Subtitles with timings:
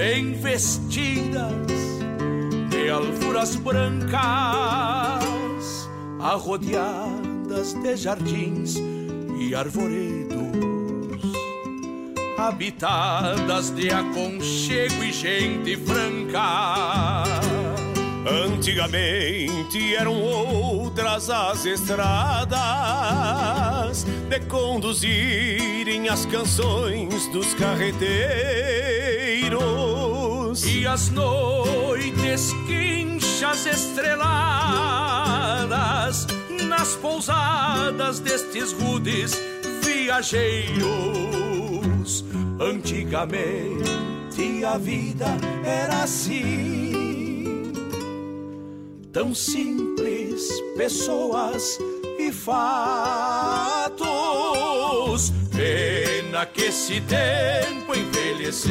[0.00, 1.52] bem vestidas
[2.70, 4.16] de alfuras brancas,
[6.18, 8.76] arrodeadas de jardins
[9.38, 10.40] e arvoredos,
[12.38, 17.24] habitadas de aconchego e gente franca.
[18.26, 22.56] Antigamente eram outras as estradas
[24.30, 28.40] de conduzirem as canções dos carreteiros
[30.80, 34.26] e as noites quinchas estreladas
[36.66, 39.38] nas pousadas destes rudes
[39.82, 40.80] viajeiros.
[42.58, 44.00] Antigamente
[44.64, 45.26] a vida
[45.64, 47.72] era assim
[49.12, 51.78] tão simples, pessoas
[52.18, 54.00] e fatos.
[55.50, 58.70] Pena que esse tempo envelheceu,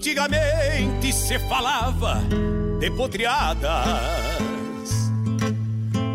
[0.00, 2.22] Antigamente se falava
[2.78, 3.90] de potreadas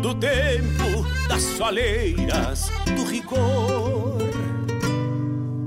[0.02, 4.18] Do tempo das soleiras, do rigor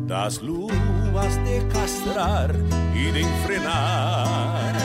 [0.06, 2.52] Das luas de castrar
[2.94, 4.76] e de enfrenar.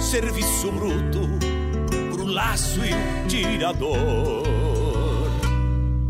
[0.00, 1.20] Serviço bruto
[2.10, 4.42] pro laço e tirador.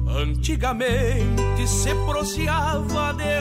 [0.08, 3.40] Antigamente se proseava de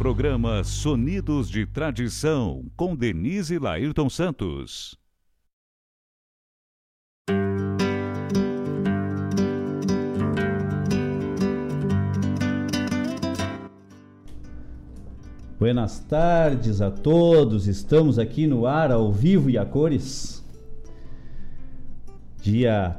[0.00, 4.96] Programa Sonidos de Tradição, com Denise Lairton Santos.
[15.58, 20.42] Buenas tardes a todos, estamos aqui no ar ao vivo e a cores.
[22.40, 22.96] Dia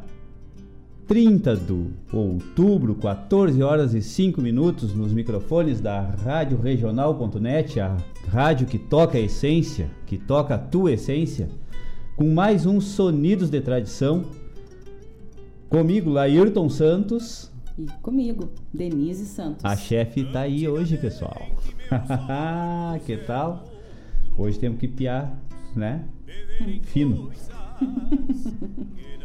[1.11, 7.97] 30 de outubro, 14 horas e 5 minutos, nos microfones da Rádio Regional.net, a
[8.29, 11.49] rádio que toca a essência, que toca a tua essência,
[12.15, 14.23] com mais um Sonidos de Tradição.
[15.67, 17.51] Comigo, Laírton Santos.
[17.77, 19.65] E comigo, Denise Santos.
[19.65, 21.45] A chefe tá aí hoje, pessoal.
[23.05, 23.65] que tal?
[24.37, 25.37] Hoje temos que piar,
[25.75, 26.05] né?
[26.83, 27.29] Fino.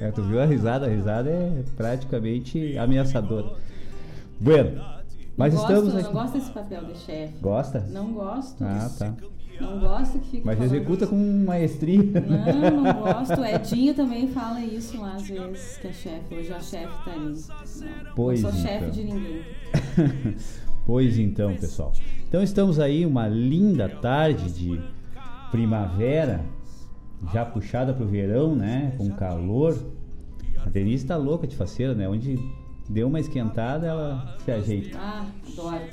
[0.00, 0.86] É, tu viu a risada?
[0.86, 3.52] A risada é praticamente ameaçadora.
[4.40, 4.80] Bueno,
[5.36, 6.06] mas não estamos gosto, aqui.
[6.06, 7.34] Não gosto desse papel de chefe.
[7.40, 7.80] Gosta?
[7.90, 8.62] Não gosto.
[8.64, 9.14] Ah, tá.
[9.60, 11.12] Não gosto que fique Mas executa isso.
[11.12, 11.98] com maestria.
[12.00, 13.40] Não, não gosto.
[13.40, 16.34] O Edinho também fala isso lá às vezes, que é chefe.
[16.34, 17.34] Hoje a chefe tá ali.
[18.04, 18.70] Não, Pois não sou então.
[18.72, 19.42] chefe de ninguém.
[20.86, 21.92] Pois então, pessoal.
[22.26, 24.80] Então estamos aí uma linda tarde de
[25.50, 26.40] primavera,
[27.32, 28.94] já puxada pro verão, né?
[28.96, 29.76] Com calor.
[30.64, 32.08] A Denise tá louca de faceira, né?
[32.08, 32.38] Onde
[32.88, 34.98] deu uma esquentada, ela se ajeita.
[34.98, 35.84] Ah, adoro.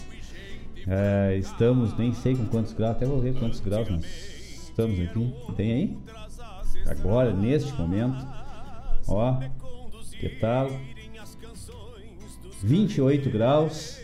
[0.88, 5.34] É, estamos, nem sei com quantos graus, até vou ver quantos graus nós estamos aqui.
[5.56, 5.98] Tem aí?
[6.88, 8.26] Agora, neste momento.
[9.08, 9.40] Ó,
[10.12, 10.70] que tal?
[12.62, 14.00] 28 graus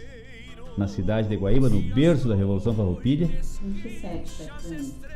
[0.77, 3.27] na cidade de Guaíba, no berço da Revolução Farroupilha.
[3.61, 5.10] 27 tá aqui.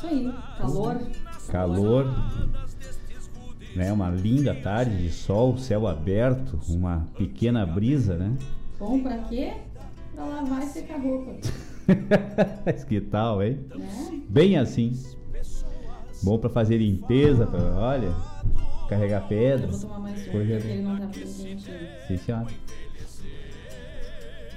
[0.00, 0.98] Isso aí, calor.
[1.48, 2.06] Calor,
[3.76, 3.92] né?
[3.92, 8.34] Uma linda tarde de sol, céu aberto, uma pequena brisa, né?
[8.78, 9.52] Bom pra quê?
[10.14, 11.32] Pra lavar e secar a roupa.
[12.88, 13.58] Que tal, hein?
[13.76, 14.22] Né?
[14.26, 14.98] Bem assim.
[16.22, 18.14] Bom pra fazer limpeza, pra, olha,
[18.88, 19.66] carregar Eu pedra.
[19.66, 21.60] vou tomar mais um, porque ele não tá quentinho.
[22.08, 22.46] Sim, senhora.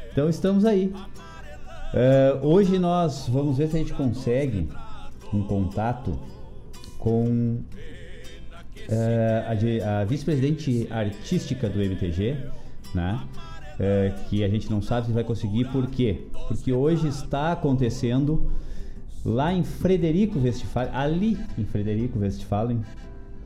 [0.09, 0.93] Então estamos aí.
[1.93, 4.69] É, hoje nós vamos ver se a gente consegue
[5.33, 6.17] um contato
[6.97, 7.59] com
[8.89, 12.37] é, a, a vice-presidente artística do MTG,
[12.93, 13.21] né?
[13.79, 16.27] É, que a gente não sabe se vai conseguir, por quê?
[16.47, 18.51] Porque hoje está acontecendo
[19.25, 22.81] lá em Frederico Westphalen, ali em Frederico Westphalen,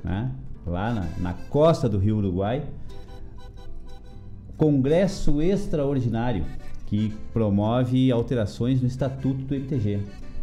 [0.04, 0.30] né?
[0.66, 2.64] lá na, na costa do Rio Uruguai,
[4.58, 6.46] Congresso Extraordinário
[6.88, 10.00] que promove alterações no Estatuto do MTG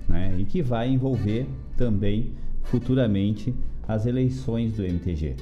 [0.09, 0.35] né?
[0.39, 1.47] e que vai envolver
[1.77, 3.55] também futuramente
[3.87, 5.37] as eleições do MTG.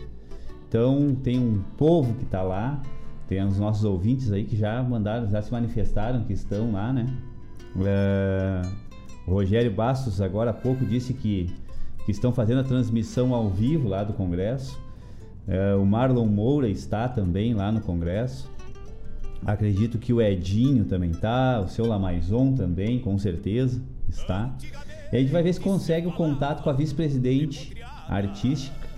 [0.69, 2.83] Então tem um povo que está lá,
[3.29, 7.07] tem os nossos ouvintes aí que já mandaram, já se manifestaram que estão lá, né?
[7.85, 8.63] É,
[9.27, 11.51] o Rogério Bastos agora há pouco disse que,
[12.05, 14.79] que estão fazendo a transmissão ao vivo lá do Congresso.
[15.47, 18.51] É, o Marlon Moura está também lá no Congresso.
[19.45, 24.55] Acredito que o Edinho também está, o seu Lamaison também, com certeza está.
[25.13, 27.75] E a gente vai ver se consegue o contato com a vice-presidente
[28.09, 28.89] artística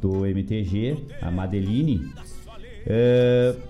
[0.00, 2.12] do MTG, a Madeline,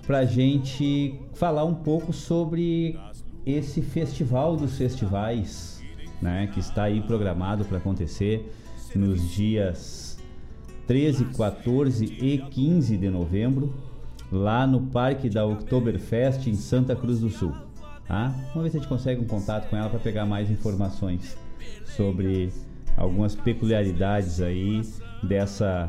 [0.06, 2.98] para a gente falar um pouco sobre
[3.46, 5.82] esse festival dos festivais,
[6.20, 8.52] né, que está aí programado para acontecer
[8.94, 10.18] nos dias
[10.86, 13.74] 13, 14 e 15 de novembro,
[14.30, 17.54] lá no Parque da Oktoberfest em Santa Cruz do Sul.
[18.06, 18.34] Tá?
[18.54, 21.36] Vamos ver se a gente consegue um contato com ela para pegar mais informações
[21.84, 22.50] sobre
[22.96, 24.82] algumas peculiaridades aí
[25.22, 25.88] dessa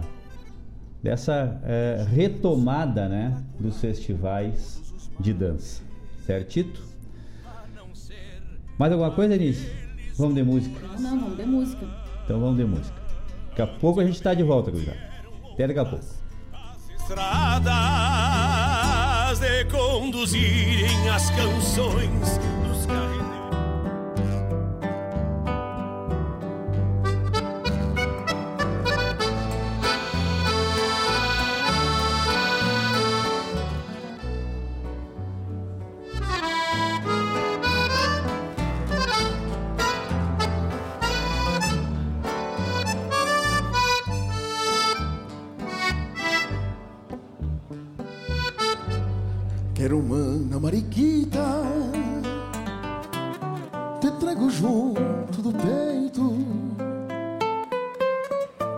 [1.01, 4.81] dessa eh, retomada, né, dos festivais
[5.17, 5.81] de dança.
[6.25, 6.84] Certito?
[8.77, 9.69] Mais alguma coisa, Denise?
[10.17, 10.79] Vamos de música.
[11.00, 11.88] Não, não, vamos de música.
[12.25, 12.96] Então vamos de música.
[13.50, 14.98] Daqui a pouco a gente está de volta, gurizada.
[15.53, 16.18] Até daqui a pouco.
[17.09, 17.65] Estradas
[19.39, 22.39] de conduzirem as canções
[50.59, 51.39] mana mariquita
[54.01, 56.37] Te trago junto do peito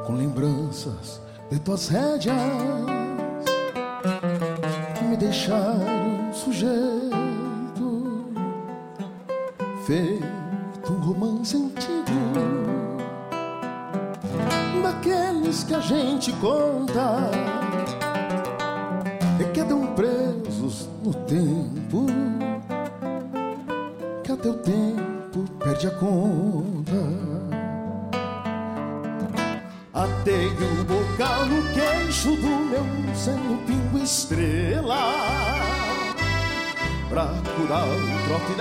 [0.06, 2.36] Com lembranças de tuas rédeas
[4.98, 6.01] Que me deixaram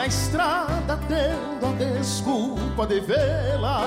[0.00, 3.83] na estrada Tendo a desculpa de vê-la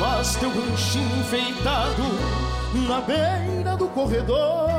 [0.00, 2.02] Mas teu ranchinho enfeitado
[2.88, 4.74] Na beira do corredor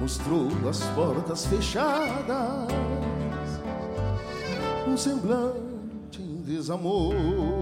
[0.00, 2.68] mostrou as portas fechadas,
[4.86, 7.61] um semblante em desamor.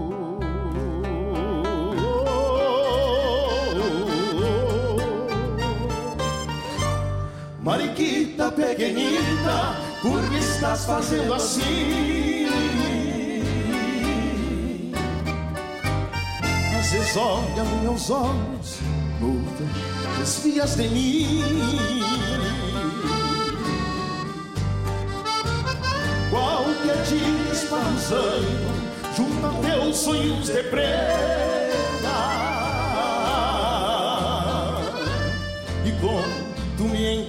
[7.81, 12.45] Mariquita pequenita, por que estás fazendo assim?
[16.79, 18.77] Às vezes olha meus olhos,
[19.19, 19.65] muda,
[20.19, 22.03] desvias de mim.
[26.29, 28.45] Qualquer dia esparruzando,
[29.17, 31.50] junto a teus sonhos de prenda.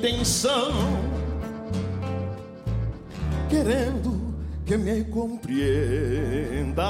[0.03, 0.73] Intenção,
[3.49, 4.35] querendo
[4.67, 6.83] que me compreenda.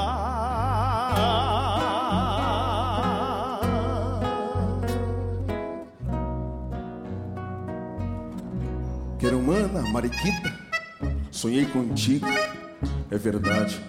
[9.19, 10.51] Quero humana, mariquita,
[11.29, 12.25] sonhei contigo,
[13.11, 13.79] é verdade.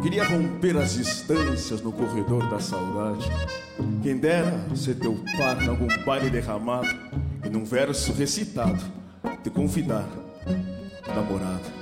[0.00, 3.28] Queria romper as distâncias no corredor da saudade.
[4.00, 6.88] Quem dera ser teu par em algum baile derramado
[7.50, 8.80] e num verso recitado
[9.42, 10.08] te convidar,
[11.14, 11.79] namorada.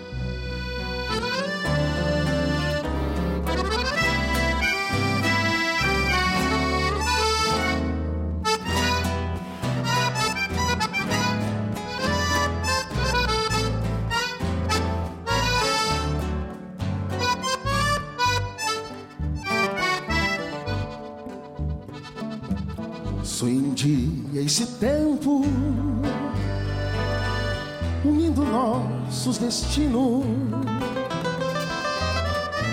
[25.19, 25.43] Tempo
[28.05, 30.25] unindo nossos destinos.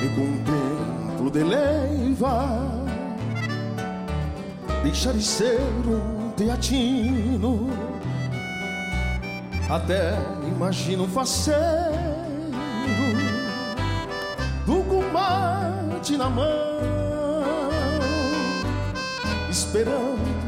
[0.04, 2.86] E contemplo de leiva
[4.84, 7.70] deixar de ser um teatino.
[9.68, 10.14] Até
[10.48, 11.56] imagino um faceiro
[14.66, 16.46] do combate na mão
[19.50, 20.45] esperando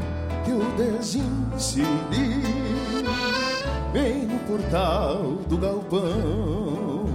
[0.58, 1.86] eu desencilhe
[3.94, 7.06] bem no portal do galpão.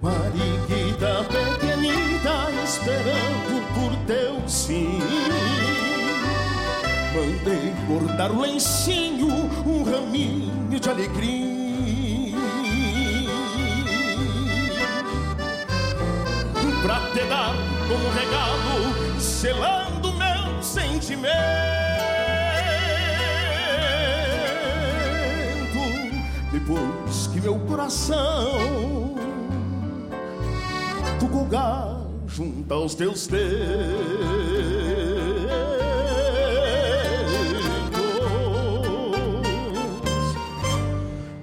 [0.00, 4.98] Mariquita pequenita esperando por teu sim.
[7.14, 9.28] Mandei bordar o lencinho,
[9.66, 11.56] um raminho de alegria.
[16.82, 17.54] Pra te dar
[17.88, 19.95] como regalo, selando
[21.00, 21.26] sentimento.
[26.52, 29.14] Depois que meu coração
[31.20, 31.46] tocou
[32.26, 33.46] junto aos teus dedos.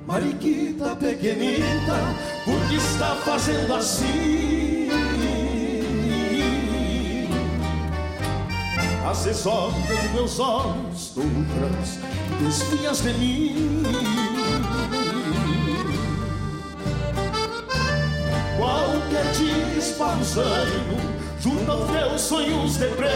[0.08, 1.98] Mariquita pequenita,
[2.46, 4.83] por que está fazendo assim?
[9.14, 12.00] Vezes olha nos meus olhos, outras
[12.42, 13.84] desvias de mim.
[18.58, 20.98] Qualquer dia esparruzando,
[21.40, 23.14] junto aos teus sonhos de prenda.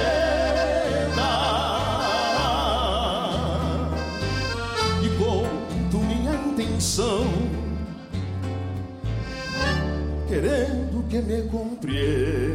[5.02, 7.26] E conto minha intenção,
[10.30, 12.48] querendo que me compreenda.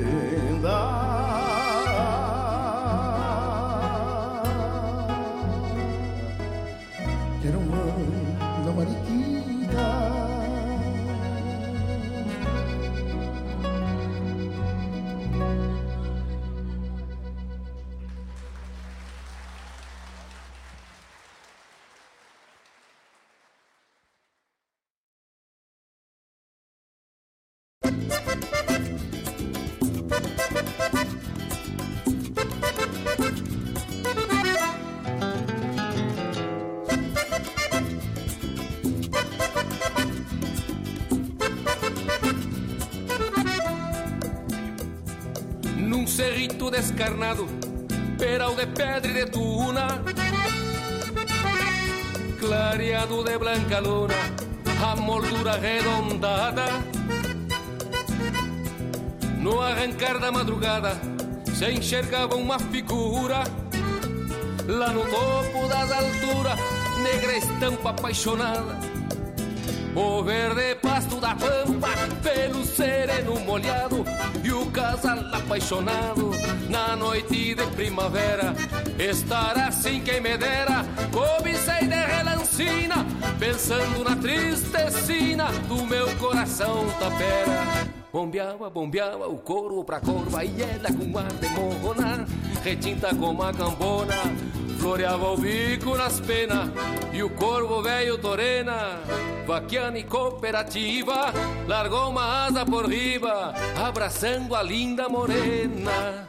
[60.02, 61.00] Arrancar da madrugada,
[61.54, 63.44] se enxergava uma figura
[64.66, 66.58] lá no topo das alturas,
[67.04, 68.80] negra estampa apaixonada.
[69.94, 71.88] O verde pasto da pampa,
[72.22, 74.02] pelo sereno molhado
[74.42, 76.30] E o casal apaixonado
[76.68, 78.54] na noite de primavera.
[78.98, 83.06] Estar assim quem me dera, cobicei de relancina
[83.38, 90.92] Pensando na tristecina do meu coração tapera Bombeava, bombeava o couro pra corva e ela
[90.92, 92.26] com ar de morrona
[92.62, 94.14] Retinta como a cambona
[94.78, 96.68] Floreava o bico nas penas
[97.12, 98.98] e o corvo velho torena,
[99.46, 101.32] vaquiana e cooperativa,
[101.68, 106.28] largou uma asa por riba, abraçando a linda morena.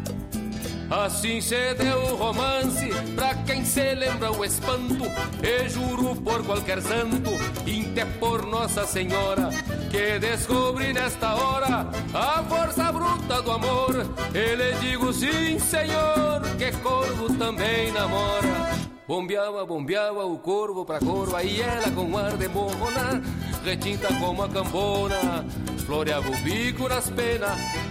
[0.91, 5.05] Assim se deu o romance pra quem se lembra o espanto.
[5.41, 7.31] E juro por qualquer santo,
[7.65, 9.51] inte por Nossa Senhora,
[9.89, 14.05] que descobri nesta hora a força bruta do amor.
[14.35, 18.71] E lhe digo sim, senhor, que corvo também namora.
[19.07, 23.21] Bombeava, bombeava o corvo pra corva e ela com ar de morrona,
[23.63, 25.45] retinta como a cambona,
[25.85, 27.90] floreava o bico nas penas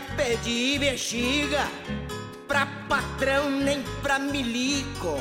[0.00, 1.66] Pedi bexiga
[2.46, 5.18] pra patrão nem pra milico.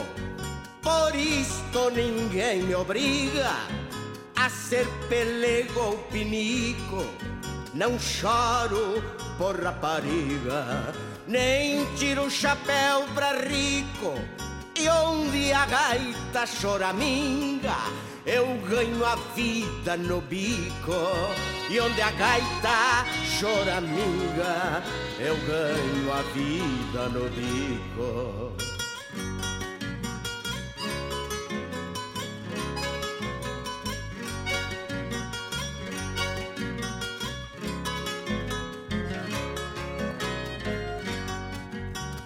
[0.81, 3.51] Por isto ninguém me obriga
[4.35, 7.05] a ser pelego ou pinico.
[7.73, 9.03] Não choro
[9.37, 10.93] por rapariga,
[11.27, 14.13] nem tiro o chapéu pra rico.
[14.77, 17.75] E onde a gaita choraminga,
[18.25, 20.93] eu ganho a vida no bico.
[21.69, 23.05] E onde a gaita
[23.39, 24.83] choraminga,
[25.19, 28.53] eu ganho a vida no bico.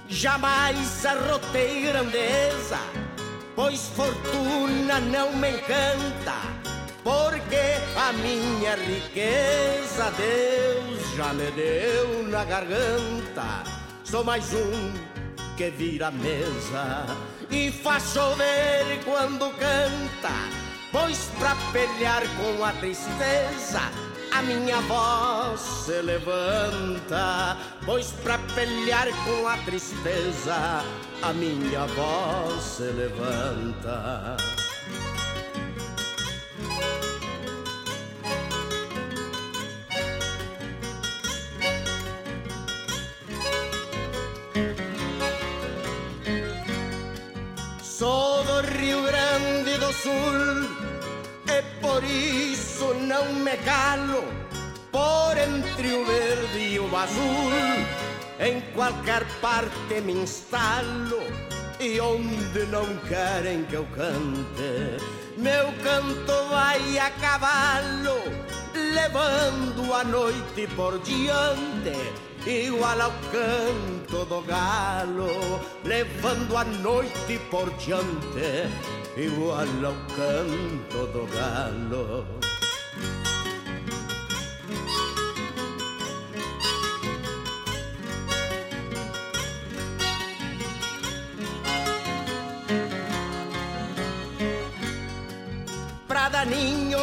[0.07, 2.77] Jamais arrotei grandeza,
[3.59, 6.37] pois fortuna não me encanta
[7.03, 13.65] porque a minha riqueza Deus já me deu na garganta.
[14.05, 14.93] Sou mais um
[15.57, 17.05] que vira mesa
[17.51, 20.35] e faz chover quando canta.
[20.93, 23.81] pois pra pelear com a tristeza
[24.31, 30.83] a minha voz se levanta, pois pra pelear com a tristeza
[31.21, 34.37] a minha voz se levanta.
[47.81, 50.88] Sou do Rio Grande do Sul
[51.89, 54.23] por isso não me calo
[54.91, 57.51] por entre o verde e o azul.
[58.39, 61.21] Em qualquer parte me instalo
[61.79, 65.03] e onde não querem que eu cante,
[65.37, 68.19] meu canto vai a cavalo,
[68.93, 78.69] levando a noite por diante igual ao canto do galo, levando a noite por diante,
[79.17, 82.25] igual ao canto do galo.
[96.07, 96.99] Pra daninho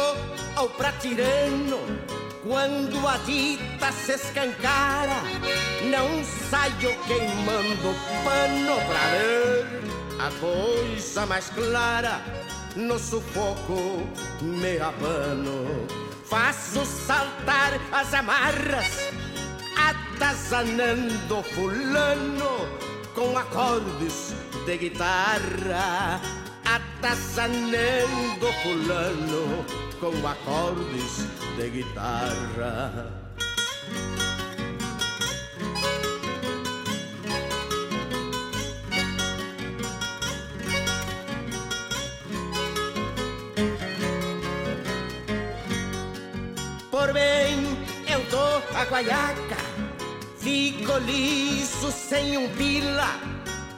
[0.57, 1.79] ou pra tirano,
[2.43, 5.21] quando a dita se escancara,
[5.91, 12.21] não saio queimando pano pra ver a coisa mais clara.
[12.75, 14.07] No sufoco
[14.41, 15.87] me abano,
[16.25, 19.11] faço saltar as amarras,
[19.75, 22.67] atazanando fulano
[23.15, 26.21] com acordes de guitarra,
[26.63, 29.65] atazanando fulano
[29.99, 31.25] com acordes
[31.57, 33.16] de guitarra.
[47.07, 47.55] Por bem,
[48.11, 49.55] eu dou a guaiaca,
[50.39, 53.07] fico liso sem um pila.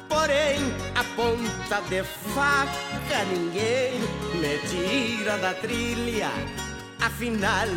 [0.07, 0.57] Porém,
[0.95, 2.01] a ponta de
[2.33, 3.99] faca ninguém
[4.33, 6.31] me tira da trilha.
[6.99, 7.67] Afinal,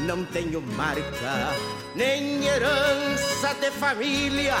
[0.00, 1.56] não tenho marca,
[1.94, 4.56] nem herança de família.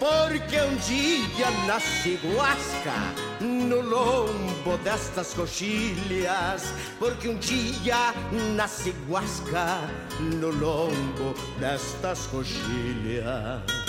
[0.00, 2.94] Porque um dia nasci guasca
[3.38, 6.72] no lombo destas coxilhas.
[6.98, 8.14] Porque um dia
[8.56, 9.78] nasci guasca
[10.18, 13.79] no lombo destas coxilhas.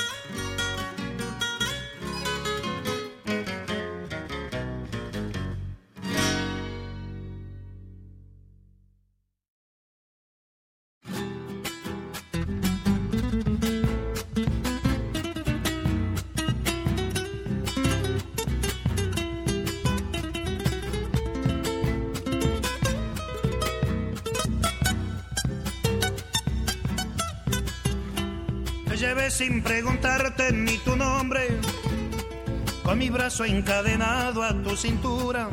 [33.46, 35.50] Encadenado a tu cintura.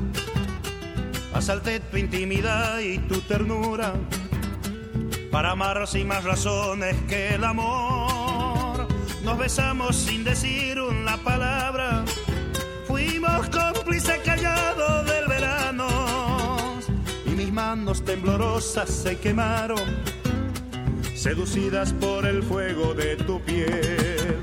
[1.33, 3.95] Asalté tu intimidad y tu ternura
[5.31, 8.87] para amar sin más razones que el amor.
[9.23, 12.05] Nos besamos sin decir una palabra,
[12.87, 15.89] fuimos cómplices callados del verano
[17.27, 19.79] y mis manos temblorosas se quemaron
[21.15, 24.38] seducidas por el fuego de tu piel.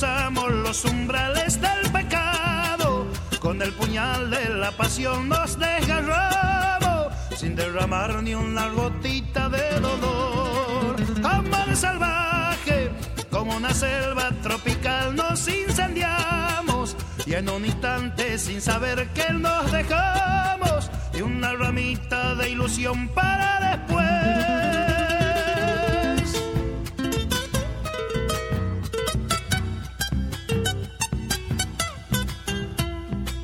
[0.00, 3.06] Cruzamos los umbrales del pecado,
[3.38, 10.96] con el puñal de la pasión nos desgarramos, sin derramar ni una gotita de dolor.
[11.22, 12.90] Amor salvaje,
[13.30, 20.90] como una selva tropical nos incendiamos, y en un instante sin saber que nos dejamos,
[21.12, 24.89] y una ramita de ilusión para después.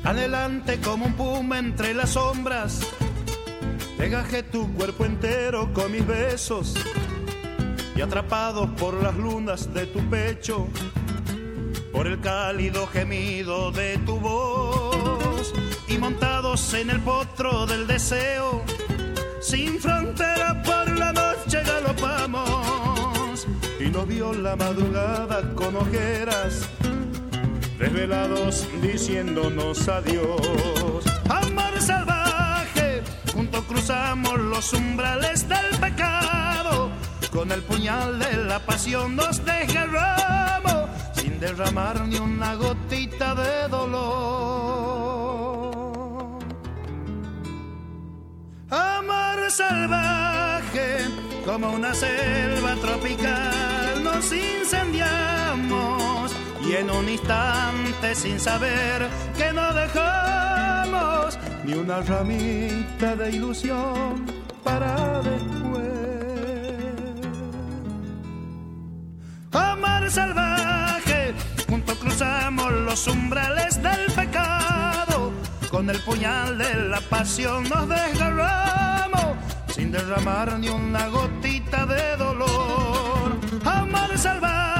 [0.07, 2.79] Adelante como un puma entre las sombras,
[3.97, 6.75] Degajé tu cuerpo entero con mis besos.
[7.93, 10.69] Y atrapados por las lunas de tu pecho,
[11.91, 15.53] por el cálido gemido de tu voz.
[15.89, 18.63] Y montados en el potro del deseo,
[19.41, 23.45] sin frontera por la noche galopamos.
[23.77, 26.69] Y nos vio la madrugada con ojeras,
[27.77, 31.03] desvelados diciéndonos adiós.
[31.29, 36.89] Amor salvaje, juntos cruzamos los umbrales del pecado,
[37.31, 44.07] con el puñal de la pasión nos desgarramos, sin derramar ni una gotita de dolor.
[48.69, 50.97] Amor salvaje,
[51.45, 56.06] como una selva tropical, nos incendiamos
[56.67, 64.25] y en un instante sin saber que no dejamos ni una ramita de ilusión
[64.63, 65.87] para después.
[69.51, 71.33] Amar salvaje,
[71.69, 75.31] junto cruzamos los umbrales del pecado,
[75.71, 79.37] con el puñal de la pasión nos desgarramos
[79.69, 83.37] sin derramar ni una gotita de dolor.
[83.63, 84.76] Amar salvaje,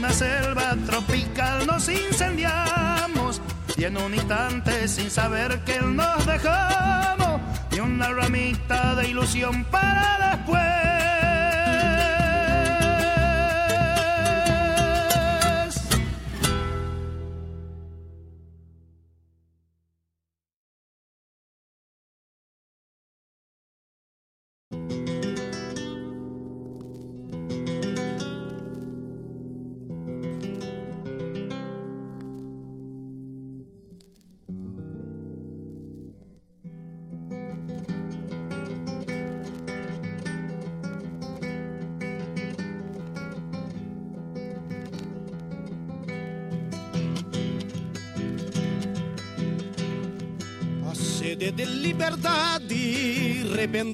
[0.00, 3.42] una selva tropical nos incendiamos
[3.76, 10.36] y en un instante sin saber que nos dejamos ni una ramita de ilusión para
[10.36, 11.29] después.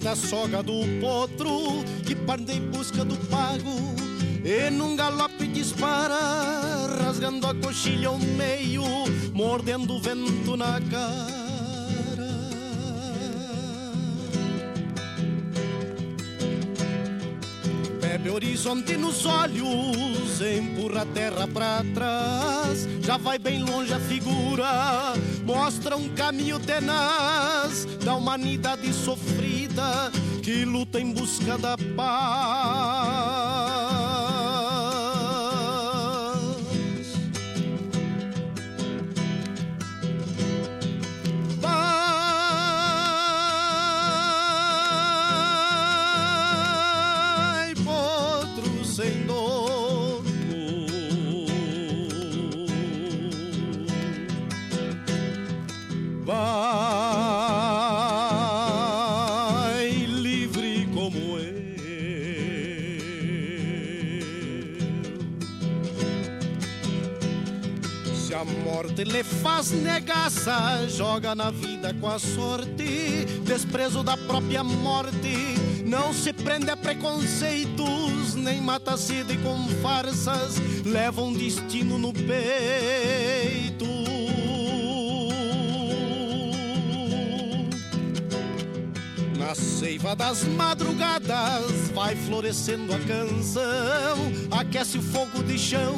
[0.07, 3.95] Rebenta a soga do potro que parte em busca do pago
[4.45, 6.17] e num galope dispara,
[7.03, 8.85] rasgando a coxilha ao meio,
[9.33, 11.57] mordendo o vento na cara.
[18.01, 22.87] Bebe horizonte nos olhos, empurra a terra pra trás.
[23.03, 25.15] Já vai bem longe a figura,
[25.45, 29.36] mostra um caminho tenaz da humanidade sofrida
[30.43, 33.46] que luta em busca da paz.
[69.07, 75.55] Lhe faz negaça, joga na vida com a sorte, desprezo da própria morte.
[75.85, 83.87] Não se prende a preconceitos, nem mata sede com farsas, leva um destino no peito.
[89.39, 94.19] Na seiva das madrugadas vai florescendo a canção,
[94.51, 95.97] aquece o fogo de chão,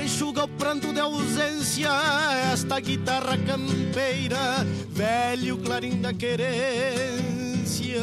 [0.00, 1.90] enxuga o pranto de ausência.
[2.52, 8.02] Esta guitarra campeira, velho clarim da querência.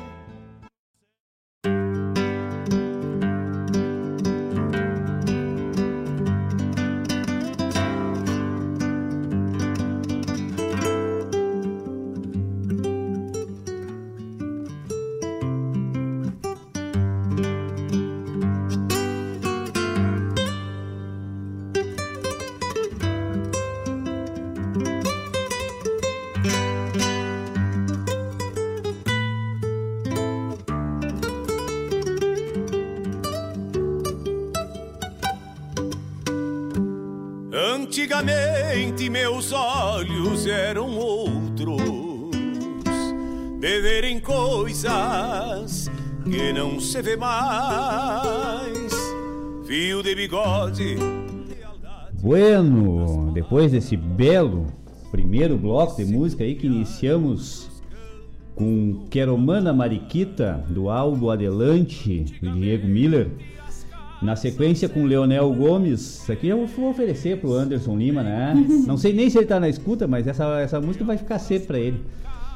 [46.31, 48.93] Que não se vê mais.
[49.65, 50.95] Fio de bigode.
[52.21, 54.67] Bueno, depois desse belo
[55.11, 57.69] primeiro bloco de música aí que iniciamos
[58.55, 63.29] com Queromana Mariquita, do álbum Adelante, do Diego Miller.
[64.21, 68.53] Na sequência com Leonel Gomes, isso aqui eu vou oferecer pro Anderson Lima, né?
[68.87, 71.67] Não sei nem se ele tá na escuta, mas essa, essa música vai ficar sempre
[71.67, 71.99] pra ele.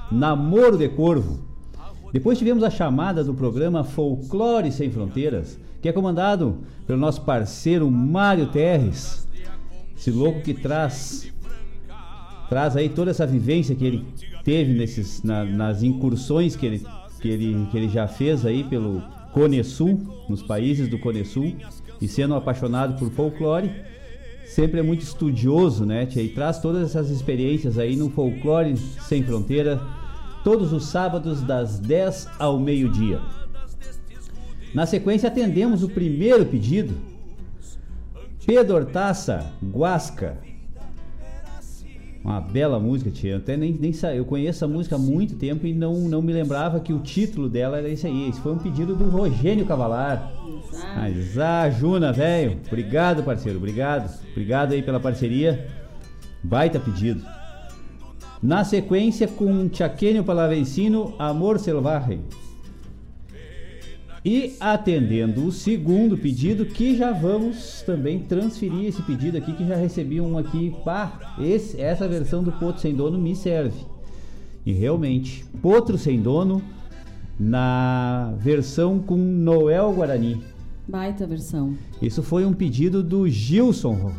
[0.09, 1.44] Namoro de Corvo.
[2.15, 7.91] Depois tivemos a chamada do programa Folclore Sem Fronteiras, que é comandado pelo nosso parceiro
[7.91, 9.27] Mário Terres.
[9.97, 11.29] Esse louco que traz
[12.47, 14.05] traz aí toda essa vivência que ele
[14.45, 16.87] teve nesses, na, nas incursões que ele,
[17.19, 19.99] que, ele, que ele já fez aí pelo Cone Sul,
[20.29, 21.53] nos países do Cone Sul,
[21.99, 23.69] e sendo apaixonado por folclore,
[24.45, 26.07] sempre é muito estudioso, né?
[26.15, 29.81] E traz todas essas experiências aí no Folclore Sem Fronteira,
[30.45, 33.19] todos os sábados das 10 ao meio-dia.
[34.75, 36.93] Na sequência atendemos o primeiro pedido.
[38.45, 40.37] Pedro Hortaça, Guasca,
[42.23, 43.31] uma bela música, tia.
[43.31, 44.13] Eu até nem, nem sa...
[44.13, 47.49] Eu conheço a música há muito tempo e não, não me lembrava que o título
[47.49, 48.29] dela era esse aí.
[48.29, 50.31] Esse foi um pedido do Rogênio Cavalar.
[50.95, 52.59] Mas, ah, Juna, velho.
[52.67, 53.57] Obrigado, parceiro.
[53.57, 54.11] Obrigado.
[54.31, 55.67] Obrigado aí pela parceria.
[56.43, 57.23] Baita pedido.
[58.41, 62.21] Na sequência, com Chaquenio Palavencino, Amor Selvagem.
[64.23, 69.75] E atendendo o segundo pedido, que já vamos também transferir esse pedido aqui, que já
[69.75, 70.75] recebi um aqui.
[70.83, 73.85] Pá, esse, essa versão do Potro Sem Dono me serve.
[74.65, 76.61] E realmente, Potro Sem Dono
[77.39, 80.41] na versão com Noel Guarani.
[80.87, 81.75] Baita versão.
[82.01, 84.11] Isso foi um pedido do Gilson,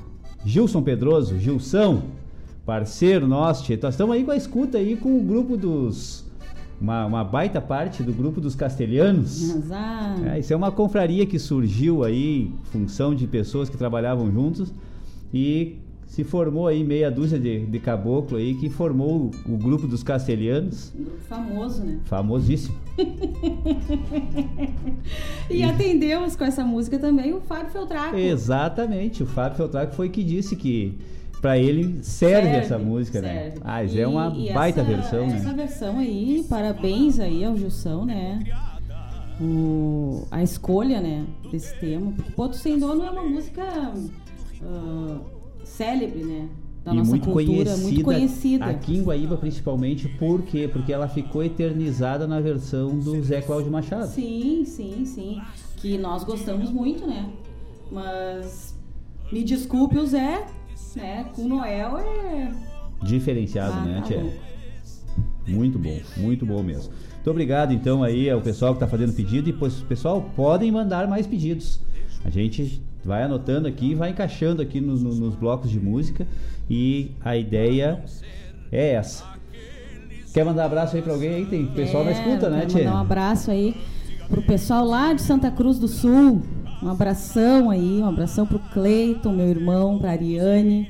[0.45, 2.03] Gilson Pedroso, Gilson,
[2.67, 3.65] parceiro nosso.
[3.65, 3.79] Tchê.
[3.81, 6.27] Nós estamos aí com a escuta aí com o grupo dos
[6.79, 9.57] uma, uma, baita parte do grupo dos castelhanos.
[10.31, 14.75] É, isso é uma confraria que surgiu aí, função de pessoas que trabalhavam juntos
[15.33, 19.87] e se formou aí meia dúzia de, de caboclo aí que formou o, o grupo
[19.87, 20.93] dos castelhanos.
[21.29, 21.99] Famoso, né?
[22.05, 22.77] Famosíssimo.
[25.49, 28.17] e, e, atendemos com essa música também o Fábio Feltraco.
[28.17, 30.99] Exatamente, o Fábio Feltraco foi que disse que
[31.47, 33.29] para ele serve, serve, essa música, né?
[33.29, 33.59] serve.
[33.61, 33.65] né?
[33.65, 35.37] Ah, e, é uma baita essa, versão, né?
[35.37, 38.41] Essa versão aí, parabéns aí ao Gilson, né?
[39.41, 42.11] O, a escolha, né, desse tema.
[42.11, 43.63] Porque Poto Sem Dono é uma música
[44.61, 45.21] uh,
[45.63, 46.49] célebre, né?
[46.85, 48.65] Da e nossa muito cultura, conhecida, muito conhecida.
[48.65, 50.67] Aqui em Guaíba, principalmente, por quê?
[50.67, 54.09] Porque ela ficou eternizada na versão do Zé Cláudio Machado.
[54.09, 55.41] Sim, sim, sim.
[55.77, 57.31] Que nós gostamos muito, né?
[57.93, 58.77] Mas
[59.31, 60.45] me desculpe o Zé,
[60.97, 61.27] né?
[61.35, 62.53] Com Noel é.
[63.03, 64.47] Diferenciado, ah, né, tá?
[65.47, 66.93] Muito bom, muito bom mesmo.
[67.15, 71.07] Muito obrigado então aí ao pessoal que está fazendo pedido e pois, pessoal podem mandar
[71.07, 71.81] mais pedidos.
[72.25, 76.27] A gente vai anotando aqui, vai encaixando aqui no, no, nos blocos de música
[76.69, 78.03] e a ideia
[78.73, 79.25] é essa.
[80.33, 81.47] Quer mandar um abraço aí para alguém aí?
[81.47, 82.85] Tem pessoal é, na escuta, né, Tia?
[82.85, 83.75] Mandar um abraço aí
[84.29, 86.43] pro pessoal lá de Santa Cruz do Sul,
[86.87, 90.89] um abração aí, um abração pro Cleiton, meu irmão, pra Ariane,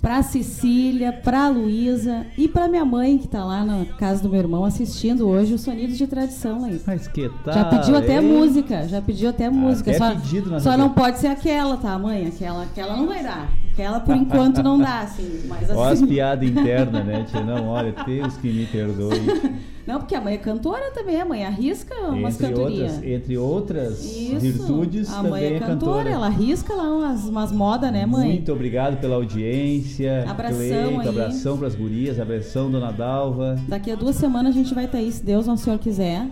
[0.00, 4.38] pra Cecília, pra Luísa e pra minha mãe, que tá lá na casa do meu
[4.38, 6.80] irmão assistindo hoje os Sonidos de Tradição aí.
[6.86, 7.52] Mas que tal?
[7.52, 9.90] Já pediu até música, já pediu até música.
[9.90, 12.28] Até só só não pode ser aquela, tá, mãe?
[12.28, 13.50] Aquela, aquela não vai dar.
[13.78, 15.42] Aquela por enquanto não dá, assim.
[15.46, 15.78] Mas assim...
[15.78, 17.44] Ó as piadas internas, né, tia?
[17.44, 19.62] Não, olha, Deus que me perdoe.
[19.86, 23.00] Não, porque a mãe é cantora também, a mãe arrisca umas cantorias.
[23.04, 24.40] Entre outras Isso.
[24.40, 26.10] virtudes, a mãe é, é cantora, cantora.
[26.10, 28.30] ela arrisca lá umas, umas modas, né, mãe?
[28.30, 30.28] Muito obrigado pela audiência.
[30.28, 31.08] Abração Cleito, aí.
[31.08, 33.54] abração pras gurias, abração, dona Dalva.
[33.68, 36.26] Daqui a duas semanas a gente vai estar aí, se Deus Nosso Senhor quiser.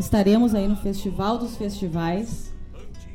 [0.00, 2.55] Estaremos aí no Festival dos Festivais.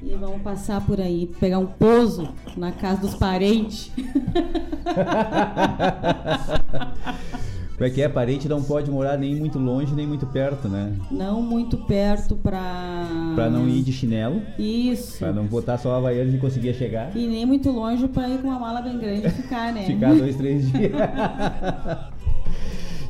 [0.04, 2.28] E vamos passar por aí, pegar um pouso
[2.58, 3.91] na casa dos parentes.
[7.82, 8.10] Como é que é?
[8.10, 10.93] Parente não pode morar nem muito longe, nem muito perto, né?
[11.10, 13.08] Não muito perto pra.
[13.34, 14.43] Pra não ir de chinelo.
[14.58, 15.18] Isso.
[15.18, 17.16] Pra não botar só a Havaianas e conseguir chegar.
[17.16, 19.86] E nem muito longe pra ir com uma mala bem grande e ficar, né?
[19.86, 20.91] ficar dois, três dias.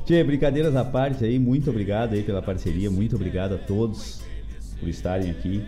[0.06, 4.22] Tchê, brincadeiras à parte aí, muito obrigado aí pela parceria, muito obrigado a todos
[4.80, 5.64] por estarem aqui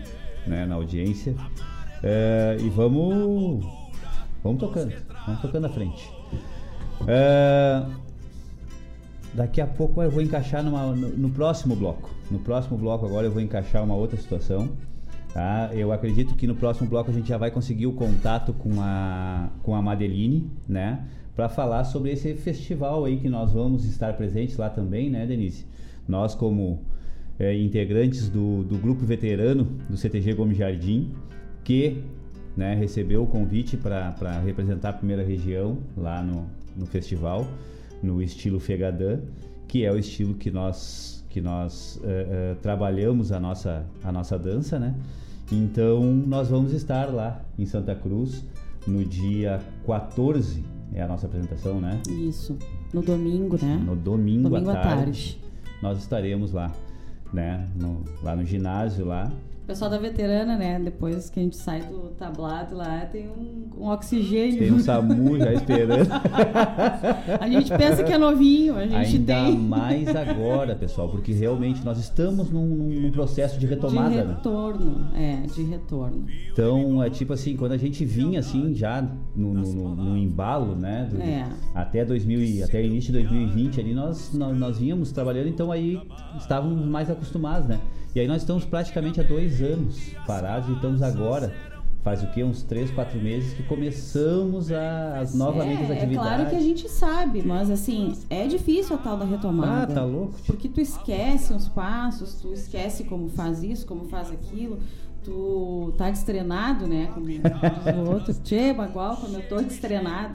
[0.46, 1.34] né, na audiência.
[2.02, 3.64] É, e vamos.
[4.42, 4.92] Vamos tocando,
[5.26, 6.10] vamos tocando à frente.
[7.06, 7.82] É,
[9.32, 12.10] daqui a pouco eu vou encaixar numa, no, no, próximo bloco.
[12.30, 14.70] No próximo bloco agora eu vou encaixar uma outra situação.
[15.32, 15.70] Tá?
[15.72, 19.48] Eu acredito que no próximo bloco a gente já vai conseguir o contato com a,
[19.62, 21.04] com a Madeline, né?
[21.34, 25.66] Para falar sobre esse festival aí que nós vamos estar presentes lá também, né, Denise?
[26.06, 26.84] Nós, como
[27.38, 31.12] é, integrantes do, do grupo veterano do CTG Gomes Jardim,
[31.62, 32.02] que
[32.56, 37.46] né, recebeu o convite para representar a primeira região lá no, no festival,
[38.02, 39.18] no estilo Fegadã,
[39.66, 44.38] que é o estilo que nós, que nós uh, uh, trabalhamos a nossa, a nossa
[44.38, 44.94] dança, né?
[45.50, 48.44] Então, nós vamos estar lá em Santa Cruz
[48.86, 52.00] no dia 14, é a nossa apresentação, né?
[52.08, 52.56] Isso,
[52.92, 53.82] no domingo, né?
[53.84, 55.40] No domingo, domingo à, à tarde, tarde.
[55.82, 56.72] Nós estaremos lá,
[57.32, 57.68] né?
[57.74, 59.30] No, lá no ginásio lá.
[59.64, 60.78] O pessoal da veterana, né?
[60.78, 64.58] Depois que a gente sai do tablado lá, tem um, um oxigênio.
[64.58, 66.06] Tem um SAMU já esperando.
[67.40, 69.56] a gente pensa que é novinho, a gente Ainda tem.
[69.56, 74.10] mais agora, pessoal, porque realmente nós estamos num, num processo de retomada.
[74.10, 74.34] De né?
[74.34, 76.26] retorno, é, de retorno.
[76.52, 79.00] Então, é tipo assim, quando a gente vinha assim, já
[79.34, 81.08] no, no, no- embalo, né?
[81.10, 81.48] do- É.
[81.74, 85.98] Até 2000, e- até início de 2020 ali, nós, nós, nós vínhamos trabalhando, então aí
[86.36, 87.80] estávamos mais acostumados, né?
[88.14, 91.52] E aí nós estamos praticamente há dois anos parados e estamos agora,
[92.02, 92.44] faz o quê?
[92.44, 96.16] Uns três, quatro meses que começamos a, as novamente as É, é atividades.
[96.36, 99.92] claro que a gente sabe, mas assim, é difícil a tal da retomada.
[99.92, 100.34] Ah, tá louco?
[100.46, 104.78] Porque tu esquece os passos, tu esquece como faz isso, como faz aquilo.
[105.24, 107.10] Tu tá destrenado, né?
[107.14, 107.26] Como
[108.06, 108.34] o outro.
[108.44, 110.34] Tchê, igual quando eu tô destrenado.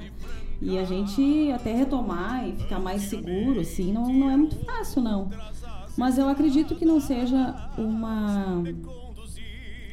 [0.62, 5.02] E a gente até retomar e ficar mais seguro, assim, não, não é muito fácil,
[5.02, 5.30] não.
[6.00, 8.64] Mas eu acredito que não seja uma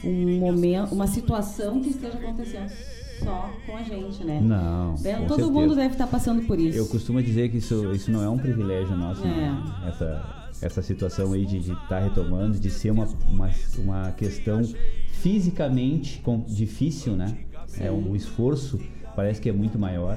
[0.04, 2.70] um momento, uma situação que esteja acontecendo
[3.18, 4.40] só com a gente, né?
[4.40, 5.50] Não, Bem, Todo certeza.
[5.50, 6.78] mundo deve estar passando por isso.
[6.78, 9.26] Eu costumo dizer que isso, isso não é um privilégio nosso, É.
[9.26, 9.64] né?
[9.88, 14.62] essa, essa situação aí de estar retomando, de ser uma, uma, uma questão
[15.10, 17.36] fisicamente com- difícil, né?
[17.80, 18.78] É, o esforço
[19.16, 20.16] parece que é muito maior,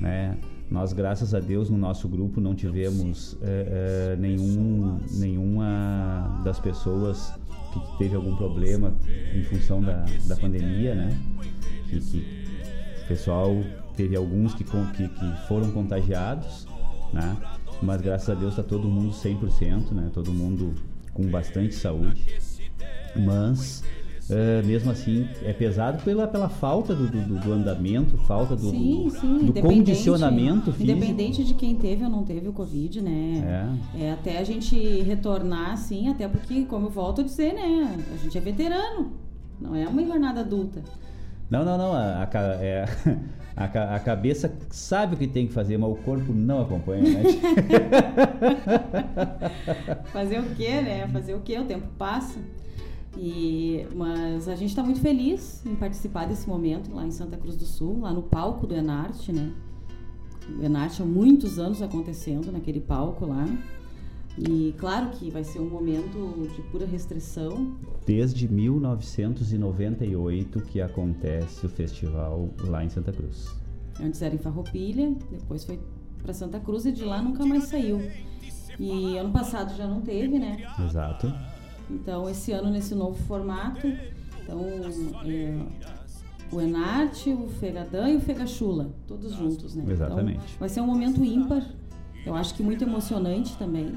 [0.00, 0.36] né?
[0.74, 7.32] Nós, graças a Deus, no nosso grupo não tivemos é, é, nenhum, nenhuma das pessoas
[7.72, 8.92] que teve algum problema
[9.32, 11.16] em função da, da pandemia, né?
[11.88, 12.44] Que, que
[13.04, 13.56] o pessoal
[13.96, 16.66] teve alguns que, que, que foram contagiados,
[17.12, 17.36] né?
[17.80, 20.10] Mas graças a Deus está todo mundo 100%, né?
[20.12, 20.74] Todo mundo
[21.12, 22.26] com bastante saúde.
[23.14, 23.84] Mas
[24.30, 29.10] eh, mesmo assim é pesado pela, pela falta do, do, do andamento, falta do, Sim,
[29.20, 30.96] sim, do condicionamento físico.
[30.96, 33.78] Independente de quem teve ou não teve o Covid, né?
[33.94, 34.12] É.
[34.12, 38.02] até a gente retornar, assim, até porque, como eu volto a dizer, né?
[38.12, 39.12] A gente é veterano,
[39.60, 40.82] não é uma jornada adulta.
[41.50, 41.92] Não, não, não.
[41.92, 42.86] A, a, é,
[43.54, 47.22] a, a cabeça sabe o que tem que fazer, mas o corpo não acompanha, né?
[50.12, 51.06] Fazer o quê, né?
[51.08, 51.58] Fazer o quê?
[51.58, 52.40] O tempo passa.
[53.16, 57.56] E, mas a gente está muito feliz em participar desse momento lá em Santa Cruz
[57.56, 59.52] do Sul, lá no palco do Enarte, né?
[60.58, 63.46] O Enarte há muitos anos acontecendo naquele palco lá.
[64.36, 67.76] E claro que vai ser um momento de pura restrição.
[68.04, 73.54] Desde 1998 que acontece o festival lá em Santa Cruz.
[74.00, 75.78] Antes era em Farroupilha, depois foi
[76.20, 78.00] para Santa Cruz e de lá nunca mais saiu.
[78.78, 80.56] E ano passado já não teve, né?
[80.84, 81.32] Exato.
[81.90, 83.86] Então, esse ano, nesse novo formato,
[84.42, 84.60] então,
[85.24, 85.58] é,
[86.50, 89.84] o Enarte, o Fegadã e o Fegachula, todos juntos, né?
[89.88, 90.38] Exatamente.
[90.38, 91.64] Então, vai ser um momento ímpar,
[92.24, 93.94] eu acho que muito emocionante também.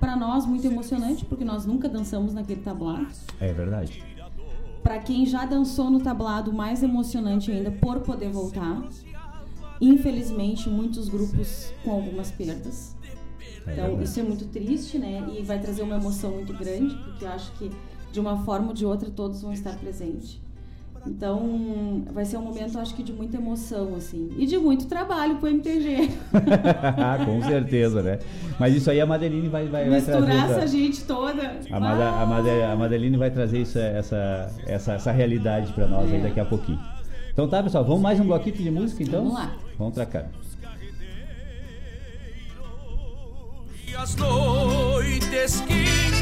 [0.00, 3.08] Para nós, muito emocionante, porque nós nunca dançamos naquele tablado.
[3.40, 4.02] É verdade.
[4.82, 8.88] Para quem já dançou no tablado, mais emocionante ainda por poder voltar.
[9.80, 12.96] Infelizmente, muitos grupos com algumas perdas.
[13.66, 15.24] Então, isso é muito triste, né?
[15.38, 17.70] E vai trazer uma emoção muito grande, porque eu acho que
[18.12, 20.40] de uma forma ou de outra todos vão estar presentes.
[21.06, 24.30] Então, vai ser um momento, acho que de muita emoção, assim.
[24.36, 26.10] E de muito trabalho pro MTG.
[27.24, 28.18] Com certeza, né?
[28.58, 30.20] Mas isso aí a Madeline vai, vai, vai trazer.
[30.26, 31.56] Misturar essa gente toda.
[31.70, 36.10] A, Made- a, Made- a Madeline vai trazer isso, essa, essa, essa realidade para nós
[36.12, 36.22] aí É.
[36.22, 36.80] daqui a pouquinho.
[37.32, 39.20] Então tá, pessoal, vamos mais um bloquinho de música então?
[39.22, 39.56] Vamos lá.
[39.78, 40.26] Vamos pra cá.
[43.98, 46.17] As noites quinchas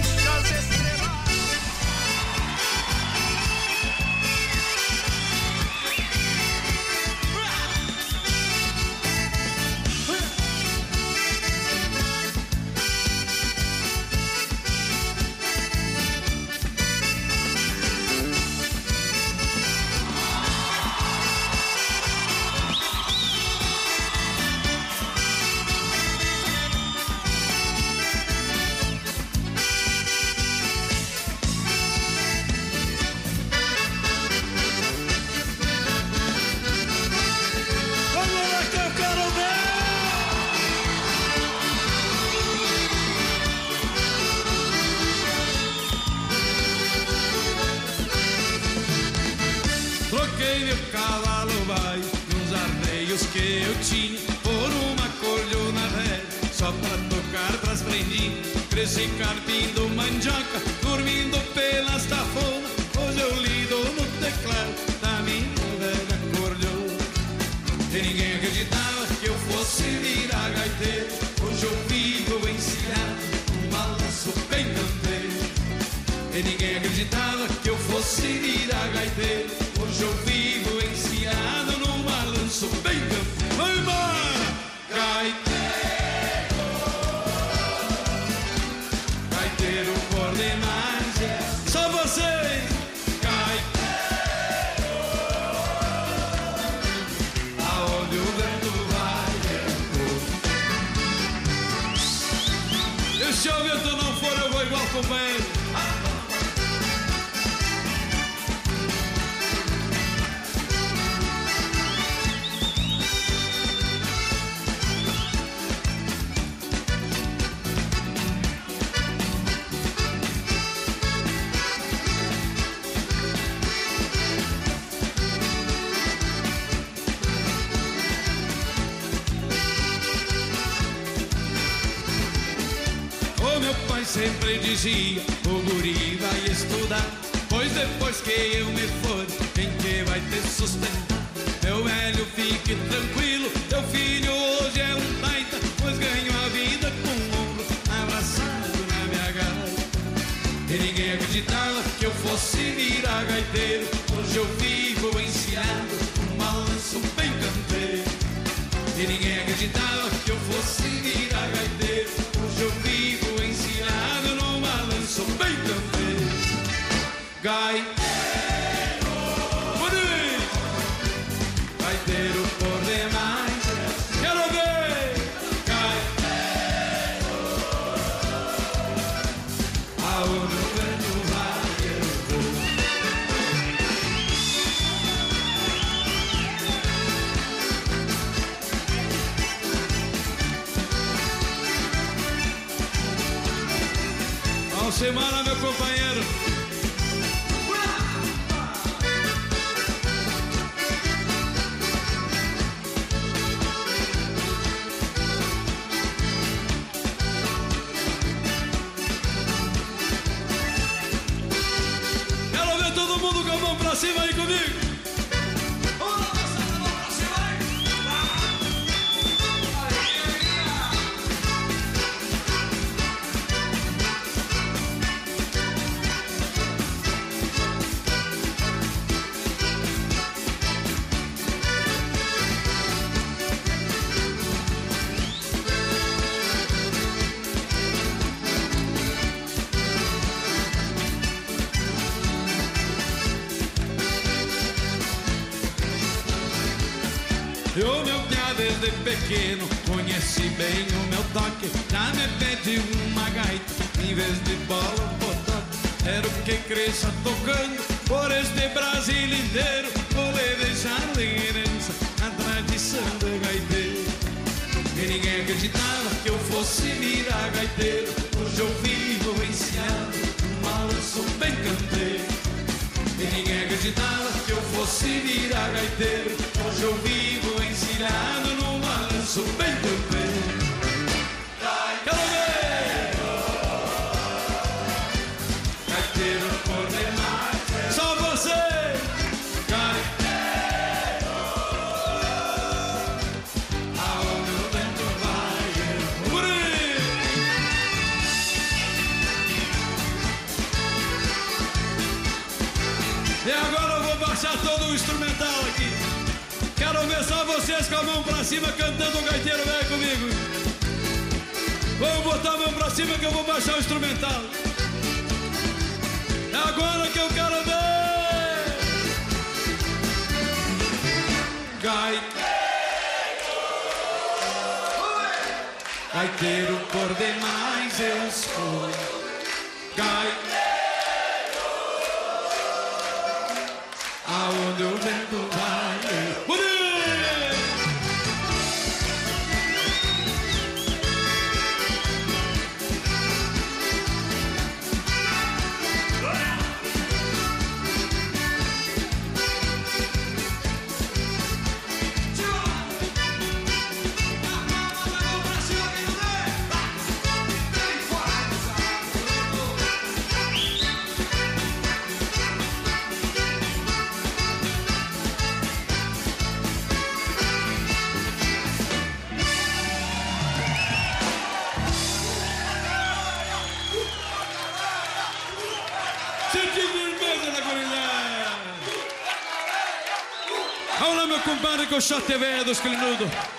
[382.06, 383.55] Cochote Velho dos Clinudos.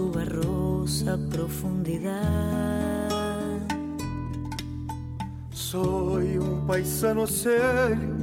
[0.00, 3.10] Su barrosa profundidad.
[5.52, 8.14] Soy un paisano serio,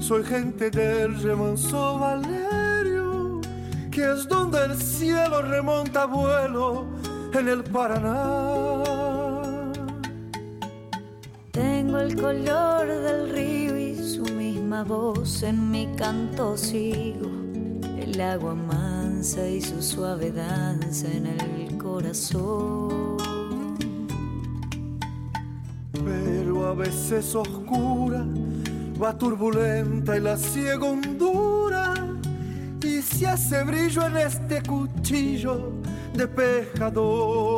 [0.00, 3.40] soy gente del remanso Valerio,
[3.92, 6.86] que es donde el cielo remonta vuelo
[7.32, 8.82] en el Paraná.
[11.52, 17.30] Tengo el color del río y su misma voz en mi canto sigo.
[18.00, 18.54] El agua
[19.20, 23.18] y su suave danza en el corazón.
[25.92, 28.24] Pero a veces oscura,
[29.00, 31.92] va turbulenta y la ciega hondura.
[32.82, 35.70] Y se hace brillo en este cuchillo
[36.14, 37.49] de pescador.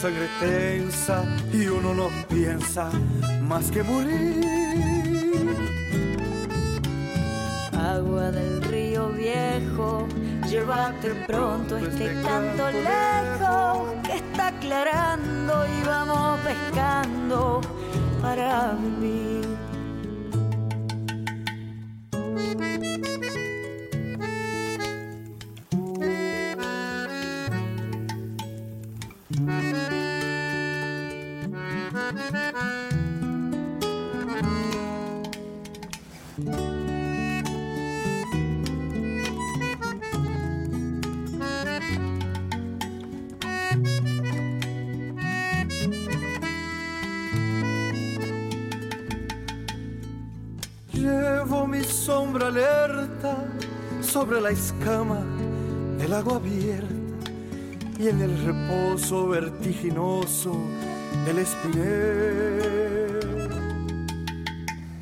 [0.00, 2.88] Sangre tensa y uno no piensa
[3.42, 4.44] más que morir.
[7.72, 10.06] Agua del río viejo,
[10.48, 17.60] llévate pronto este canto lejos que está aclarando y vamos pescando
[18.22, 19.27] para vivir.
[54.28, 55.20] Sobre la escama
[55.96, 56.94] del agua abierta
[57.98, 60.54] y en el reposo vertiginoso
[61.24, 62.68] del espinel.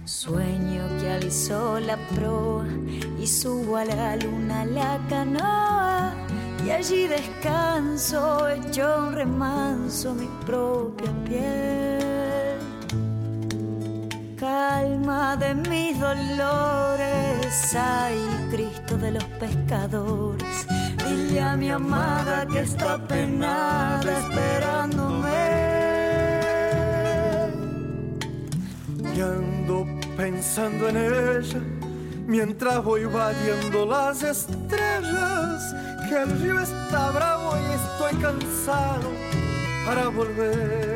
[0.04, 2.68] Sueño que alzó la proa
[3.18, 6.14] y subo a la luna la canoa
[6.64, 12.60] y allí descanso hecho un remanso mi propia piel.
[14.38, 18.45] Calma de mis dolores, ay
[18.86, 20.66] De los pescadores,
[21.06, 25.28] dile a mi amada que está penada esperándome.
[29.14, 31.60] Y ando pensando en ella
[32.26, 35.74] mientras voy vadiendo las estrellas.
[36.08, 39.10] Que el río está bravo y estoy cansado
[39.84, 40.95] para volver.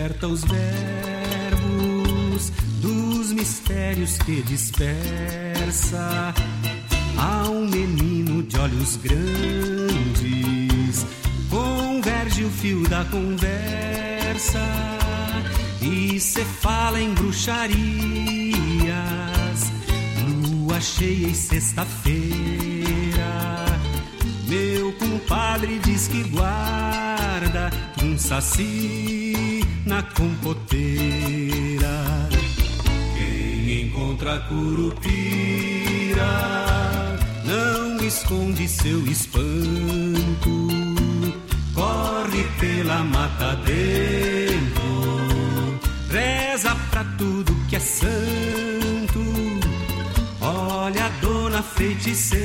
[0.00, 6.32] Oferta os verbos dos mistérios que dispersa,
[7.18, 11.06] há um menino de olhos grandes,
[11.50, 14.66] converge o fio da conversa
[15.82, 17.76] e se fala em bruxarias,
[20.46, 22.20] lua cheia e sexta-feira.
[24.48, 27.70] Meu compadre diz que guarda
[28.20, 31.88] saci na compoteira.
[33.16, 36.22] Quem encontra curupira
[37.44, 40.68] não esconde seu espanto.
[41.74, 45.30] Corre pela mata dentro,
[46.10, 49.20] reza pra tudo que é santo.
[50.42, 52.40] Olha a dona feiticeira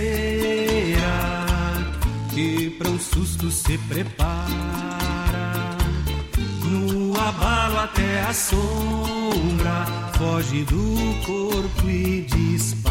[2.33, 4.84] que pra um susto se prepara.
[7.25, 12.85] Abalo até a sombra, foge do corpo e dispara.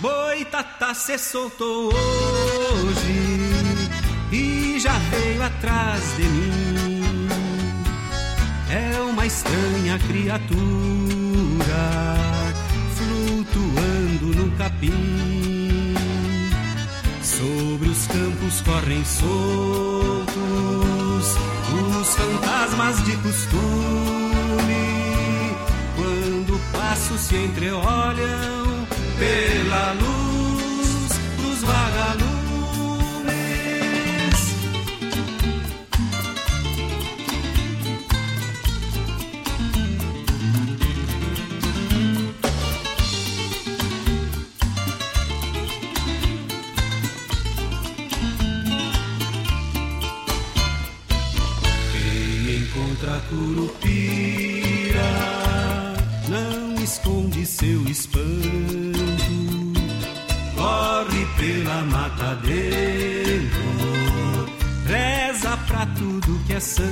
[0.00, 3.50] Boitatá se soltou hoje
[4.30, 7.28] e já veio atrás de mim.
[8.70, 10.54] É uma estranha criatura
[12.94, 15.96] flutuando no capim.
[17.24, 20.28] Sobre os campos correm soltos
[22.00, 23.58] os fantasmas de costume.
[25.96, 28.86] Quando passos se entreolham
[29.18, 32.27] pela luz dos vagalumes.
[53.28, 55.10] Curupira
[56.28, 58.24] não esconde seu espanto,
[60.56, 63.58] corre pela mata dentro,
[64.86, 66.88] reza pra tudo que é santo.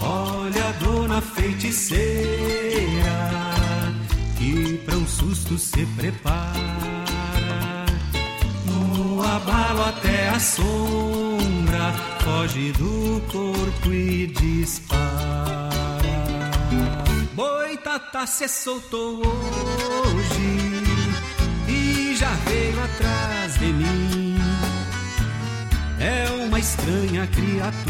[0.00, 2.02] Olha a dona feiticeira
[4.36, 6.52] que pra um susto se prepara
[8.66, 11.92] no abalo até a sombra,
[12.22, 15.70] foge do corpo e dispara.
[17.34, 20.82] Boitatá se soltou hoje
[21.66, 24.36] e já veio atrás de mim.
[25.98, 27.82] É uma estranha criatura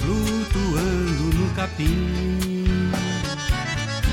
[0.00, 2.90] flutuando no capim.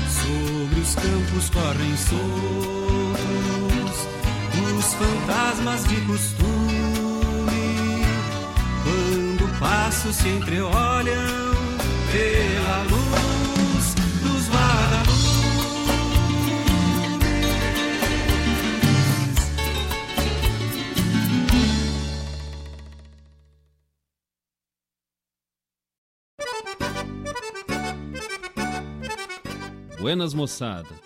[0.08, 3.55] Sobre os campos correm soltos
[4.86, 6.46] os fantasmas de costume.
[8.84, 11.54] Quando passos se entreolham
[12.12, 15.16] pela luz dos vagalumes.
[29.98, 31.05] Buenas moçada,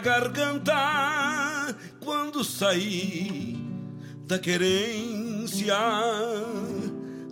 [0.00, 3.56] Garganta quando saí
[4.26, 5.76] da querência.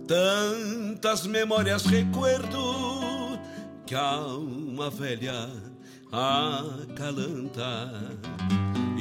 [0.07, 3.39] Tantas memórias recuerdo
[3.85, 5.49] que a alma velha
[6.11, 7.91] acalanta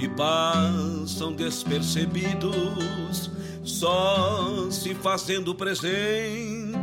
[0.01, 3.31] e passam despercebidos,
[3.63, 6.75] só se fazendo presentes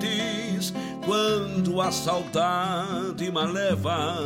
[1.06, 4.18] quando a saudade me leva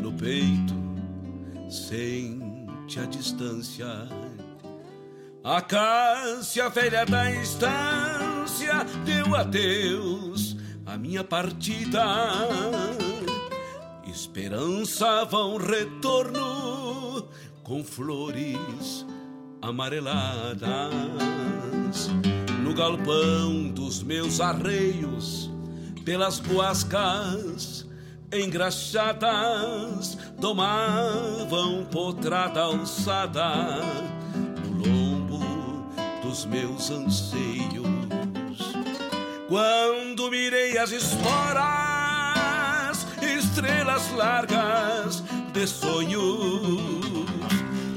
[0.00, 0.73] no peito,
[1.74, 3.86] sente a distância.
[5.42, 10.56] A Cássia velha da estância deu adeus
[10.86, 12.04] à minha partida.
[14.06, 17.28] Esperançava um retorno
[17.64, 19.04] com flores
[19.60, 20.86] amareladas
[22.62, 25.50] no galpão dos meus arreios,
[26.04, 27.83] pelas boascas
[28.38, 33.80] engraxadas, tomavam potrada alçada
[34.34, 35.40] no lombo
[36.22, 37.84] dos meus anseios.
[39.48, 41.34] Quando mirei as esporas,
[43.22, 45.22] estrelas largas
[45.52, 47.04] de sonhos,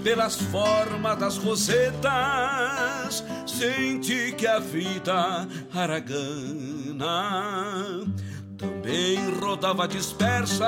[0.03, 6.77] pelas formas das rosetas, senti que a vida aragana
[8.87, 10.65] também rodava dispersas,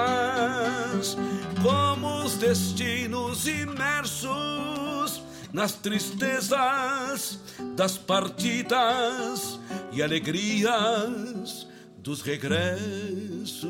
[1.64, 7.40] como os destinos imersos nas tristezas
[7.78, 9.58] das partidas
[9.94, 11.66] e alegrias
[11.98, 13.70] dos regressos.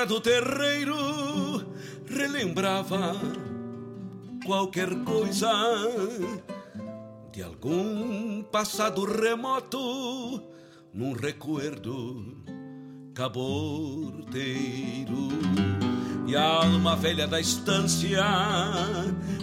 [0.00, 0.96] Pedra do terreiro
[2.06, 3.14] relembrava
[4.46, 5.50] qualquer coisa
[7.30, 10.42] de algum passado remoto
[10.94, 12.34] num recuerdo
[13.14, 14.08] caborteiro.
[16.26, 18.24] E a alma velha da estância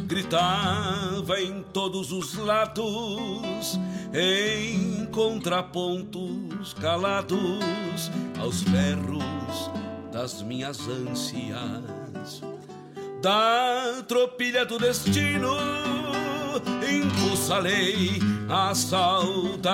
[0.07, 3.77] gritava em todos os lados,
[4.11, 9.86] em contrapontos calados aos berros
[10.17, 12.41] das minhas ânsias.
[13.21, 15.55] Da tropilha do destino
[16.91, 19.67] impulsalei a saudade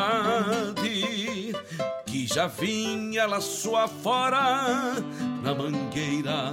[2.06, 4.96] que já vinha lá sua fora
[5.41, 6.52] na mangueira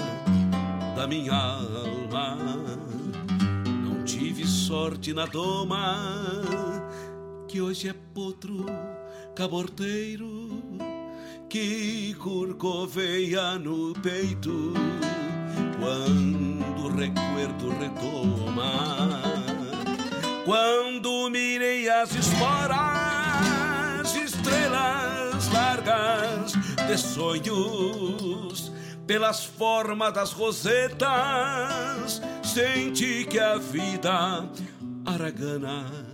[0.95, 2.39] da minha alma.
[3.85, 5.99] Não tive sorte na doma,
[7.49, 8.67] que hoje é potro
[9.35, 10.70] caborteiro,
[11.51, 14.73] que corcoveia no peito
[15.81, 19.21] quando o recuerdo retoma.
[20.45, 26.53] Quando mirei as esporas, estrelas largas
[26.87, 28.71] de sonhos
[29.05, 34.49] pelas formas das rosetas, senti que a vida
[35.05, 36.10] aragana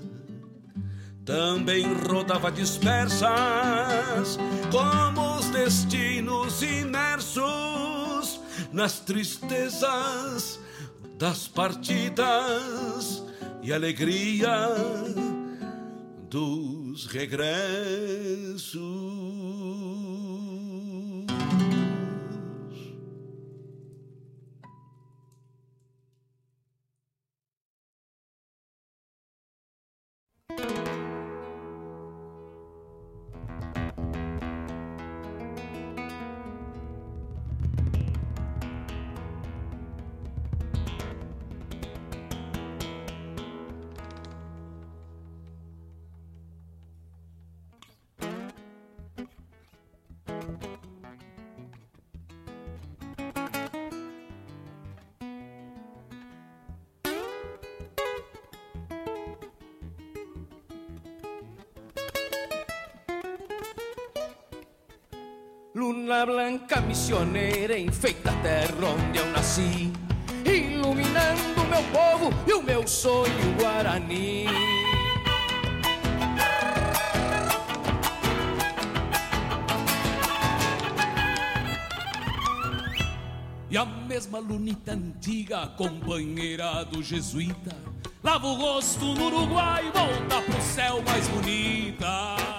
[1.26, 4.38] também rodava dispersas,
[4.70, 8.40] como os destinos imersos
[8.72, 10.60] nas tristezas
[11.18, 13.24] das partidas
[13.60, 14.68] e alegria
[16.30, 18.76] dos regressos.
[66.16, 69.92] Luna blanca missioneira enfeita a terra onde eu nasci,
[70.46, 74.46] iluminando o meu povo e o meu sonho guarani.
[83.68, 87.76] E a mesma lunita antiga, companheira do jesuíta,
[88.24, 92.55] lava o rosto no Uruguai e volta pro céu mais bonita.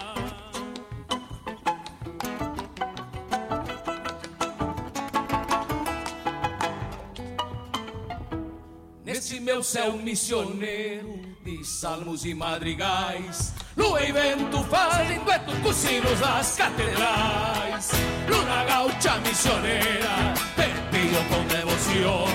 [9.58, 16.20] Nesse meu céu missioneiro de salmos e madrigais, lua e vento fazem duetos com sinos
[16.20, 17.92] das catedrais.
[18.30, 22.30] Luna gaucha misionera, te pido con devoción,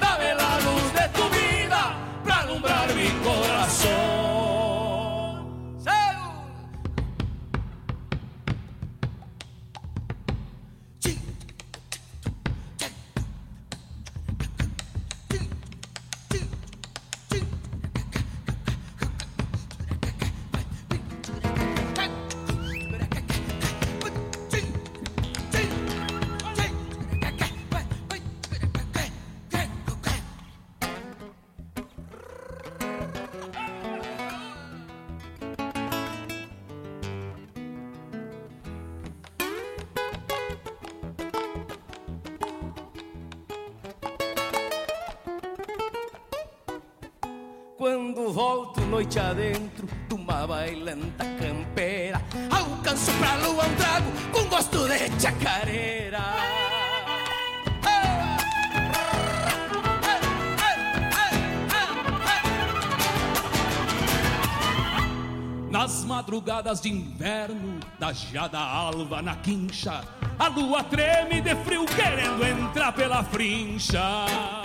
[0.00, 4.13] dame la luz de tu vida para alumbrar mi corazón.
[48.34, 52.20] Volto noite adentro de uma bailanta campeira,
[52.50, 56.18] alcanço pra lua um trago com gosto de chacareira.
[65.70, 70.02] Nas madrugadas de inverno, da geada alva na quincha,
[70.36, 74.63] a lua treme de frio querendo entrar pela frincha.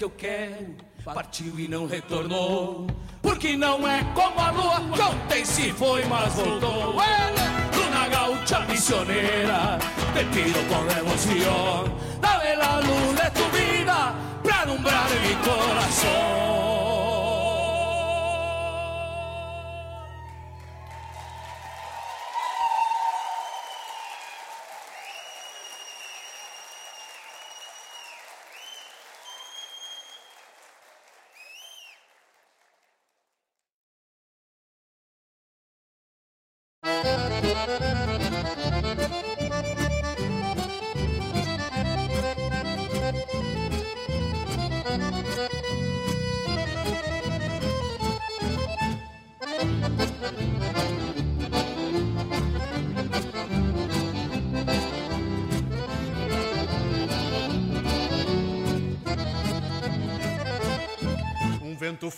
[0.00, 2.86] Que eu quero partiu e não retornou.
[3.20, 6.94] Porque não é como a lua que ontem se foi, mas voltou.
[6.94, 9.78] Luna gaucha misionera,
[10.14, 16.39] te pido con devoción, dame la luz de tu vida para alumbrar mi corazón.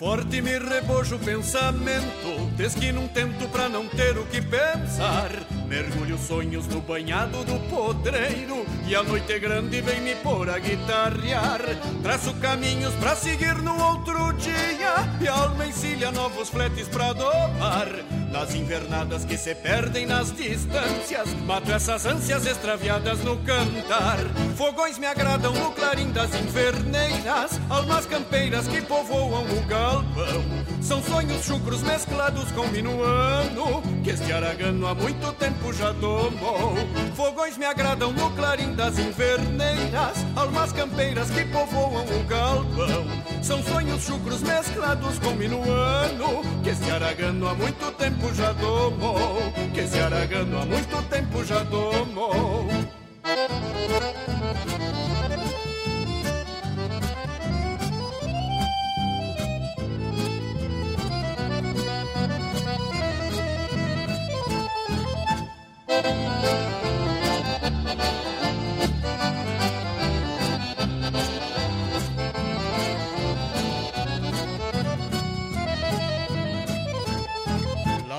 [0.03, 5.31] Forte me reboja o pensamento Desde que não tento pra não ter o que pensar.
[5.69, 11.61] Mergulho sonhos no banhado do podreiro E a noite grande vem me pôr a guitarrear.
[12.03, 18.22] Traço caminhos pra seguir no outro dia E a alma encilha novos fletes pra domar
[18.33, 24.19] Nas invernadas que se perdem nas distâncias Mato essas ânsias extraviadas no cantar.
[24.57, 31.45] Fogões me agradam no clarim das inverneiras Almas campeiras que povoam o galpão São sonhos
[31.45, 36.75] chucros mesclados com minuano Que este aragano há muito tempo já tomou.
[37.15, 43.07] Fogões me agradam no clarim das inverneiras Almas campeiras que povoam o galpão.
[43.43, 49.53] São sonhos chucros mesclados com minuano Que este aragano há muito tempo já tomou.
[49.73, 52.67] Que este aragano há muito tempo já tomou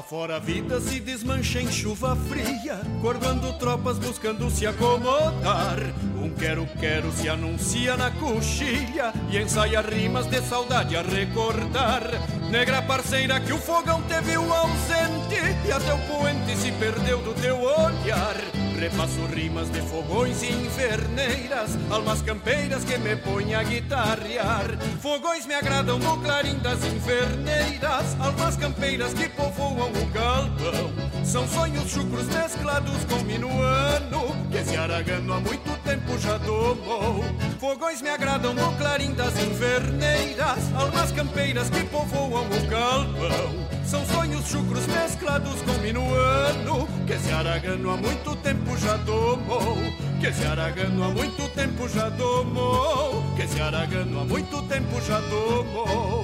[0.10, 5.78] fora a vida se desmancha em chuva fria, cortando tropas buscando se acomodar.
[6.22, 12.04] Um quero-quero se anuncia na coxilha e ensaia rimas de saudade a recordar.
[12.50, 17.34] Negra parceira que o fogão te viu ausente e até o poente se perdeu do
[17.34, 18.63] teu olhar.
[18.84, 24.78] Sempre rimas de fogões e inverneiras, almas campeiras que me põem a guitarrear.
[25.02, 30.92] Fogões me agradam no clarim das inverneiras, almas campeiras que povoam o galpão.
[31.24, 37.24] São sonhos chucros mesclados com minuano, que esse aragano há muito tempo já domou.
[37.62, 43.83] Fogões me agradam no clarim das inverneiras, almas campeiras que povoam o galpão.
[43.94, 49.78] São sonhos chucros mesclados com minuano, que esse aragano há muito tempo já domou.
[50.20, 53.24] Que esse aragano há muito tempo já domou.
[53.36, 56.24] Que esse aragano há muito tempo já domou.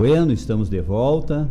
[0.00, 1.46] Bueno, estamos de volta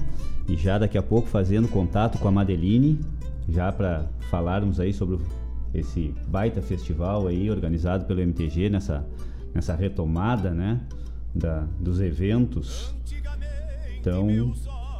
[0.48, 3.00] e já daqui a pouco fazendo contato com a Madeline,
[3.48, 5.20] já para falarmos aí sobre
[5.72, 9.06] esse baita festival aí organizado pelo MTG nessa,
[9.54, 10.82] nessa retomada, né,
[11.32, 12.92] da, dos eventos.
[14.00, 14.28] Então,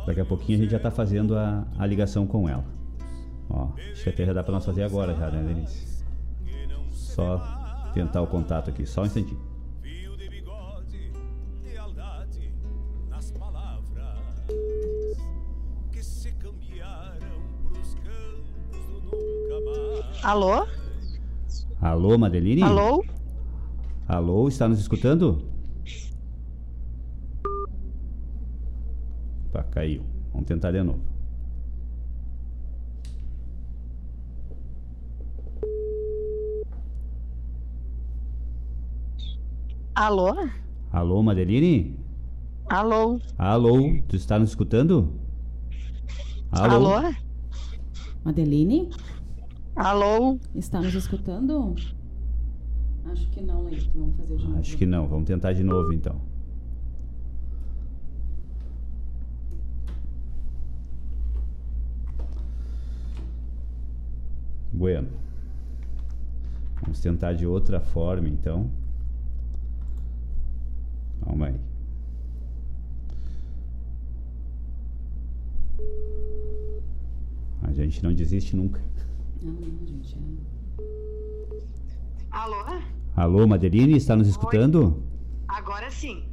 [0.06, 2.66] daqui a pouquinho a gente já está fazendo a, a ligação com ela.
[3.50, 6.06] Ó, acho que até já dá para nós fazer agora já, né, Denise?
[6.92, 7.42] Só
[7.96, 9.49] tentar o contato aqui, só um instantinho.
[20.24, 20.68] Alô?
[21.82, 22.62] Alô, Madeline?
[22.62, 23.04] Alô?
[24.08, 25.42] Alô, está nos escutando?
[29.52, 30.04] Pá, caiu.
[30.34, 31.00] Vamos tentar de novo.
[39.96, 40.34] Alô?
[40.92, 41.98] Alô, Madeline?
[42.70, 43.20] Alô?
[43.38, 43.78] Alô,
[44.08, 45.14] tu está nos escutando?
[46.52, 46.96] Alô?
[46.96, 47.16] Alô?
[48.24, 48.90] Madeline?
[49.80, 50.38] Alô?
[50.54, 51.74] Está nos escutando?
[53.06, 53.90] Acho que não, Leito.
[53.96, 54.60] Vamos fazer de novo.
[54.60, 55.08] Acho que não.
[55.08, 56.20] Vamos tentar de novo então.
[64.74, 65.08] Bueno.
[66.82, 68.70] Vamos tentar de outra forma então.
[71.24, 71.62] Calma aí.
[77.62, 78.82] A gente não desiste nunca.
[79.42, 80.16] Não, não, gente.
[80.16, 80.80] É...
[82.32, 82.82] Alô?
[83.16, 85.02] Alô, Madeline, está nos escutando?
[85.48, 86.24] Agora sim.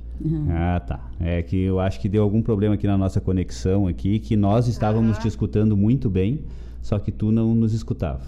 [0.50, 1.10] Ah, tá.
[1.20, 4.66] É que eu acho que deu algum problema aqui na nossa conexão aqui, que nós
[4.66, 6.44] estávamos te escutando muito bem,
[6.82, 8.24] só que tu não nos escutava.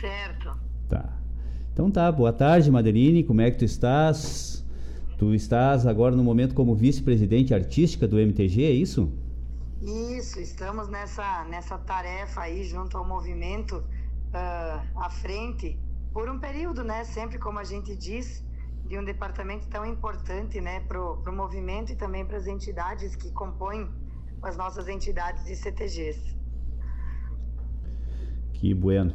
[0.00, 0.56] Certo.
[0.88, 1.18] Tá.
[1.72, 4.64] Então tá, boa tarde, Madeline, como é que tu estás?
[5.18, 9.10] Tu estás agora no momento como vice-presidente artística do MTG, é isso?
[9.80, 15.78] Isso, estamos nessa, nessa tarefa aí junto ao movimento uh, à frente
[16.12, 17.04] por um período, né?
[17.04, 18.42] Sempre como a gente diz,
[18.86, 23.30] de um departamento tão importante, né, para o movimento e também para as entidades que
[23.32, 23.90] compõem
[24.42, 26.36] as nossas entidades de CTGs.
[28.52, 29.14] Que bueno.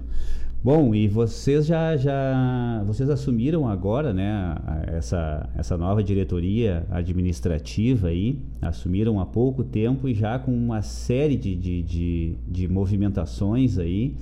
[0.63, 4.55] Bom, e vocês já, já vocês assumiram agora, né,
[4.95, 11.35] essa, essa nova diretoria administrativa aí, assumiram há pouco tempo e já com uma série
[11.35, 14.13] de, de, de, de movimentações aí,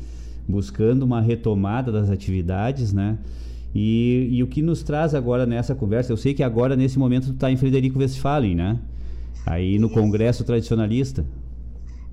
[0.47, 3.17] buscando uma retomada das atividades, né?
[3.75, 7.27] E, e, o que nos traz agora nessa conversa, eu sei que agora nesse momento
[7.27, 8.79] tu está em Frederico Westphalen, né?
[9.45, 11.25] Aí no Congresso Tradicionalista.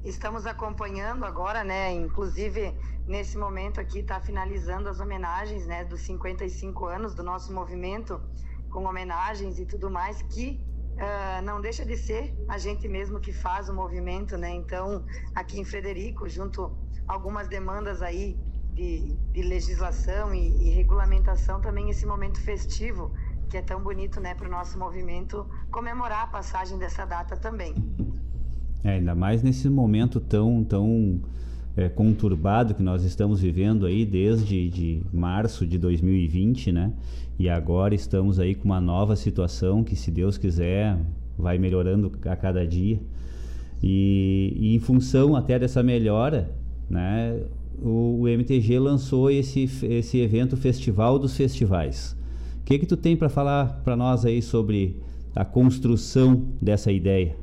[0.09, 1.93] Estamos acompanhando agora, né?
[1.93, 2.75] Inclusive,
[3.07, 5.85] nesse momento aqui está finalizando as homenagens, né?
[5.85, 8.21] Dos 55 anos do nosso movimento,
[8.71, 10.61] com homenagens e tudo mais, que
[10.95, 14.51] uh, não deixa de ser a gente mesmo que faz o movimento, né?
[14.51, 15.05] Então,
[15.35, 16.77] aqui em Frederico, junto
[17.09, 18.39] algumas demandas aí
[18.75, 23.13] de, de legislação e, e regulamentação, também esse momento festivo
[23.49, 27.75] que é tão bonito, né, para o nosso movimento comemorar a passagem dessa data também.
[28.85, 31.21] É, ainda mais nesse momento tão, tão
[31.77, 36.93] é, conturbado que nós estamos vivendo aí desde de março de 2020, né?
[37.39, 40.99] E agora estamos aí com uma nova situação que, se Deus quiser,
[41.37, 42.99] vai melhorando a cada dia.
[43.83, 46.51] E, e em função até dessa melhora,
[46.89, 47.43] né?
[47.83, 52.17] O, o MTG lançou esse, esse evento Festival dos Festivais.
[52.63, 54.97] O que que tu tem para falar para nós aí sobre
[55.35, 57.37] a construção dessa ideia?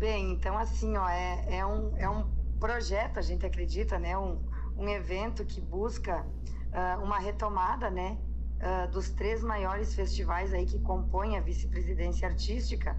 [0.00, 2.24] Bem, então assim, ó, é, é, um, é um
[2.58, 4.16] projeto, a gente acredita, né?
[4.16, 4.40] Um,
[4.74, 8.16] um evento que busca uh, uma retomada, né?
[8.62, 12.96] Uh, dos três maiores festivais aí que compõem a vice-presidência artística.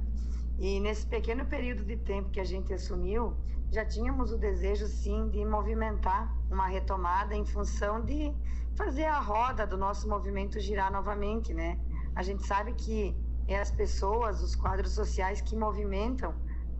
[0.59, 3.35] E nesse pequeno período de tempo que a gente assumiu,
[3.71, 8.31] já tínhamos o desejo, sim, de movimentar uma retomada em função de
[8.75, 11.79] fazer a roda do nosso movimento girar novamente, né?
[12.15, 13.15] A gente sabe que
[13.47, 16.31] é as pessoas, os quadros sociais que movimentam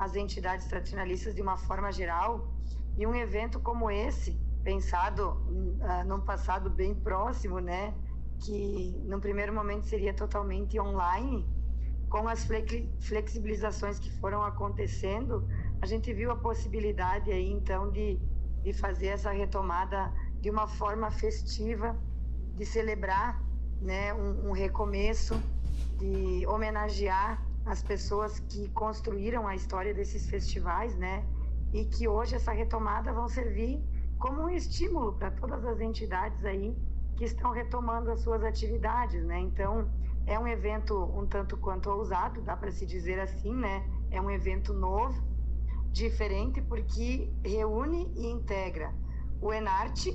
[0.02, 2.52] as entidades tradicionalistas de uma forma geral.
[2.98, 4.32] E um evento como esse,
[4.64, 7.94] pensado uh, num passado bem próximo, né,
[8.40, 11.48] que no primeiro momento seria totalmente online,
[12.10, 12.48] com as
[13.00, 15.48] flexibilizações que foram acontecendo,
[15.80, 18.20] a gente viu a possibilidade aí então de,
[18.64, 20.12] de fazer essa retomada
[20.42, 21.96] de uma forma festiva,
[22.56, 23.40] de celebrar
[23.80, 25.40] né, um, um recomeço,
[26.00, 31.26] de homenagear as pessoas que construíram a história desses festivais, né?
[31.74, 33.84] E que hoje essa retomada vão servir
[34.18, 36.76] como um estímulo para todas as entidades aí
[37.16, 39.40] que estão retomando as suas atividades, né?
[39.40, 39.90] Então,
[40.26, 43.84] é um evento um tanto quanto ousado, dá para se dizer assim, né?
[44.10, 45.22] É um evento novo,
[45.92, 48.94] diferente porque reúne e integra
[49.42, 50.12] o Enarte,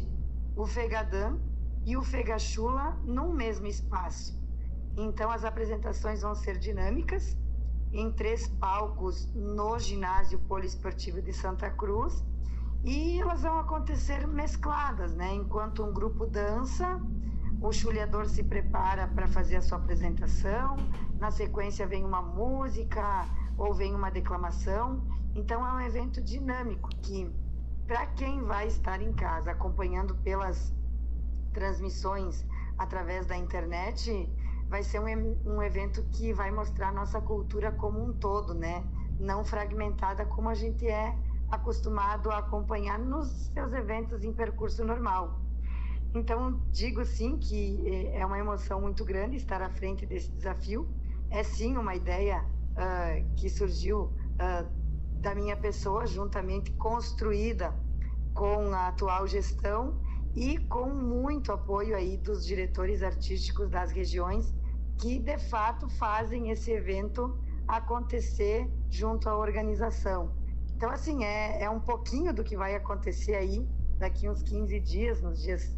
[0.57, 1.41] o Fegadam
[1.85, 4.36] e o Fegachula num mesmo espaço.
[4.97, 7.37] Então, as apresentações vão ser dinâmicas,
[7.93, 12.25] em três palcos no ginásio poliesportivo de Santa Cruz,
[12.85, 15.35] e elas vão acontecer mescladas, né?
[15.35, 17.01] Enquanto um grupo dança,
[17.61, 20.77] o chuleador se prepara para fazer a sua apresentação,
[21.19, 23.27] na sequência vem uma música
[23.59, 25.03] ou vem uma declamação.
[25.35, 27.31] Então, é um evento dinâmico que,
[27.87, 30.75] para quem vai estar em casa acompanhando pelas
[31.53, 32.45] transmissões
[32.79, 34.31] através da internet,
[34.69, 38.85] vai ser um, um evento que vai mostrar nossa cultura como um todo, né?
[39.19, 41.17] Não fragmentada como a gente é
[41.51, 45.41] acostumado a acompanhar nos seus eventos em percurso normal.
[46.15, 50.89] Então, digo sim que eh, é uma emoção muito grande estar à frente desse desafio.
[51.31, 54.67] É sim uma ideia uh, que surgiu uh,
[55.21, 57.75] da minha pessoa, juntamente construída
[58.33, 60.01] com a atual gestão
[60.35, 64.55] e com muito apoio aí dos diretores artísticos das regiões
[64.99, 70.31] que de fato fazem esse evento acontecer junto à organização.
[70.77, 73.67] Então, assim, é, é um pouquinho do que vai acontecer aí
[73.99, 75.77] daqui uns 15 dias, nos dias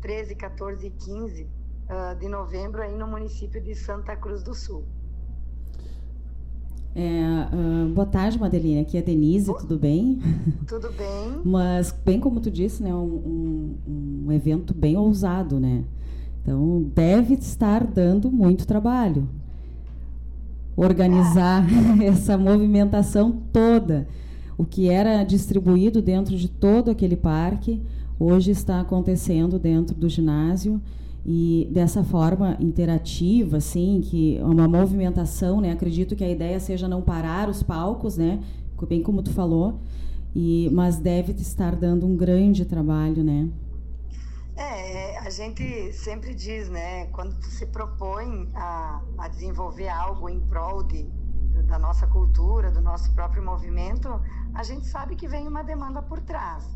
[0.00, 4.84] 13, 14 e 15 uh, de novembro, aí no município de Santa Cruz do Sul.
[6.94, 8.80] É, uh, boa tarde, Madeline.
[8.80, 10.18] Aqui é a Denise, tudo bem?
[10.66, 11.40] Tudo bem.
[11.44, 15.84] Mas, bem como tu disse, né, um, um, um, evento bem ousado, né?
[16.42, 19.28] Então, deve estar dando muito trabalho.
[20.76, 21.66] Organizar
[22.02, 24.08] essa movimentação toda.
[24.56, 27.80] O que era distribuído dentro de todo aquele parque,
[28.18, 30.80] hoje está acontecendo dentro do ginásio
[31.24, 35.70] e dessa forma interativa, assim, que é uma movimentação, né?
[35.70, 38.40] Acredito que a ideia seja não parar os palcos, né?
[38.88, 39.78] Bem como tu falou,
[40.34, 43.48] e mas deve estar dando um grande trabalho, né?
[44.60, 47.06] É, a gente sempre diz, né?
[47.06, 51.04] Quando se propõe a, a desenvolver algo em prol de,
[51.64, 54.20] da nossa cultura, do nosso próprio movimento,
[54.54, 56.68] a gente sabe que vem uma demanda por trás.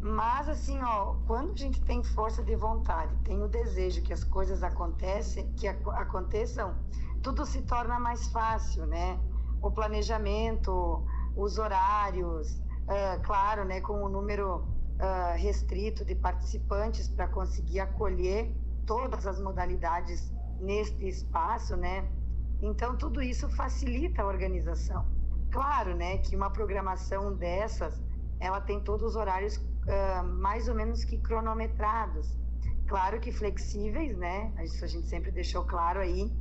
[0.00, 4.22] Mas assim, ó, quando a gente tem força de vontade, tem o desejo que as
[4.22, 6.76] coisas acontecem, que aconteçam,
[7.20, 9.18] tudo se torna mais fácil, né?
[9.60, 11.04] O planejamento,
[11.34, 18.54] os horários, uh, claro, né, com o número uh, restrito de participantes para conseguir acolher
[18.86, 22.08] todas as modalidades neste espaço, né?
[22.62, 25.06] Então tudo isso facilita a organização.
[25.50, 28.02] Claro, né, que uma programação dessas,
[28.40, 32.36] ela tem todos os horários uh, mais ou menos que cronometrados.
[32.86, 34.52] Claro que flexíveis, né?
[34.62, 36.32] Isso a gente sempre deixou claro aí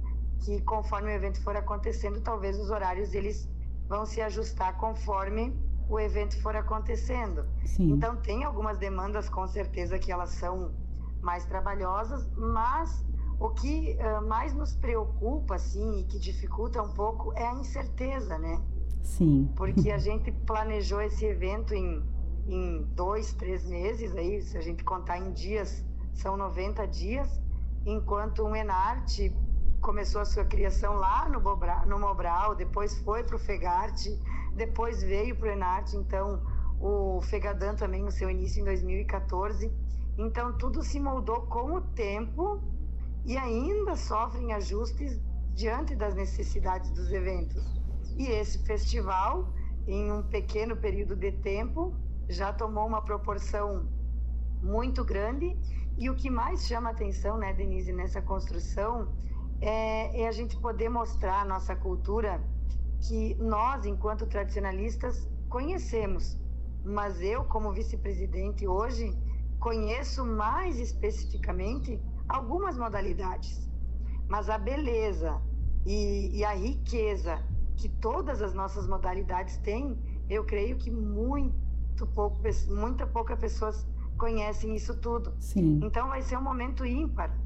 [0.43, 3.49] que conforme o evento for acontecendo, talvez os horários eles
[3.87, 5.55] vão se ajustar conforme
[5.89, 7.45] o evento for acontecendo.
[7.65, 7.91] Sim.
[7.91, 10.71] Então tem algumas demandas com certeza que elas são
[11.21, 13.03] mais trabalhosas, mas
[13.39, 18.37] o que uh, mais nos preocupa assim e que dificulta um pouco é a incerteza,
[18.37, 18.61] né?
[19.01, 19.51] Sim.
[19.55, 22.03] Porque a gente planejou esse evento em,
[22.47, 25.83] em dois, três meses aí, se a gente contar em dias,
[26.13, 27.41] são 90 dias,
[27.85, 29.35] enquanto o Enarte
[29.81, 34.17] começou a sua criação lá no, Bobra, no Mobral, depois foi para o Fegarte,
[34.55, 36.41] depois veio para o Enarte, então
[36.79, 39.71] o Fegadan também no seu início em 2014.
[40.17, 42.61] Então tudo se moldou com o tempo
[43.25, 45.19] e ainda sofrem ajustes
[45.53, 47.63] diante das necessidades dos eventos.
[48.17, 49.47] E esse festival,
[49.87, 51.95] em um pequeno período de tempo,
[52.29, 53.87] já tomou uma proporção
[54.61, 55.57] muito grande.
[55.97, 59.07] E o que mais chama atenção, né, Denise, nessa construção
[59.61, 62.41] é, é a gente poder mostrar a nossa cultura
[63.03, 66.37] que nós, enquanto tradicionalistas, conhecemos.
[66.83, 69.13] Mas eu, como vice-presidente hoje,
[69.59, 73.69] conheço mais especificamente algumas modalidades.
[74.27, 75.41] Mas a beleza
[75.85, 77.41] e, e a riqueza
[77.75, 79.97] que todas as nossas modalidades têm,
[80.29, 82.39] eu creio que muito pouco,
[82.69, 83.85] muita pouca pessoas
[84.17, 85.33] conhecem isso tudo.
[85.39, 85.79] Sim.
[85.83, 87.37] Então vai ser um momento ímpar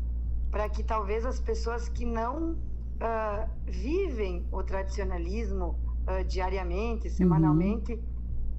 [0.52, 2.58] para que talvez as pessoas que não
[3.02, 5.76] uh, vivem o tradicionalismo
[6.08, 8.00] uh, diariamente, semanalmente, uhum.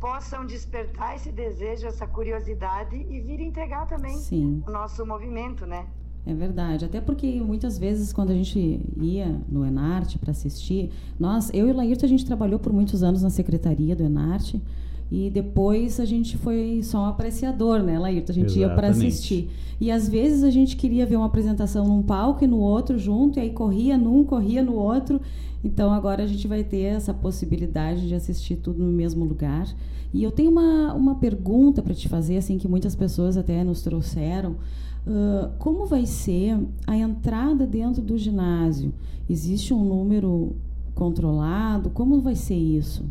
[0.01, 4.63] possam despertar esse desejo, essa curiosidade e vir entregar também Sim.
[4.67, 5.87] o nosso movimento, né?
[6.27, 11.51] É verdade, até porque muitas vezes quando a gente ia no Enarte para assistir, nós,
[11.55, 14.61] eu e o Laírto, a gente trabalhou por muitos anos na secretaria do Enarte
[15.11, 18.31] e depois a gente foi só um apreciador, né, Laírto?
[18.31, 18.69] A gente Exatamente.
[18.69, 19.51] ia para assistir.
[19.81, 23.39] E às vezes a gente queria ver uma apresentação num palco e no outro junto,
[23.39, 25.21] e aí corria num, corria no outro.
[25.65, 29.67] Então agora a gente vai ter essa possibilidade de assistir tudo no mesmo lugar.
[30.13, 33.83] E eu tenho uma, uma pergunta para te fazer, assim, que muitas pessoas até nos
[33.83, 34.57] trouxeram.
[35.07, 38.93] Uh, como vai ser a entrada dentro do ginásio?
[39.29, 40.57] Existe um número
[40.95, 41.91] controlado?
[41.91, 43.05] Como vai ser isso?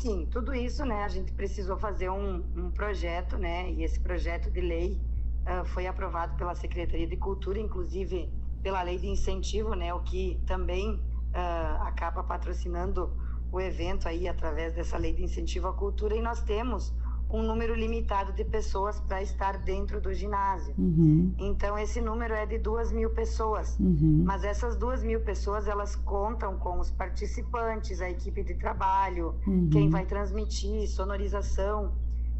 [0.00, 1.04] Sim, tudo isso, né?
[1.04, 3.70] A gente precisou fazer um, um projeto, né?
[3.72, 5.00] E esse projeto de lei
[5.46, 8.30] uh, foi aprovado pela Secretaria de Cultura, inclusive
[8.62, 9.94] pela lei de incentivo, né?
[9.94, 13.10] O que também uh, acaba patrocinando
[13.50, 16.14] o evento aí através dessa lei de incentivo à cultura.
[16.14, 16.92] E nós temos
[17.28, 20.74] um número limitado de pessoas para estar dentro do ginásio.
[20.78, 21.34] Uhum.
[21.38, 23.76] Então esse número é de duas mil pessoas.
[23.80, 24.22] Uhum.
[24.24, 29.68] Mas essas duas mil pessoas elas contam com os participantes, a equipe de trabalho, uhum.
[29.70, 31.92] quem vai transmitir, sonorização.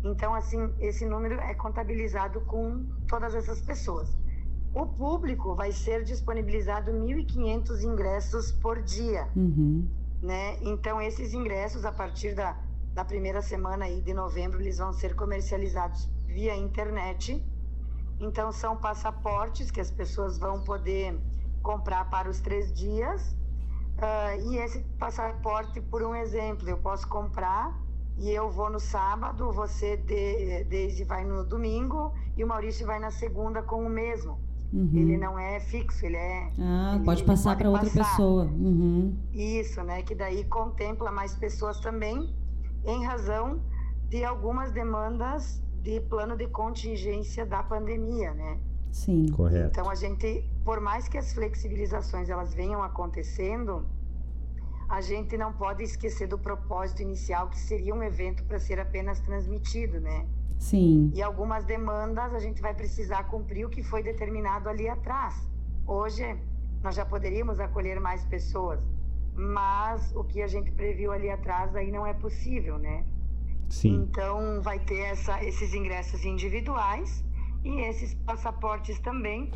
[0.05, 4.17] Então assim esse número é contabilizado com todas essas pessoas.
[4.73, 9.89] O público vai ser disponibilizado 1.500 ingressos por dia, uhum.
[10.23, 10.59] né?
[10.61, 12.57] Então esses ingressos a partir da
[12.97, 17.44] na primeira semana aí de novembro, eles vão ser comercializados via internet.
[18.18, 21.14] Então, são passaportes que as pessoas vão poder
[21.62, 23.36] comprar para os três dias.
[23.98, 27.78] Uh, e esse passaporte, por um exemplo, eu posso comprar
[28.18, 32.98] e eu vou no sábado, você, de, Daisy, vai no domingo e o Maurício vai
[32.98, 34.39] na segunda com o mesmo.
[34.73, 34.90] Uhum.
[34.94, 36.51] Ele não é fixo, ele é.
[36.59, 38.44] Ah, ele, pode passar para outra pessoa.
[38.44, 39.14] Uhum.
[39.35, 40.02] Isso, né?
[40.02, 42.35] Que daí contempla mais pessoas também
[42.87, 43.61] em razão
[44.09, 48.59] de algumas demandas de plano de contingência da pandemia, né?
[48.93, 49.29] Sim.
[49.29, 49.69] Correto.
[49.79, 53.85] Então a gente, por mais que as flexibilizações elas venham acontecendo,
[54.89, 59.21] a gente não pode esquecer do propósito inicial que seria um evento para ser apenas
[59.21, 60.27] transmitido, né?
[60.59, 61.11] Sim.
[61.15, 65.35] E algumas demandas a gente vai precisar cumprir o que foi determinado ali atrás.
[65.87, 66.25] Hoje
[66.83, 68.81] nós já poderíamos acolher mais pessoas,
[69.37, 73.05] mas o que a gente previu ali atrás aí não é possível, né?
[73.69, 74.07] Sim.
[74.09, 77.25] Então vai ter essa, esses ingressos individuais
[77.65, 79.51] e esses passaportes também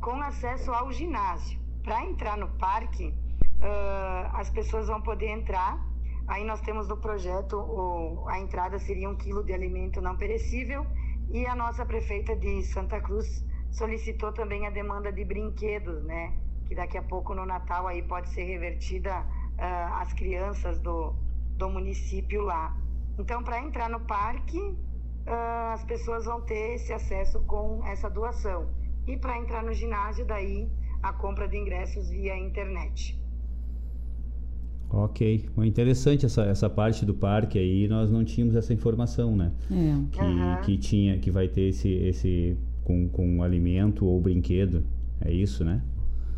[0.00, 1.58] com acesso ao ginásio.
[1.82, 5.82] Para entrar no parque, uh, as pessoas vão poder entrar.
[6.26, 10.86] Aí nós temos no projeto o, a entrada seria um quilo de alimento não perecível
[11.30, 16.32] e a nossa prefeita de Santa Cruz solicitou também a demanda de brinquedos, né?
[16.66, 21.14] Que daqui a pouco no Natal aí pode ser revertida uh, às crianças do,
[21.56, 22.76] do município lá.
[23.18, 28.68] Então, para entrar no parque, uh, as pessoas vão ter esse acesso com essa doação.
[29.06, 30.68] E para entrar no ginásio, daí
[31.02, 33.20] a compra de ingressos via internet.
[34.90, 39.52] Ok, Bom, interessante essa, essa parte do parque aí, nós não tínhamos essa informação, né?
[39.70, 40.10] É.
[40.12, 40.60] Que, Aham.
[40.62, 44.84] que tinha, que vai ter esse, esse com, com alimento ou brinquedo,
[45.20, 45.82] é isso, né?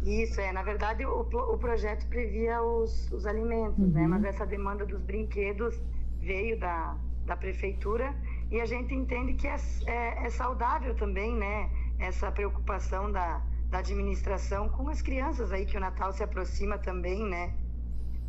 [0.06, 0.52] Isso, é.
[0.52, 4.02] Na verdade, o, o projeto previa os, os alimentos, né?
[4.02, 4.08] Uhum.
[4.08, 5.82] Mas essa demanda dos brinquedos
[6.20, 6.96] veio da,
[7.26, 8.14] da prefeitura
[8.50, 9.56] e a gente entende que é,
[9.86, 11.68] é, é saudável também, né?
[11.98, 17.28] Essa preocupação da, da administração com as crianças aí, que o Natal se aproxima também,
[17.28, 17.52] né?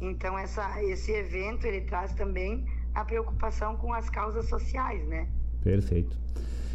[0.02, 5.28] Então, essa, esse evento, ele traz também a preocupação com as causas sociais, né?
[5.64, 6.18] Perfeito.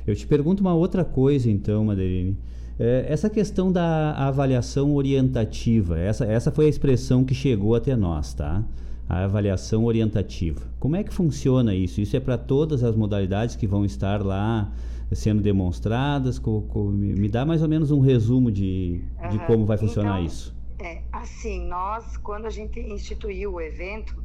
[0.06, 2.38] Eu te pergunto uma outra coisa, então, Madeline.
[2.78, 8.35] É, essa questão da avaliação orientativa, essa, essa foi a expressão que chegou até nós,
[8.35, 8.62] tá?
[9.09, 10.61] A avaliação orientativa.
[10.81, 12.01] Como é que funciona isso?
[12.01, 14.73] Isso é para todas as modalidades que vão estar lá
[15.12, 16.39] sendo demonstradas?
[16.39, 19.47] Co- co- me dá mais ou menos um resumo de, de Aham.
[19.47, 20.55] como vai funcionar Então, isso.
[20.78, 24.16] É, assim, nós, quando a gente instituiu o evento,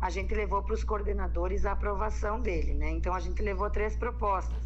[0.00, 2.90] a gente levou para os coordenadores a aprovação dele, né?
[2.92, 4.56] Então, a gente levou três propostas: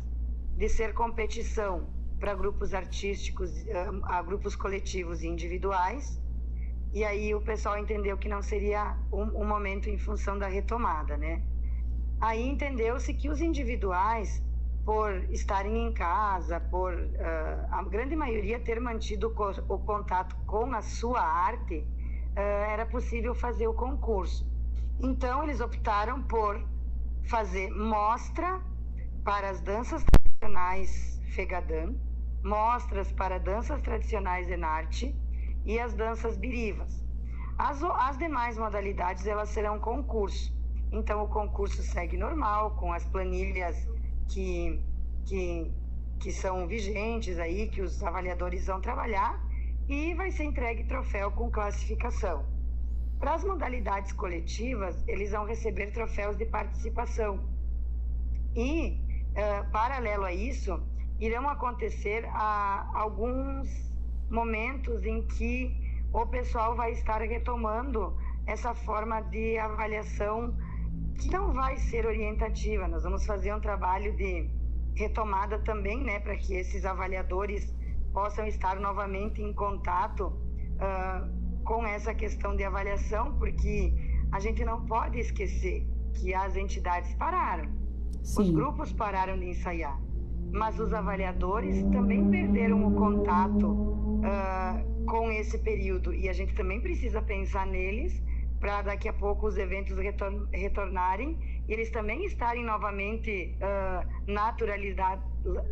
[0.58, 1.84] de ser competição
[2.20, 6.20] para grupos artísticos, eh, a grupos coletivos e individuais.
[6.92, 11.16] E aí o pessoal entendeu que não seria um, um momento em função da retomada,
[11.16, 11.42] né?
[12.20, 14.42] Aí entendeu-se que os individuais,
[14.84, 20.72] por estarem em casa, por ah, a grande maioria ter mantido co- o contato com
[20.74, 21.86] a sua arte,
[22.36, 22.40] ah,
[22.74, 24.44] era possível fazer o concurso.
[25.00, 26.62] Então eles optaram por
[27.28, 28.60] fazer mostra
[29.24, 31.94] para as danças tradicionais Fegadã,
[32.42, 35.14] mostras para danças tradicionais Enarte
[35.64, 37.04] e as danças birivas.
[37.58, 40.54] As, as demais modalidades elas serão concurso.
[40.92, 43.76] Então o concurso segue normal com as planilhas
[44.28, 44.82] que,
[45.26, 45.70] que,
[46.18, 49.38] que são vigentes aí, que os avaliadores vão trabalhar
[49.88, 52.44] e vai ser entregue troféu com classificação.
[53.18, 57.44] Para as modalidades coletivas, eles vão receber troféus de participação.
[58.56, 58.98] E,
[59.34, 60.82] eh, paralelo a isso,
[61.20, 63.68] irão acontecer ah, alguns
[64.30, 65.76] momentos em que
[66.12, 68.16] o pessoal vai estar retomando
[68.46, 70.56] essa forma de avaliação
[71.20, 72.88] que não vai ser orientativa.
[72.88, 74.50] Nós vamos fazer um trabalho de
[74.96, 77.72] retomada também, né, para que esses avaliadores
[78.12, 80.32] possam estar novamente em contato
[80.80, 81.28] ah,
[81.64, 83.92] com essa questão de avaliação, porque
[84.32, 87.70] a gente não pode esquecer que as entidades pararam,
[88.20, 88.52] os Sim.
[88.52, 90.00] grupos pararam de ensaiar,
[90.52, 96.80] mas os avaliadores também perderam o contato ah, com esse período e a gente também
[96.80, 98.22] precisa pensar neles
[98.60, 105.22] para daqui a pouco os eventos retor- retornarem e eles também estarem novamente ah, naturaliza-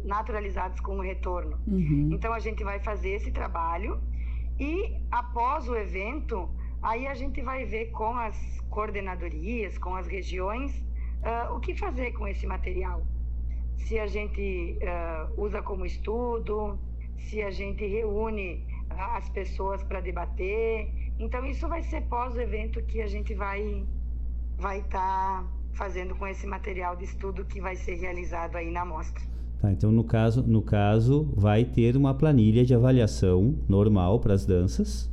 [0.05, 1.59] naturalizados com o retorno.
[1.67, 2.11] Uhum.
[2.13, 4.01] Então a gente vai fazer esse trabalho
[4.59, 6.49] e após o evento,
[6.83, 8.37] aí a gente vai ver com as
[8.71, 10.85] coordenadorias, com as regiões,
[11.23, 13.03] ah, o que fazer com esse material.
[13.79, 16.79] Se a gente ah, usa como estudo,
[17.17, 20.93] se a gente reúne ah, as pessoas para debater.
[21.19, 23.87] Então isso vai ser pós o evento que a gente vai
[24.57, 29.23] vai estar fazendo com esse material de estudo que vai ser realizado aí na mostra.
[29.61, 34.45] Tá, então no caso, no caso vai ter uma planilha de avaliação normal para as
[34.45, 35.11] danças,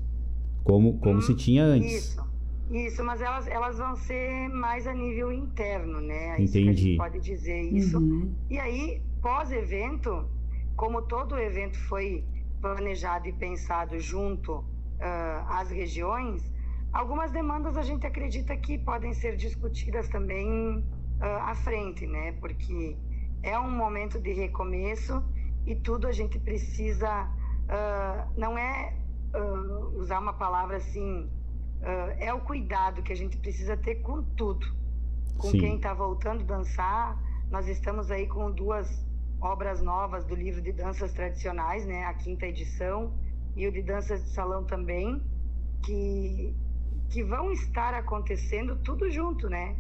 [0.64, 2.10] como, como se tinha antes.
[2.10, 2.25] Isso,
[2.70, 6.38] isso, mas elas, elas vão ser mais a nível interno, né?
[6.38, 6.82] É isso que a Entendi.
[6.82, 8.00] gente pode dizer isso.
[8.00, 8.34] Uhum.
[8.50, 10.28] E aí, pós-evento,
[10.76, 12.24] como todo evento foi
[12.62, 14.64] planejado e pensado junto
[15.00, 16.52] ah, às regiões,
[16.92, 20.84] algumas demandas a gente acredita que podem ser discutidas também
[21.22, 22.32] ah, à frente, né?
[22.40, 22.98] Porque
[23.44, 25.24] é um momento de recomeço
[25.68, 27.30] e tudo a gente precisa,
[27.70, 28.94] ah, não é
[29.98, 31.30] usar uma palavra assim,
[31.82, 34.66] ah, é o cuidado que a gente precisa ter com tudo.
[35.38, 35.60] Com Sim.
[35.60, 39.06] quem está voltando a dançar, nós estamos aí com duas
[39.42, 42.06] obras novas do livro de danças tradicionais, né?
[42.06, 43.14] A quinta edição
[43.56, 45.22] e o de danças de salão também,
[45.84, 46.54] que,
[47.10, 49.76] que vão estar acontecendo tudo junto, né?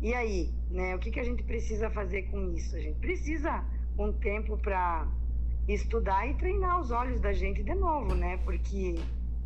[0.00, 0.96] E aí, né?
[0.96, 2.74] O que, que a gente precisa fazer com isso?
[2.74, 3.64] A gente precisa
[3.98, 5.06] um tempo para
[5.68, 8.38] estudar e treinar os olhos da gente de novo, né?
[8.38, 8.98] Porque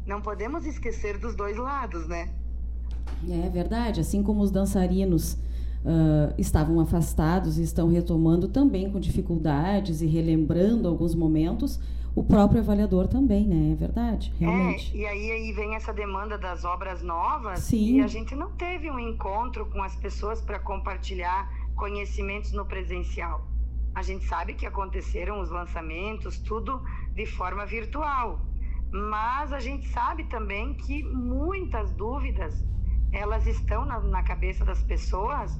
[0.06, 2.30] não podemos esquecer dos dois lados, né?
[3.28, 5.38] É verdade, assim como os dançarinos
[5.86, 11.78] ah, estavam afastados e estão retomando também com dificuldades e relembrando alguns momentos,
[12.12, 13.72] o próprio avaliador também, né?
[13.72, 14.92] É verdade, realmente.
[14.96, 17.98] É, e aí, aí vem essa demanda das obras novas Sim.
[17.98, 23.46] e a gente não teve um encontro com as pessoas para compartilhar conhecimentos no presencial.
[23.94, 26.82] A gente sabe que aconteceram os lançamentos, tudo
[27.14, 28.40] de forma virtual.
[28.90, 32.64] Mas a gente sabe também que muitas dúvidas
[33.12, 35.58] elas estão na, na cabeça das pessoas.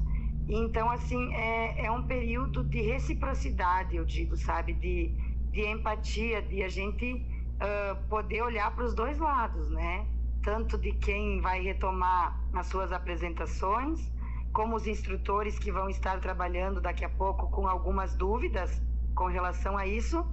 [0.48, 4.74] Então, assim, é, é um período de reciprocidade, eu digo, sabe?
[4.74, 5.14] De,
[5.50, 7.26] de empatia, de a gente
[7.56, 10.06] uh, poder olhar para os dois lados, né?
[10.42, 14.12] Tanto de quem vai retomar as suas apresentações,
[14.52, 18.80] como os instrutores que vão estar trabalhando daqui a pouco com algumas dúvidas
[19.14, 20.24] com relação a isso.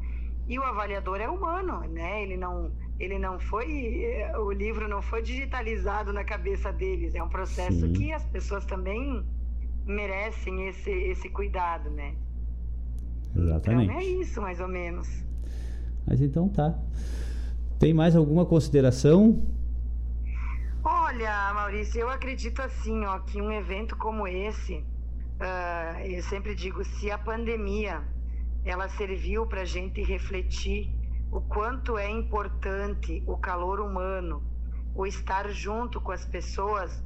[0.47, 2.21] E o avaliador é humano, né?
[2.21, 2.71] Ele não,
[3.03, 3.67] ele não foi,
[4.37, 7.15] o livro não foi digitalizado na cabeça deles.
[7.15, 7.93] É um processo Sim.
[7.93, 9.25] que as pessoas também
[9.85, 12.15] merecem esse, esse cuidado, né?
[13.35, 13.85] Exatamente.
[13.85, 15.07] Então é isso, mais ou menos.
[16.07, 16.77] Mas então tá.
[17.79, 19.43] Tem mais alguma consideração?
[20.83, 26.83] Olha, Maurício, eu acredito assim, ó, que um evento como esse, uh, eu sempre digo,
[26.83, 28.01] se a pandemia
[28.65, 30.93] ela serviu para a gente refletir
[31.33, 34.43] o quanto é importante o calor humano,
[34.93, 37.03] o estar junto com as pessoas,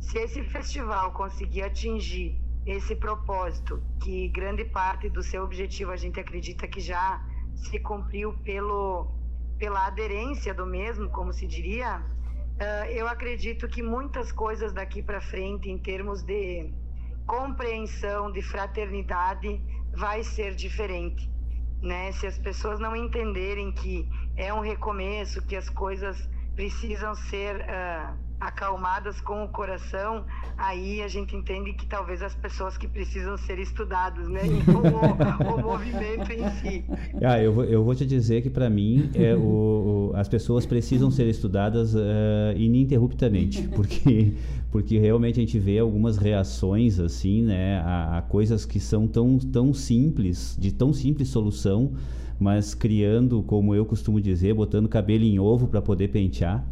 [0.00, 2.36] se esse festival conseguir atingir
[2.66, 7.24] esse propósito, que grande parte do seu objetivo a gente acredita que já
[7.54, 9.14] se cumpriu pelo,
[9.56, 15.20] pela aderência do mesmo, como se diria, uh, eu acredito que muitas coisas daqui para
[15.20, 16.74] frente, em termos de
[17.24, 19.62] compreensão, de fraternidade,
[19.94, 21.30] vai ser diferente
[21.82, 22.12] né?
[22.12, 28.29] Se as pessoas não entenderem que é um recomeço, que as coisas precisam ser uh,
[28.40, 30.24] acalmadas com o coração,
[30.56, 34.40] aí a gente entende que talvez as pessoas que precisam ser estudadas, né?
[34.66, 36.84] o, o, movimento em si.
[37.22, 40.64] Ah, eu, vou, eu vou te dizer que para mim é, o, o, as pessoas
[40.64, 41.98] precisam ser estudadas uh,
[42.56, 44.32] ininterruptamente, porque
[44.70, 49.36] porque realmente a gente vê algumas reações assim, né, a, a coisas que são tão
[49.38, 51.92] tão simples, de tão simples solução,
[52.38, 56.64] mas criando, como eu costumo dizer, botando cabelo em ovo para poder pentear.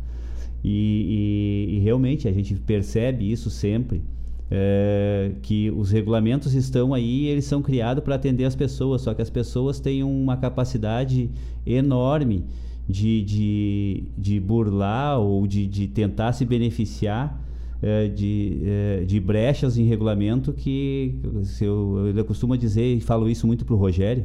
[0.62, 4.02] E, e, e, realmente a gente percebe isso sempre.
[4.50, 9.20] É, que os regulamentos estão aí eles são criados para atender as pessoas, só que
[9.20, 11.30] as pessoas têm uma capacidade
[11.66, 12.46] enorme
[12.88, 17.38] de, de, de burlar ou de, de tentar se beneficiar
[17.82, 21.14] é, de, é, de brechas em regulamento que
[21.60, 24.24] eu, eu costumo dizer e falo isso muito para o Rogério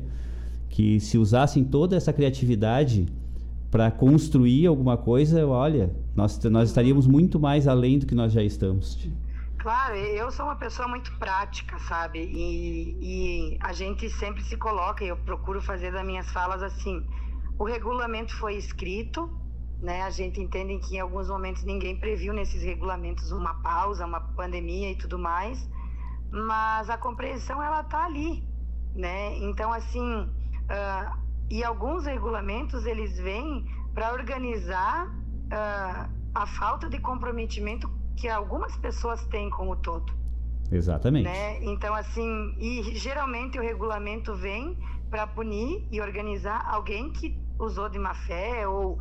[0.69, 3.05] que se usassem toda essa criatividade
[3.74, 8.44] para construir alguma coisa, olha, nós, nós estaríamos muito mais além do que nós já
[8.44, 9.10] estamos.
[9.58, 12.20] Claro, eu sou uma pessoa muito prática, sabe?
[12.20, 17.04] E, e a gente sempre se coloca, eu procuro fazer das minhas falas assim:
[17.58, 19.28] o regulamento foi escrito,
[19.82, 20.04] né?
[20.04, 24.91] A gente entende que em alguns momentos ninguém previu nesses regulamentos uma pausa, uma pandemia
[24.91, 25.68] e tudo mais,
[26.30, 28.44] mas a compreensão ela tá ali,
[28.94, 29.36] né?
[29.40, 31.23] Então assim, uh,
[31.53, 33.63] e alguns regulamentos eles vêm
[33.93, 40.11] para organizar uh, a falta de comprometimento que algumas pessoas têm com o todo.
[40.71, 41.25] Exatamente.
[41.25, 41.63] Né?
[41.63, 44.75] Então, assim, e geralmente o regulamento vem
[45.11, 48.97] para punir e organizar alguém que usou de má fé ou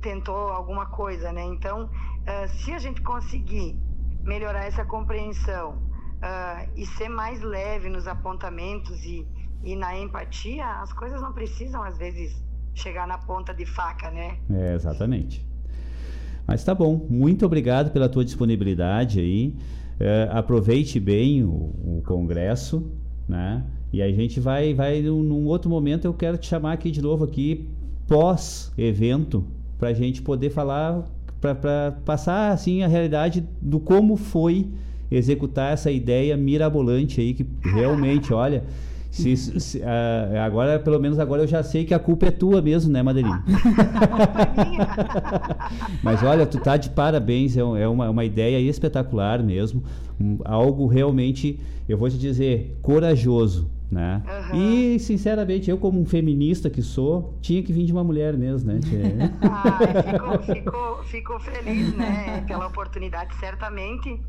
[0.00, 1.44] tentou alguma coisa, né?
[1.44, 3.78] Então, uh, se a gente conseguir
[4.24, 9.24] melhorar essa compreensão uh, e ser mais leve nos apontamentos e
[9.64, 12.36] e na empatia, as coisas não precisam, às vezes,
[12.74, 14.36] chegar na ponta de faca, né?
[14.50, 15.44] É, exatamente.
[16.46, 19.54] Mas tá bom, muito obrigado pela tua disponibilidade aí.
[19.98, 22.92] É, aproveite bem o, o, congresso,
[23.26, 23.64] né?
[23.92, 27.00] E a gente vai, vai num, num, outro momento eu quero te chamar aqui de
[27.00, 27.70] novo aqui
[28.06, 29.46] pós evento
[29.78, 31.04] para a gente poder falar,
[31.40, 34.68] para passar assim a realidade do como foi
[35.10, 38.64] executar essa ideia mirabolante aí que realmente, olha
[39.14, 42.60] se, se, uh, agora, pelo menos agora eu já sei que a culpa é tua
[42.60, 43.44] mesmo, né, Madeirinha?
[46.02, 49.84] Mas olha, tu tá de parabéns, é, é uma, uma ideia espetacular mesmo.
[50.20, 53.70] Um, algo realmente, eu vou te dizer, corajoso.
[53.88, 54.20] Né?
[54.52, 54.94] Uhum.
[54.94, 58.72] E, sinceramente, eu, como um feminista que sou, tinha que vir de uma mulher mesmo,
[58.72, 58.80] né?
[59.42, 62.42] ah, fico, fico, fico feliz, né?
[62.48, 64.20] Pela oportunidade, certamente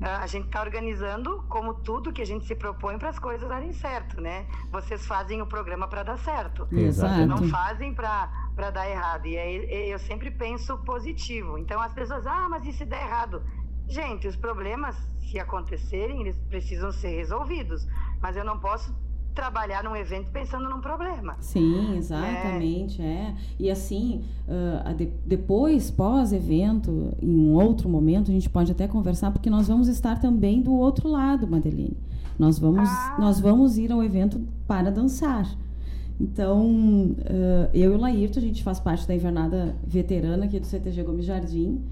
[0.00, 3.72] a gente está organizando como tudo que a gente se propõe para as coisas darem
[3.72, 4.46] certo, né?
[4.70, 6.68] Vocês fazem o programa para dar certo.
[6.70, 7.26] Exato.
[7.26, 9.26] Não fazem para dar errado.
[9.26, 11.56] E aí eu sempre penso positivo.
[11.56, 13.42] Então as pessoas, ah, mas e se der errado?
[13.88, 17.86] Gente, os problemas, se acontecerem, eles precisam ser resolvidos.
[18.20, 18.94] Mas eu não posso
[19.36, 21.36] trabalhar num evento pensando num problema.
[21.40, 23.04] Sim, exatamente, é.
[23.04, 23.34] é.
[23.58, 29.30] E assim, uh, de, depois, pós-evento, em um outro momento, a gente pode até conversar,
[29.30, 31.96] porque nós vamos estar também do outro lado, Madeline.
[32.38, 33.16] Nós vamos, ah.
[33.20, 35.46] nós vamos ir ao evento para dançar.
[36.18, 40.66] Então, uh, eu e o Laírto, a gente faz parte da invernada veterana aqui do
[40.66, 41.82] CTG Gomes Jardim.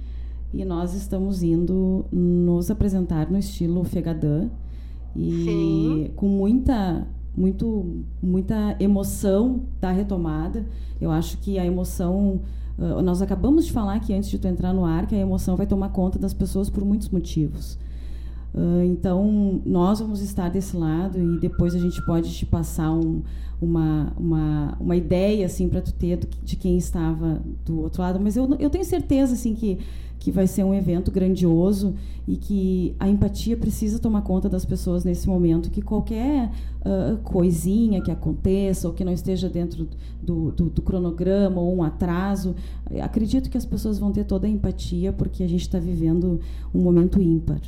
[0.53, 4.49] e nós estamos indo nos apresentar no estilo Fegadã
[5.15, 6.11] e Sim.
[6.16, 10.66] com muita muito muita emoção da retomada.
[11.01, 12.40] Eu acho que a emoção
[12.78, 15.56] uh, nós acabamos de falar que antes de tu entrar no ar que a emoção
[15.56, 17.78] vai tomar conta das pessoas por muitos motivos.
[18.55, 23.20] Uh, então, nós vamos estar desse lado e depois a gente pode te passar um,
[23.60, 28.20] uma, uma, uma ideia assim para tu ter do, de quem estava do outro lado.
[28.20, 29.81] Mas eu, eu tenho certeza assim que,
[30.20, 31.97] que vai ser um evento grandioso
[32.28, 35.68] e que a empatia precisa tomar conta das pessoas nesse momento.
[35.68, 36.48] Que qualquer
[36.82, 39.89] uh, coisinha que aconteça ou que não esteja dentro
[40.22, 42.55] do, do, do cronograma ou um atraso,
[43.02, 46.39] acredito que as pessoas vão ter toda a empatia porque a gente está vivendo
[46.72, 47.60] um momento ímpar.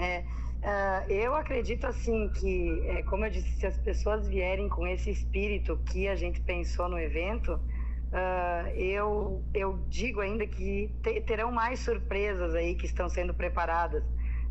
[0.00, 0.24] É,
[0.62, 5.10] uh, eu acredito assim que, é, como eu disse, se as pessoas vierem com esse
[5.10, 11.52] espírito que a gente pensou no evento, uh, eu, eu digo ainda que te, terão
[11.52, 14.02] mais surpresas aí que estão sendo preparadas,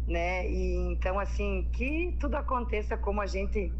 [0.08, 0.48] né?
[0.48, 3.74] E então assim que tudo aconteça como a gente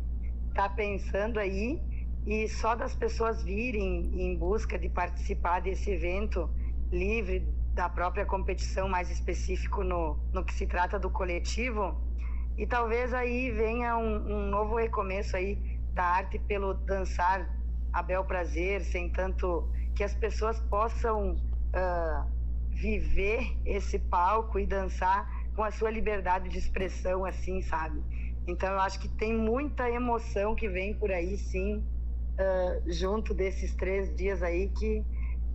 [0.50, 1.80] está pensando aí
[2.26, 6.50] e só das pessoas virem em busca de participar desse evento
[6.92, 7.48] livre
[7.80, 11.96] da própria competição, mais específico no, no que se trata do coletivo.
[12.58, 15.56] E talvez aí venha um, um novo recomeço aí
[15.94, 17.50] da arte pelo dançar
[17.94, 22.30] a bel prazer, sem tanto que as pessoas possam uh,
[22.70, 25.26] viver esse palco e dançar
[25.56, 28.04] com a sua liberdade de expressão, assim, sabe?
[28.46, 33.74] Então eu acho que tem muita emoção que vem por aí, sim, uh, junto desses
[33.74, 35.02] três dias aí que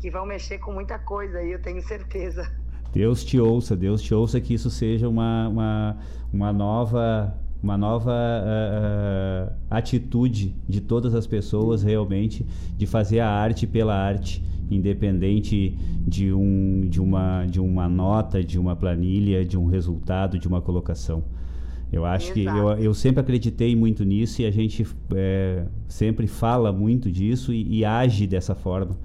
[0.05, 2.47] que vão mexer com muita coisa aí, eu tenho certeza.
[2.93, 5.97] Deus te ouça, Deus te ouça que isso seja uma, uma,
[6.31, 12.45] uma nova uma nova uh, uh, atitude de todas as pessoas realmente
[12.77, 15.75] de fazer a arte pela arte, independente
[16.07, 20.61] de, um, de, uma, de uma nota, de uma planilha, de um resultado, de uma
[20.61, 21.25] colocação.
[21.91, 22.59] Eu acho Exato.
[22.59, 27.55] que eu, eu sempre acreditei muito nisso e a gente é, sempre fala muito disso
[27.55, 28.99] e, e age dessa forma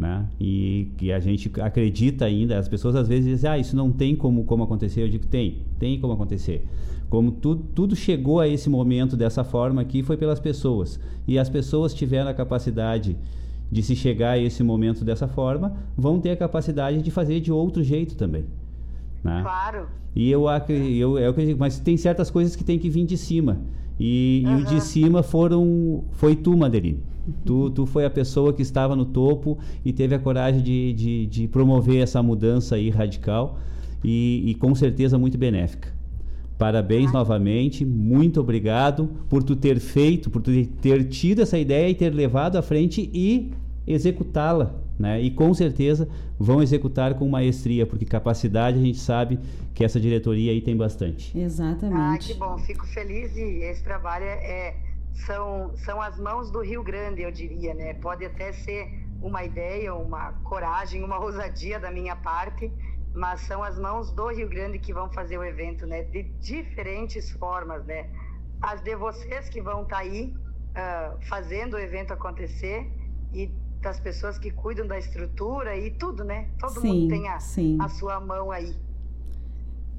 [0.00, 0.26] né?
[0.40, 4.16] E que a gente acredita ainda, as pessoas às vezes dizem, ah, isso não tem
[4.16, 5.02] como, como acontecer.
[5.02, 6.64] Eu digo, tem, tem como acontecer.
[7.10, 10.98] Como tudo, tudo chegou a esse momento dessa forma aqui foi pelas pessoas.
[11.28, 13.14] E as pessoas tiveram a capacidade
[13.70, 17.52] de se chegar a esse momento dessa forma, vão ter a capacidade de fazer de
[17.52, 18.46] outro jeito também.
[19.22, 19.42] Né?
[19.42, 19.86] Claro.
[20.16, 23.58] E eu, eu, eu acredito, mas tem certas coisas que tem que vir de cima.
[23.98, 24.60] E, uhum.
[24.60, 27.09] e o de cima foram, foi tu, Madeline.
[27.44, 31.26] Tu, tu foi a pessoa que estava no topo e teve a coragem de, de,
[31.26, 33.58] de promover essa mudança aí radical
[34.02, 35.92] e, e com certeza muito benéfica.
[36.58, 37.14] Parabéns ah.
[37.14, 40.50] novamente, muito obrigado por tu ter feito, por tu
[40.82, 43.50] ter tido essa ideia e ter levado à frente e
[43.86, 45.20] executá-la, né?
[45.22, 46.06] E com certeza
[46.38, 49.38] vão executar com maestria, porque capacidade a gente sabe
[49.74, 51.36] que essa diretoria aí tem bastante.
[51.38, 51.98] Exatamente.
[51.98, 54.76] Ah, que bom, fico feliz e esse trabalho é, é
[55.14, 57.94] são, são as mãos do Rio Grande, eu diria, né?
[57.94, 58.88] Pode até ser
[59.20, 62.72] uma ideia, uma coragem, uma ousadia da minha parte,
[63.14, 66.04] mas são as mãos do Rio Grande que vão fazer o evento, né?
[66.04, 68.08] De diferentes formas, né?
[68.62, 70.34] As de vocês que vão estar tá aí
[70.70, 72.90] uh, fazendo o evento acontecer
[73.32, 73.46] e
[73.80, 76.48] das pessoas que cuidam da estrutura e tudo, né?
[76.58, 78.76] Todo sim, mundo tem a, a sua mão aí.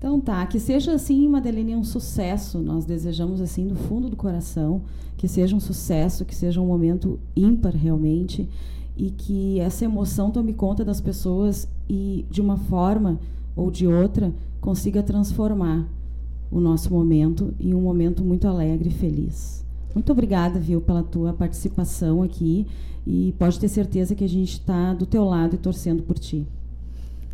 [0.02, 2.58] Então tá, que seja assim, Madeleine, um sucesso.
[2.58, 4.82] Nós desejamos assim do fundo do coração
[5.16, 8.50] que seja um sucesso, que seja um momento ímpar realmente
[8.98, 13.20] e que essa emoção tome conta das pessoas e de uma forma
[13.56, 15.88] ou de outra consiga transformar
[16.50, 19.64] o nosso momento em um momento muito alegre e feliz.
[19.94, 22.66] Muito obrigada, viu, pela tua participação aqui
[23.06, 26.48] e pode ter certeza que a gente está do teu lado e torcendo por ti.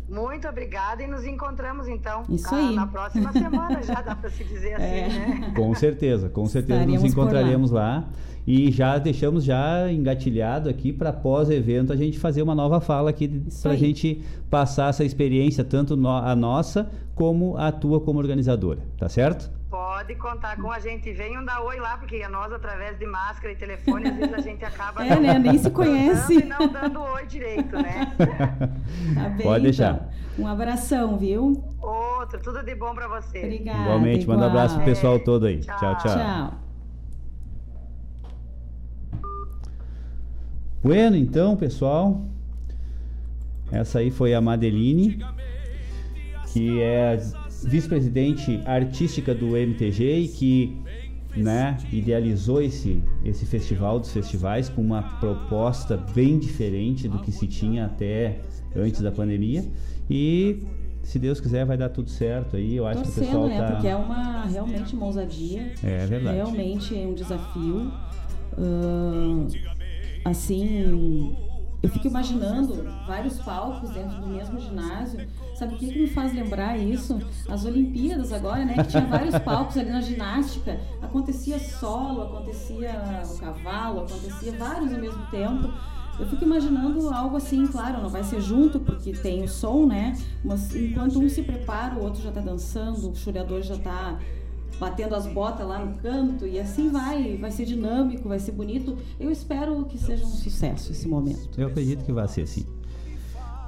[0.08, 2.74] Muito obrigada e nos encontramos então Isso aí.
[2.74, 5.08] na próxima semana, já dá para se dizer assim, é.
[5.08, 5.52] né?
[5.54, 7.98] Com certeza, com certeza Estaremos nos encontraremos lá.
[7.98, 8.08] lá.
[8.46, 13.42] E já deixamos já engatilhado aqui para pós-evento a gente fazer uma nova fala aqui
[13.60, 18.80] para a gente passar essa experiência, tanto no, a nossa como a tua como organizadora,
[18.96, 19.57] tá certo?
[19.78, 21.12] Pode contar com a gente.
[21.12, 24.64] Venham dar oi lá, porque nós, através de máscara e telefone, às vezes a gente
[24.64, 24.98] acaba.
[25.06, 25.38] É, né?
[25.38, 26.40] Nem se conhece.
[26.40, 28.12] E não dando oi direito, né?
[29.14, 29.94] Tá bem, Pode deixar.
[29.94, 30.44] Então.
[30.44, 31.62] Um abração, viu?
[31.80, 33.38] Outro, tudo de bom para você.
[33.38, 33.82] Obrigada.
[33.82, 34.36] Igualmente, igual.
[34.36, 35.18] manda um abraço pro pessoal é.
[35.20, 35.60] todo aí.
[35.60, 35.96] Tchau, tchau.
[35.96, 36.16] tchau.
[36.16, 36.54] tchau.
[40.82, 42.24] Bueno, então, pessoal.
[43.70, 45.24] Essa aí foi a Madeline,
[46.52, 47.16] que é
[47.64, 50.76] vice-presidente artística do MTG e que
[51.36, 57.46] né, idealizou esse, esse festival dos festivais com uma proposta bem diferente do que se
[57.46, 58.40] tinha até
[58.74, 59.64] antes da pandemia.
[60.10, 60.62] E
[61.02, 62.76] se Deus quiser, vai dar tudo certo aí.
[62.76, 63.58] Eu acho que o Torcendo, pessoal né?
[63.58, 63.72] tá.
[63.72, 65.72] Porque é uma realmente uma ousadia.
[65.82, 66.36] É verdade.
[66.36, 67.92] Realmente é um desafio.
[68.58, 69.46] Ahn,
[70.24, 71.36] assim,
[71.82, 75.26] eu fico imaginando vários palcos dentro do mesmo ginásio.
[75.58, 77.18] Sabe o que, que me faz lembrar isso?
[77.48, 78.74] As Olimpíadas agora, né?
[78.74, 80.78] Que tinha vários palcos ali na ginástica.
[81.02, 82.92] Acontecia solo, acontecia
[83.28, 85.68] o cavalo, acontecia vários ao mesmo tempo.
[86.16, 90.16] Eu fico imaginando algo assim, claro, não vai ser junto porque tem o som, né?
[90.44, 94.16] Mas enquanto um se prepara, o outro já tá dançando, o chuleador já tá
[94.78, 98.96] batendo as botas lá no canto e assim vai, vai ser dinâmico, vai ser bonito.
[99.18, 101.60] Eu espero que seja um sucesso esse momento.
[101.60, 102.64] Eu acredito que vai ser assim.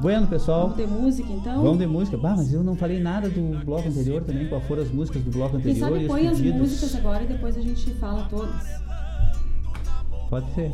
[0.01, 0.63] Bueno, pessoal.
[0.63, 1.63] Vamos ter música então?
[1.63, 2.17] Vamos de música.
[2.17, 4.49] Bah, mas eu não falei nada do bloco anterior também.
[4.49, 7.23] Qual foram as músicas do bloco Quem anterior sabe e os põe as músicas agora
[7.23, 8.81] e depois a gente fala todas.
[10.31, 10.73] Pode ser.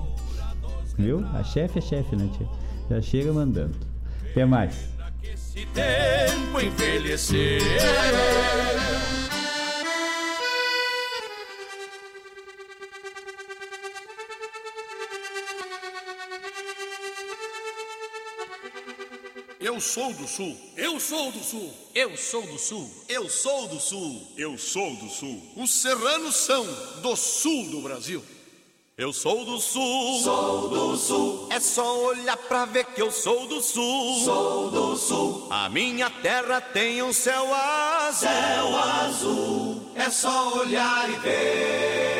[0.96, 1.26] Viu?
[1.34, 2.46] A chefe é chefe, né, tia?
[2.88, 3.74] Já chega mandando.
[4.30, 4.88] Até mais.
[5.22, 7.60] Esse tempo envelhecer.
[19.66, 20.56] Eu sou do sul.
[20.76, 21.74] Eu sou do sul.
[21.92, 22.88] Eu sou do sul.
[23.08, 24.22] Eu sou do sul.
[24.36, 25.42] Eu sou do sul.
[25.56, 26.64] Os serranos são
[27.02, 28.22] do sul do Brasil.
[28.96, 30.22] Eu sou do sul.
[30.22, 31.48] Sou do sul.
[31.50, 34.24] É só olhar pra ver que eu sou do sul.
[34.24, 35.48] Sou do sul.
[35.50, 38.28] A minha terra tem um céu azul.
[38.28, 39.82] Céu azul.
[39.96, 42.15] É só olhar e ver.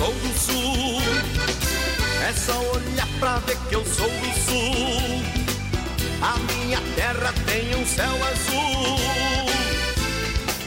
[0.00, 1.02] Sou do sul.
[2.26, 5.22] É só olhar pra ver que eu sou do sul.
[6.22, 8.96] A minha terra tem um céu azul.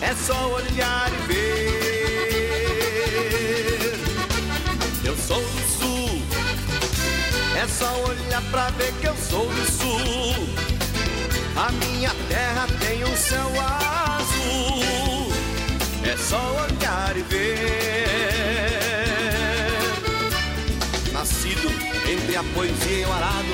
[0.01, 1.73] É só olhar e ver.
[5.03, 6.21] Eu sou do sul.
[7.59, 10.47] É só olhar pra ver que eu sou do sul.
[11.55, 13.49] A minha terra tem um céu
[14.19, 15.33] azul.
[16.05, 16.37] É só
[16.67, 18.42] olhar e ver.
[21.55, 23.53] Entre a poesia e o arado,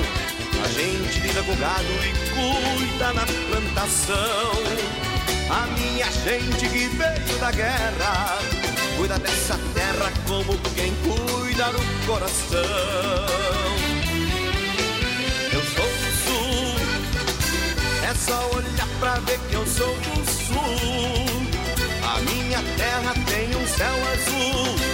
[0.64, 4.52] a gente lida com gado e cuida na plantação.
[5.50, 8.38] A minha gente que veio da guerra,
[8.96, 12.58] cuida dessa terra como quem cuida do coração.
[15.52, 16.74] Eu sou do sul,
[18.08, 21.40] é só olhar pra ver que eu sou do sul.
[22.02, 24.89] A minha terra tem um céu azul.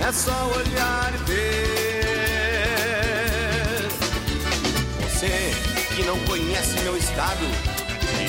[0.00, 2.00] É só olhar e ver.
[5.02, 5.52] Você
[5.94, 7.44] que não conhece meu estado,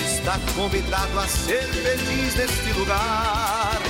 [0.05, 3.81] está convidado a ser feliz neste lugar.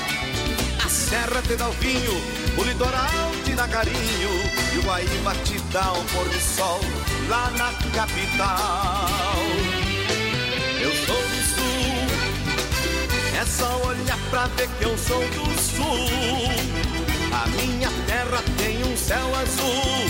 [0.85, 2.13] A serra te dá o vinho,
[2.57, 4.29] o litoral te dá carinho,
[4.73, 6.79] e o Guaíba te dá um pôr do sol
[7.29, 9.39] lá na capital.
[10.79, 12.07] Eu sou do sul,
[13.41, 16.80] é só olhar pra ver que eu sou do sul.
[17.41, 20.05] A minha terra tem um céu azul.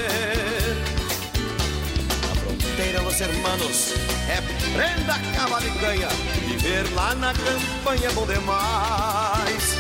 [2.22, 3.96] Na fronteira, los hermanos,
[4.30, 4.40] é
[4.76, 6.08] prenda, cavalo e.
[6.46, 9.76] Viver lá na campanha é bom demais.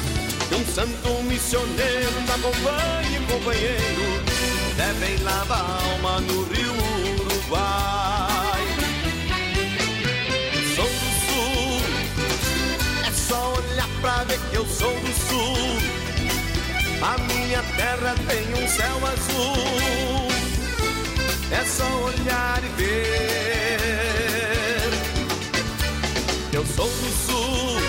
[0.49, 4.23] Que um santo missioneiro te acompanhe, companheiro.
[4.76, 6.73] Devem lavar a alma no rio
[7.22, 8.32] Uruguai.
[14.03, 15.80] Pra ver que eu sou do sul.
[17.01, 20.27] A minha terra tem um céu azul.
[21.49, 23.80] É só olhar e ver.
[26.51, 27.80] Eu sou do sul.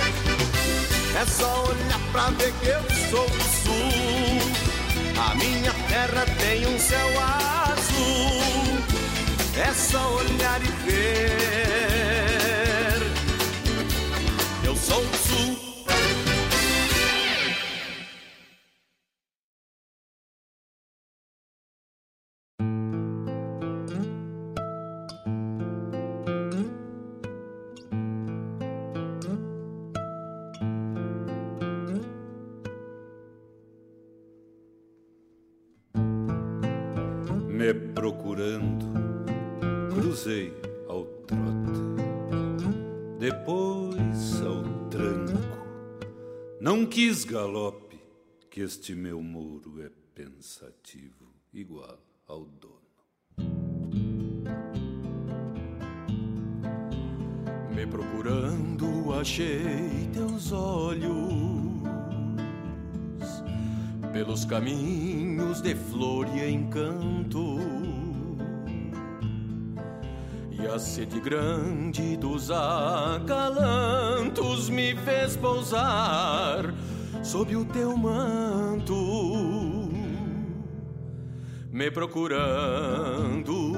[1.21, 4.39] É só olhar pra ver que eu sou do sul.
[5.21, 7.09] A minha terra tem um céu
[7.73, 8.79] azul.
[9.57, 11.94] É só olhar e ver.
[47.25, 47.99] Quis galope,
[48.51, 51.99] que este meu muro é pensativo, igual
[52.29, 52.75] ao dono.
[57.75, 61.15] Me procurando, achei teus olhos
[64.13, 67.57] pelos caminhos de flor e encanto.
[70.51, 73.09] E a sede grande dos acalantos
[74.69, 76.73] me fez pousar
[77.25, 78.95] sob o teu manto,
[81.73, 83.73] me procurando,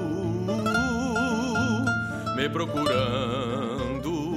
[2.35, 4.27] me procurando.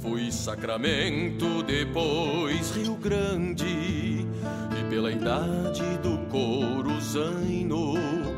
[0.00, 8.31] Fui Sacramento, depois Rio Grande, e pela idade do Coruzaino.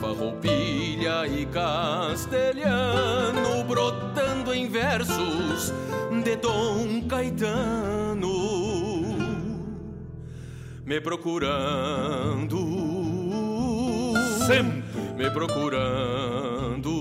[0.00, 5.72] Farroupilha e castelhano, brotando em versos
[6.22, 8.28] de Dom Caetano,
[10.84, 12.58] me procurando,
[14.46, 14.86] sempre.
[15.16, 16.92] Me procurando.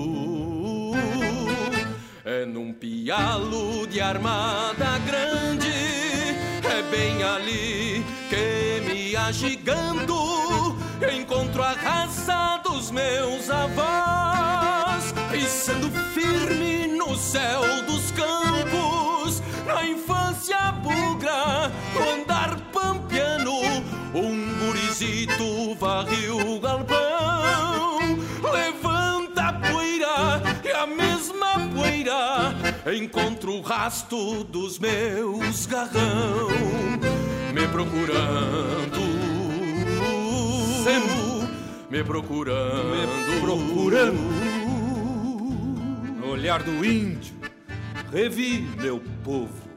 [2.24, 12.62] É num pialo de armada grande, é bem ali que me agigando encontro a raça
[12.64, 23.52] dos meus avós, pisando firme no céu dos campos, na infância bugra, no andar pampiano,
[24.14, 28.18] um gurizito varriu o galpão,
[28.54, 32.56] levanta a poeira e a mesma poeira,
[32.98, 36.50] encontro o rasto dos meus garrão,
[37.54, 39.35] me procurando
[41.90, 44.20] me procurando, me procurando.
[46.20, 47.34] No olhar do índio,
[48.12, 49.68] revi meu povo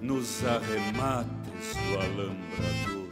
[0.00, 3.08] nos arremates do alambrador.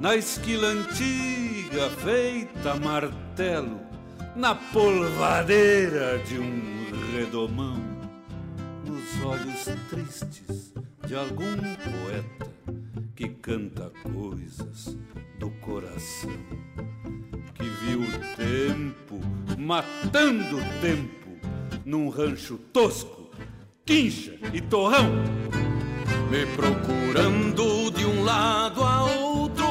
[0.00, 3.80] Na esquila antiga feita martelo,
[4.34, 6.62] na polvadeira de um
[7.14, 7.76] redomão,
[8.86, 10.72] nos olhos tristes
[11.06, 12.50] de algum poeta
[13.14, 14.96] que canta coisas
[15.38, 16.30] do coração,
[17.54, 19.20] que viu o tempo
[19.58, 21.28] matando o tempo
[21.84, 23.30] num rancho tosco,
[23.84, 25.10] quincha e torrão,
[26.30, 29.66] me procurando de um lado a outro,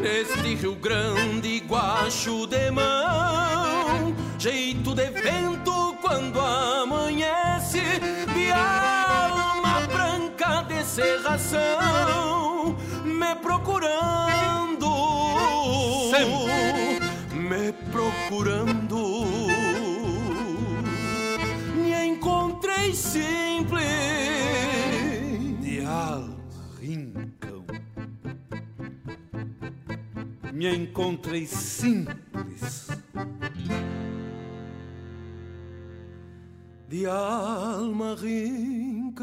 [0.00, 7.80] neste Rio Grande, guacho de mão, jeito de vento quando amanhece,
[8.34, 14.31] de alma branca de serração, me procurando,
[18.32, 18.96] procurando,
[21.76, 23.84] me encontrei simples,
[25.60, 26.38] de alma
[26.80, 27.66] rincão,
[30.50, 32.88] me encontrei simples.
[36.88, 39.22] De alma rincão.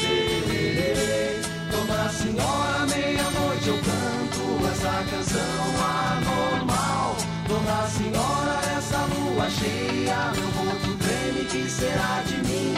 [5.31, 5.71] situação
[6.11, 7.15] anormal.
[7.47, 12.73] Dona Senhora, essa lua cheia, meu voto treme, que será de mim?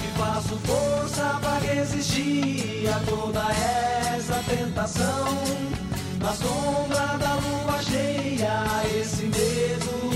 [0.00, 3.42] Que faço força para resistir a toda
[4.14, 5.26] essa tentação.
[6.20, 8.64] Na sombra da lua cheia,
[9.00, 10.15] esse medo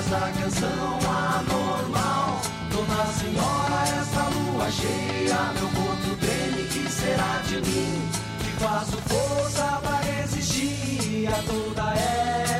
[0.00, 2.40] essa canção anormal.
[2.72, 8.08] Dona Senhora, essa lua cheia, meu corpo treme, que será de mim?
[8.42, 11.94] Que faço força pra resistir a toda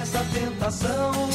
[0.02, 1.30] essa tentação.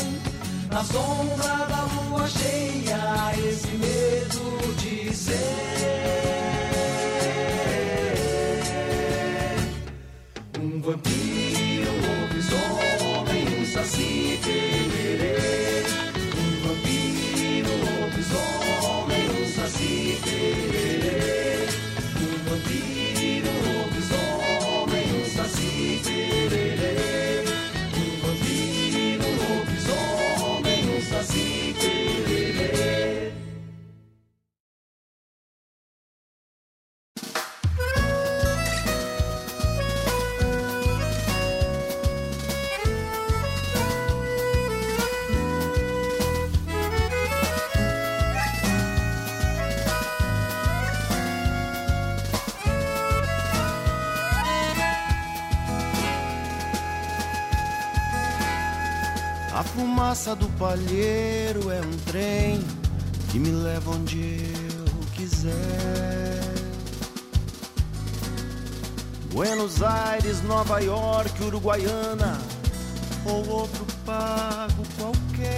[0.71, 5.35] Na sombra da lua cheia, esse medo de ser
[10.59, 11.24] um vampiro,
[60.25, 62.59] fumaça do palheiro é um trem
[63.29, 66.41] que me leva onde eu quiser.
[69.31, 72.39] Buenos Aires, Nova York, Uruguaiana
[73.25, 75.51] ou outro pago qualquer.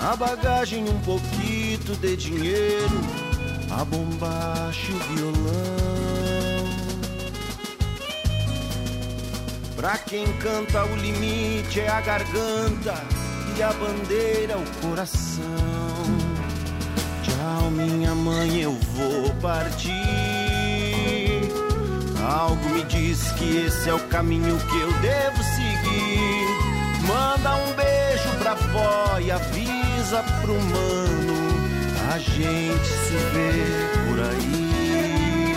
[0.00, 3.00] Na bagagem um pouquinho de dinheiro,
[3.70, 6.21] a bombacha e o violão.
[9.82, 12.94] Pra quem canta o limite é a garganta
[13.56, 15.42] e a bandeira o coração.
[17.24, 19.90] Tchau, minha mãe, eu vou partir.
[22.24, 26.46] Algo me diz que esse é o caminho que eu devo seguir.
[27.04, 31.58] Manda um beijo pra vó e avisa pro mano.
[32.14, 35.56] A gente se vê por aí.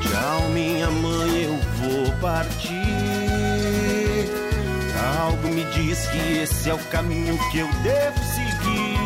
[0.00, 2.83] Tchau, minha mãe, eu vou partir.
[5.24, 8.98] Algo me diz que esse é o caminho que eu devo seguir.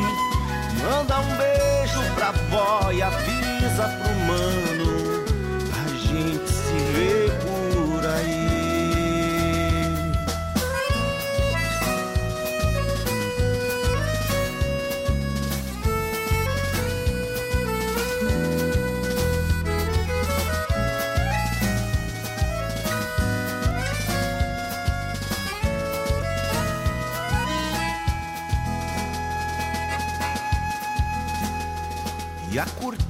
[0.83, 4.68] Manda um beijo pra vó e avisa pro mano.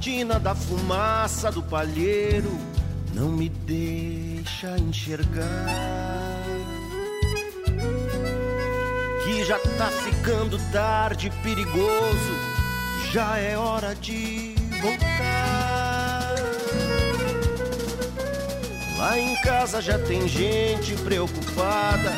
[0.09, 2.51] Cortina da fumaça do palheiro
[3.13, 5.67] não me deixa enxergar.
[9.23, 12.33] Que já tá ficando tarde, perigoso,
[13.13, 16.35] já é hora de voltar.
[18.97, 22.13] Lá em casa já tem gente preocupada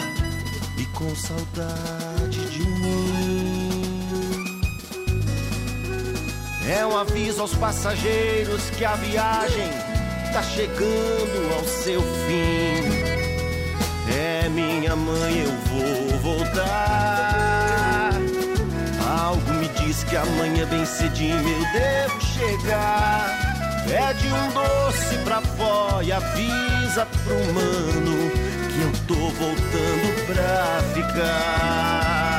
[0.79, 2.10] e com saudade
[6.71, 9.69] É um aviso aos passageiros que a viagem
[10.33, 12.77] tá chegando ao seu fim.
[14.09, 18.13] É minha mãe, eu vou voltar.
[19.05, 23.37] Algo me diz que amanhã bem cedinho eu devo chegar.
[23.89, 28.31] Pede um doce pra vó e avisa pro mano
[28.71, 32.31] que eu tô voltando pra ficar.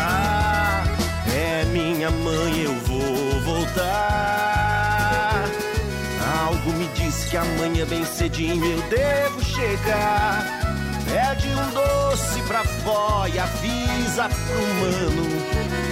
[1.35, 2.90] É minha mãe, eu vou
[3.61, 5.43] voltar.
[6.43, 10.61] Algo me diz que amanhã bem cedinho eu devo chegar.
[11.05, 15.27] Pede um doce pra vó e avisa pro mano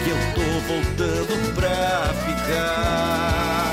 [0.04, 3.69] que eu tô voltando pra ficar.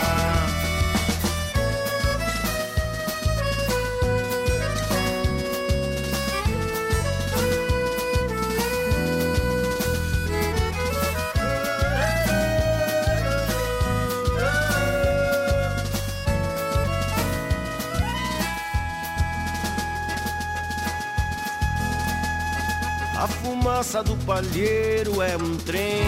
[23.77, 26.03] Fumaça do palheiro é um trem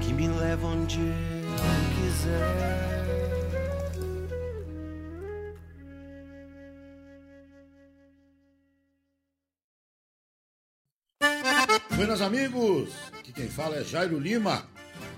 [0.00, 1.06] que me leva onde eu
[1.96, 2.78] quiser.
[11.96, 14.64] Buenas amigos, aqui quem fala é Jairo Lima.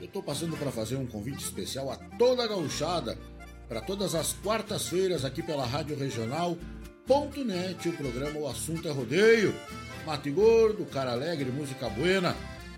[0.00, 3.18] Eu estou passando para fazer um convite especial a toda a gauchada
[3.68, 9.54] para todas as quartas-feiras aqui pela Rádio Regional.net, o programa O Assunto é Rodeio.
[10.10, 12.34] Mate Gordo, Cara Alegre, Música Buena.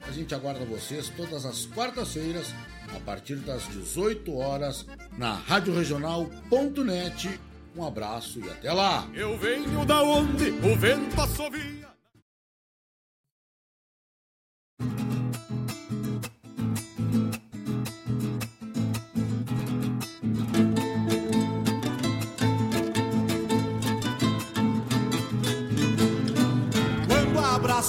[0.06, 2.54] A gente aguarda vocês todas as quartas-feiras,
[2.94, 4.84] a partir das 18 horas,
[5.16, 7.40] na Rádio Regional.net.
[7.74, 9.08] Um abraço e até lá!
[9.14, 11.91] Eu venho da onde o vento assovia.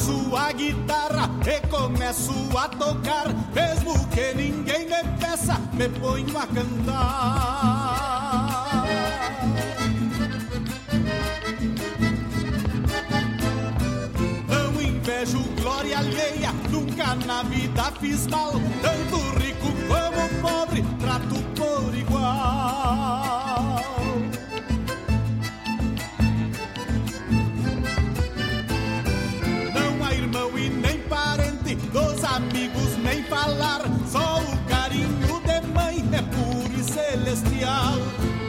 [0.03, 6.47] Abraço a guitarra e começo a tocar, mesmo que ninguém me peça, me ponho a
[6.47, 7.93] cantar.
[14.47, 18.51] Não invejo glória alheia, nunca na vida fiz mal,
[18.81, 23.23] tanto rico como pobre, trato por igual.
[31.03, 33.81] Parente, dos amigos nem falar.
[34.07, 37.97] Só o carinho de mãe é puro e celestial.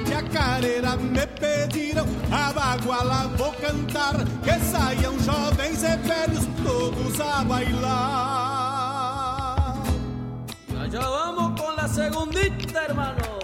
[0.08, 4.16] E a careira me pediram, a baguala vou cantar.
[4.42, 8.54] Que saiam jovens e velhos, todos a bailar.
[10.80, 13.43] Allá vamos con la segundita, hermano.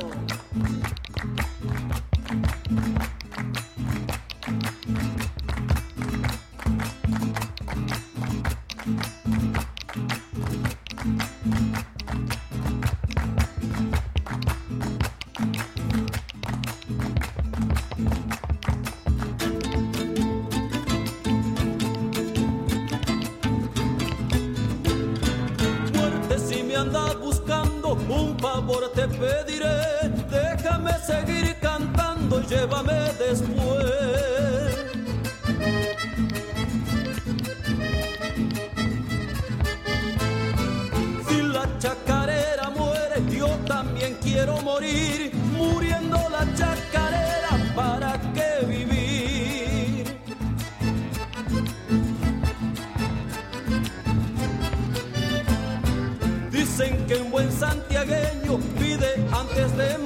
[45.56, 50.04] Muriendo la chacarera, ¿para qué vivir?
[56.50, 59.98] Dicen que un buen santiagueño pide antes de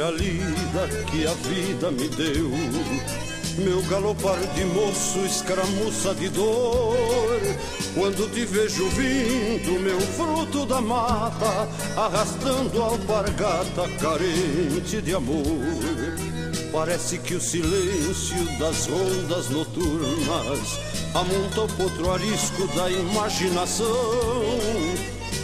[0.00, 2.50] a lida que a vida me deu.
[3.58, 7.40] Meu galopar de moço, escaramuça de dor.
[7.94, 15.46] Quando te vejo vindo, meu fruto da mata, arrastando a alpargata carente de amor.
[16.70, 20.78] Parece que o silêncio das rondas noturnas
[21.14, 23.86] amonta o potro arisco da imaginação.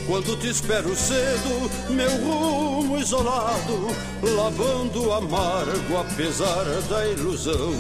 [0.07, 3.89] Quando te espero cedo, meu rumo isolado,
[4.36, 7.73] lavando amargo apesar da ilusão.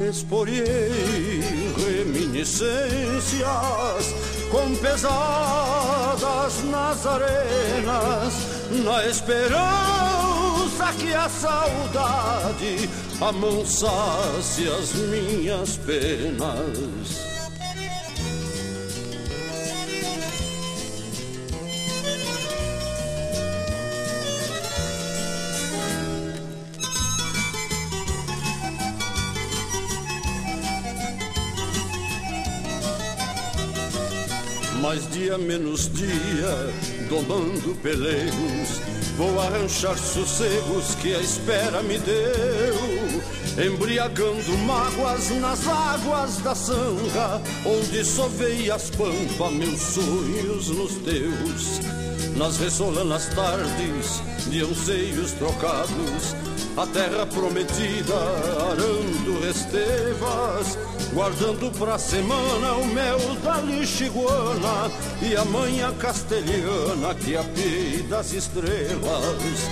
[0.00, 1.40] Esporiei
[1.76, 4.14] reminiscências
[4.50, 8.34] com pesadas nas arenas,
[8.84, 12.90] na esperança que a saudade
[13.20, 17.25] amansasse as minhas penas.
[34.86, 36.72] Mais dia menos dia,
[37.08, 38.80] domando pelegos,
[39.16, 48.04] vou arranchar sossegos que a espera me deu, embriagando mágoas nas águas da sanga, onde
[48.04, 51.80] sovei as pampas, meus sonhos nos teus.
[52.36, 56.36] nas ressolanas tardes de anseios trocados,
[56.76, 58.14] a terra prometida
[58.70, 60.78] arando restevas,
[61.12, 64.90] guardando pra semana o mel da lixiguana
[65.22, 69.70] e a manha castelhana que apia das estrelas.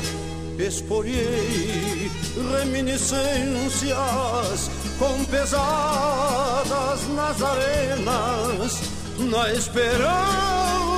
[0.58, 2.10] Esporiei
[2.58, 8.80] reminiscências com pesadas nas arenas,
[9.18, 10.93] na esperança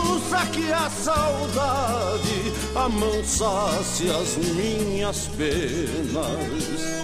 [0.56, 6.96] que a saudade amansasse as minhas penas.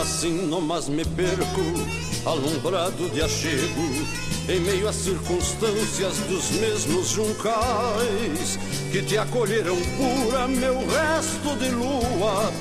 [0.00, 1.62] Assim nomás me perco,
[2.26, 8.58] alumbrado de achego, em meio às circunstâncias dos mesmos juncais
[8.92, 12.52] que te acolheram pura, meu resto de lua,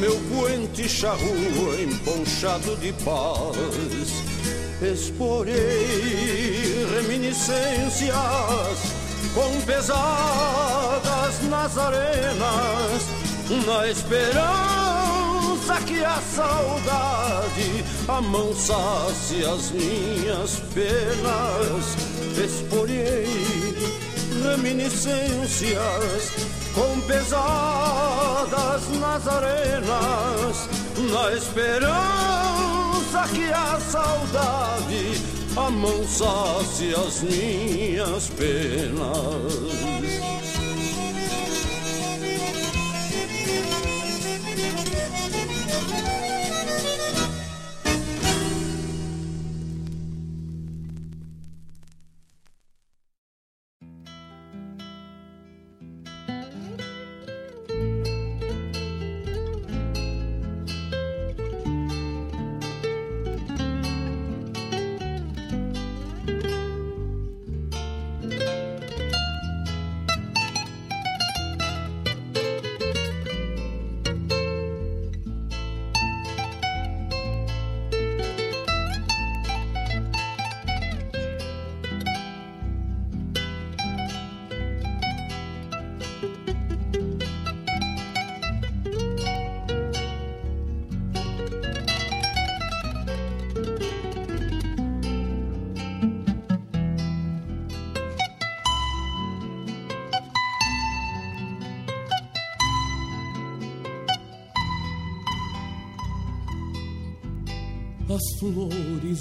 [0.00, 4.22] meu puente charrua emponchado de paz.
[4.82, 5.54] Exporei
[6.94, 8.14] reminiscências
[9.34, 13.02] com pesadas nas arenas,
[13.66, 15.19] na esperança
[15.78, 21.96] que a saudade amansasse as minhas penas.
[22.42, 23.26] Exporei
[24.42, 26.30] reminiscências
[26.74, 30.68] com pesadas nas arenas,
[31.10, 35.20] na esperança que a saudade
[35.56, 40.19] amansasse as minhas penas.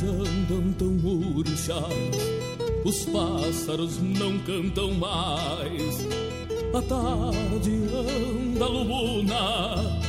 [0.04, 1.70] Andam tão murchas,
[2.84, 6.08] os pássaros não cantam mais.
[6.74, 10.02] A tarde anda lubuna,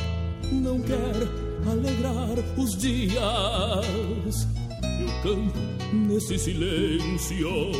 [0.53, 4.47] não quer alegrar os dias.
[4.83, 5.59] E o campo
[5.93, 7.73] nesse silêncio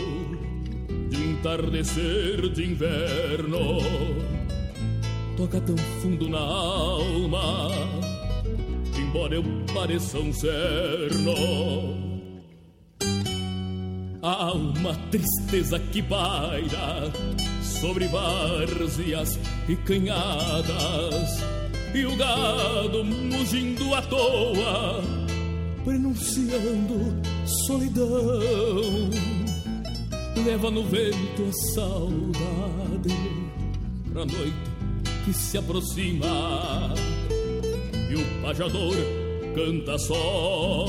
[1.11, 3.79] de entardecer de inverno
[5.37, 8.00] toca tão fundo na alma
[9.11, 11.35] embora eu pareça um cerno.
[14.23, 17.11] Há uma tristeza que paira
[17.63, 19.39] sobre várzeas
[19.69, 21.41] e canhadas,
[21.93, 25.03] e o gado mugindo à toa,
[25.85, 27.21] prenunciando
[27.67, 29.11] solidão.
[30.45, 33.17] Leva no vento a saudade
[34.13, 34.71] pra noite
[35.25, 36.95] que se aproxima
[38.51, 38.97] pajador
[39.55, 40.87] canta só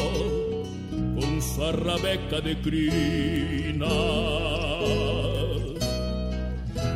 [1.15, 3.85] com sua rabeca de crina.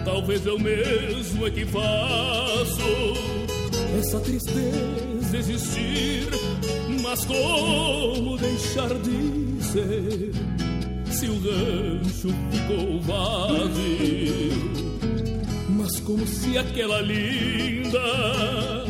[0.03, 2.81] Talvez eu mesmo é que faço
[3.99, 6.29] essa tristeza existir,
[7.03, 10.31] mas como deixar de ser
[11.11, 14.55] se o rancho ficou vazio?
[15.69, 18.84] Mas como se aquela linda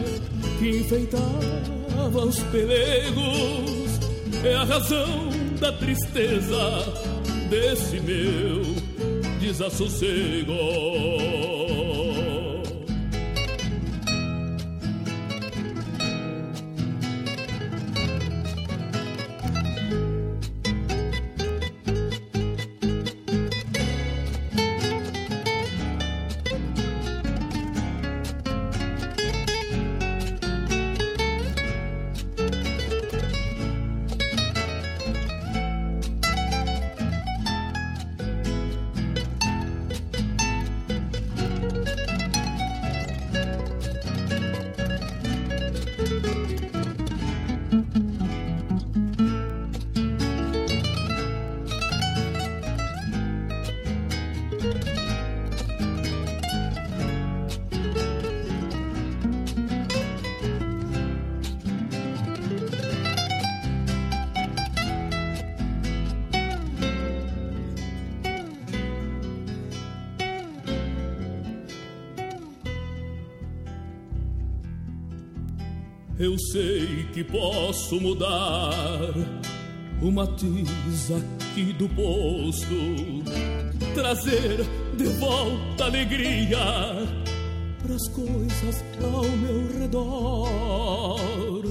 [0.59, 3.99] que enfeitava os pelegos
[4.43, 5.29] é a razão
[5.59, 6.59] da tristeza
[7.49, 8.61] desse meu
[9.39, 11.54] desassossego.
[76.37, 79.13] Sei que posso mudar
[80.01, 83.23] o matiz aqui do posto,
[83.93, 84.65] trazer
[84.97, 86.57] de volta alegria
[87.81, 91.63] para as coisas ao meu redor.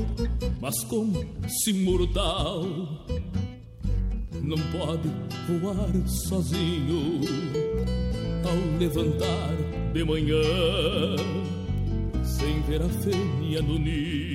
[0.60, 2.64] Mas como se mortal
[4.42, 5.08] não pode
[5.48, 7.20] voar sozinho
[8.44, 9.54] ao levantar
[9.92, 10.42] de manhã
[12.24, 14.33] sem ver a fêmea no ninho.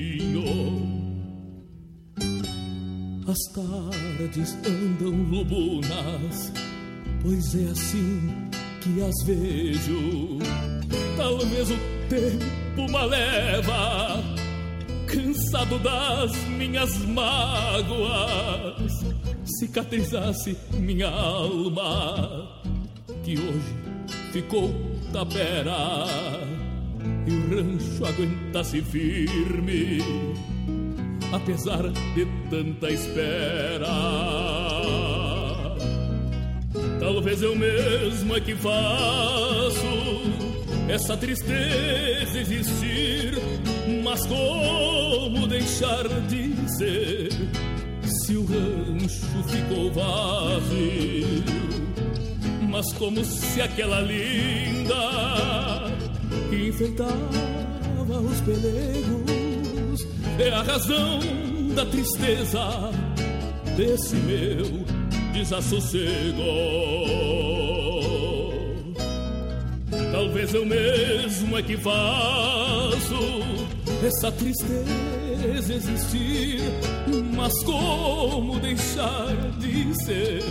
[3.30, 6.52] As tardes andam lubunas,
[7.22, 8.50] pois é assim
[8.82, 10.40] que as vejo.
[11.16, 11.78] Talvez o
[12.10, 14.24] tempo me leva,
[15.06, 18.92] cansado das minhas mágoas,
[19.60, 22.64] cicatrizasse minha alma,
[23.24, 23.76] que hoje
[24.32, 24.74] ficou
[25.14, 26.59] tapera
[27.28, 30.00] e o rancho aguenta-se firme,
[31.32, 31.84] apesar
[32.16, 33.88] de tanta espera.
[37.00, 40.20] Talvez eu mesmo é que faço
[40.90, 43.34] essa tristeza existir,
[44.04, 47.30] mas como deixar de ser
[48.04, 51.44] se o rancho ficou vazio?
[52.70, 55.79] Mas como se aquela linda
[56.50, 60.08] que enfeitava os pelegos
[60.40, 61.20] é a razão
[61.76, 62.92] da tristeza
[63.78, 64.66] desse meu
[65.34, 66.10] desassossego.
[70.12, 73.16] Talvez eu mesmo é que faço
[74.06, 76.62] essa tristeza existir,
[77.36, 80.42] mas como deixar de ser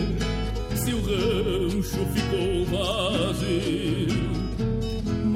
[0.76, 4.37] se o rancho ficou vazio?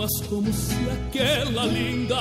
[0.02, 2.16] Mas como se aquela linda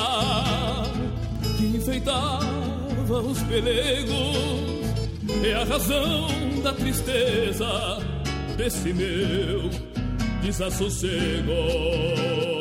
[1.58, 4.86] que enfeitava os pelegos
[5.44, 6.28] é a razão
[6.62, 7.98] da tristeza
[8.56, 9.68] desse meu
[10.44, 12.61] desassossego.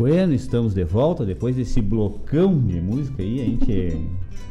[0.00, 4.00] Bueno, estamos de volta depois desse blocão de música aí, a gente é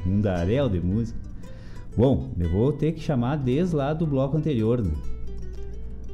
[0.08, 1.18] um daréu de música.
[1.98, 4.80] Bom, eu vou ter que chamar desde lá do bloco anterior.
[4.80, 4.92] Né?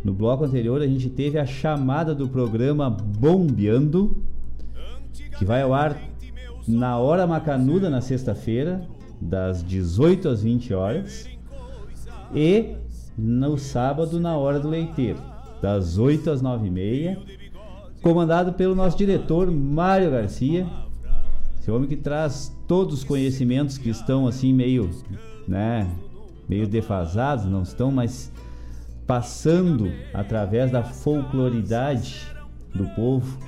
[0.06, 4.24] No bloco anterior a gente teve a chamada do programa Bombeando,
[5.38, 6.02] que vai ao ar
[6.66, 8.88] na hora macanuda na sexta-feira,
[9.20, 11.30] das 18 às 20 horas,
[12.34, 12.78] e
[13.18, 15.20] no sábado na hora do leiteiro,
[15.62, 17.45] das 8 às 9 e meia
[18.06, 20.68] comandado pelo nosso diretor Mário Garcia.
[21.60, 24.92] Esse homem que traz todos os conhecimentos que estão assim meio,
[25.48, 25.90] né,
[26.48, 28.32] meio defasados, não estão mais
[29.08, 32.28] passando através da folcloridade
[32.76, 33.40] do povo,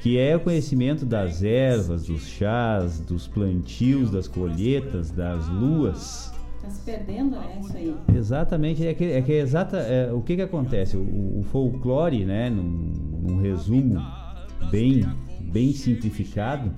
[0.00, 6.32] que é o conhecimento das ervas, dos chás, dos plantios, das colheitas, das luas.
[6.62, 7.58] Tá se perdendo, né?
[7.60, 7.94] Isso aí.
[8.16, 10.96] Exatamente, é que é, que é exata, é, o que que acontece?
[10.96, 14.00] O, o folclore, né, num, num, resumo
[14.70, 15.04] bem,
[15.40, 16.72] bem simplificado,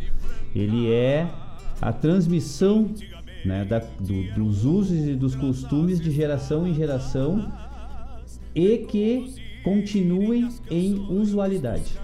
[0.54, 1.28] ele é
[1.80, 2.90] a transmissão
[3.44, 7.52] né, da, do, dos usos e dos costumes de geração em geração
[8.54, 11.98] e que continuem em usualidade.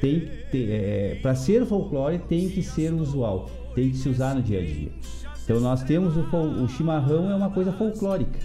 [0.00, 4.42] Tem, tem é, para ser folclore tem que ser usual, tem que se usar no
[4.42, 4.92] dia a dia.
[5.44, 6.20] Então nós temos o,
[6.62, 8.38] o chimarrão é uma coisa folclórica.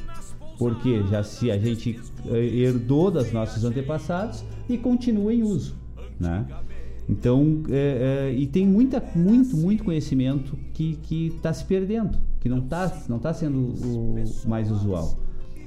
[0.58, 5.76] porque já se a gente eh, herdou das nossos antepassados e continua em uso,
[6.20, 6.46] né?
[7.10, 12.60] Então, é, é, e tem muita, muito, muito conhecimento que está se perdendo, que não
[12.60, 15.18] está não tá sendo o mais usual.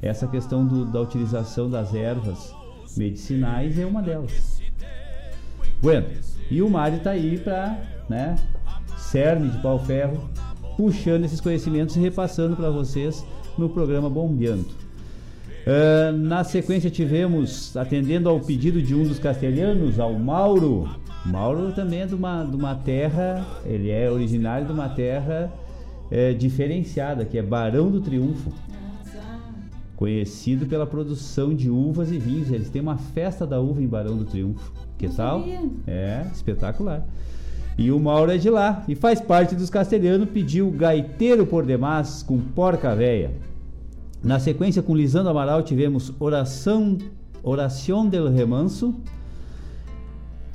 [0.01, 2.55] Essa questão do, da utilização das ervas
[2.97, 4.63] medicinais é uma delas.
[5.81, 6.07] Bueno,
[6.49, 7.77] e o Mário está aí para,
[8.09, 8.37] né,
[8.97, 10.31] cerne de pau-ferro,
[10.77, 13.27] puxando esses conhecimentos e repassando para vocês
[13.59, 14.67] no programa Bombeando.
[15.65, 20.89] Uh, na sequência tivemos, atendendo ao pedido de um dos castelhanos, ao Mauro,
[21.25, 25.53] Mauro também é de uma, de uma terra, ele é originário de uma terra
[26.11, 28.53] é, diferenciada, que é Barão do Triunfo.
[29.95, 32.51] Conhecido pela produção de uvas e vinhos.
[32.51, 34.73] Eles têm uma festa da uva em Barão do Triunfo.
[34.99, 35.45] Que tal?
[35.87, 37.07] É, espetacular.
[37.79, 40.29] E o Mauro é de lá e faz parte dos castelhanos.
[40.29, 43.31] Pediu gaiteiro por demais com porca véia.
[44.23, 46.99] Na sequência, com Lisandro Amaral, tivemos Oração,
[47.43, 48.95] Oração del Remanso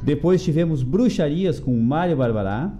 [0.02, 2.72] depois tivemos Bruxarias com Mário Barbará.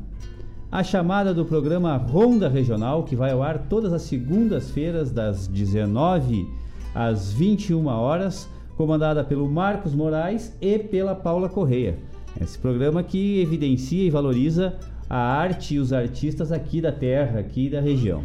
[0.72, 6.48] A chamada do programa Ronda Regional, que vai ao ar todas as segundas-feiras, das 19
[6.94, 11.98] às 21 horas, comandada pelo Marcos Moraes e pela Paula Correia.
[12.40, 14.76] Esse programa que evidencia e valoriza
[15.10, 18.24] a arte e os artistas aqui da terra, aqui da região.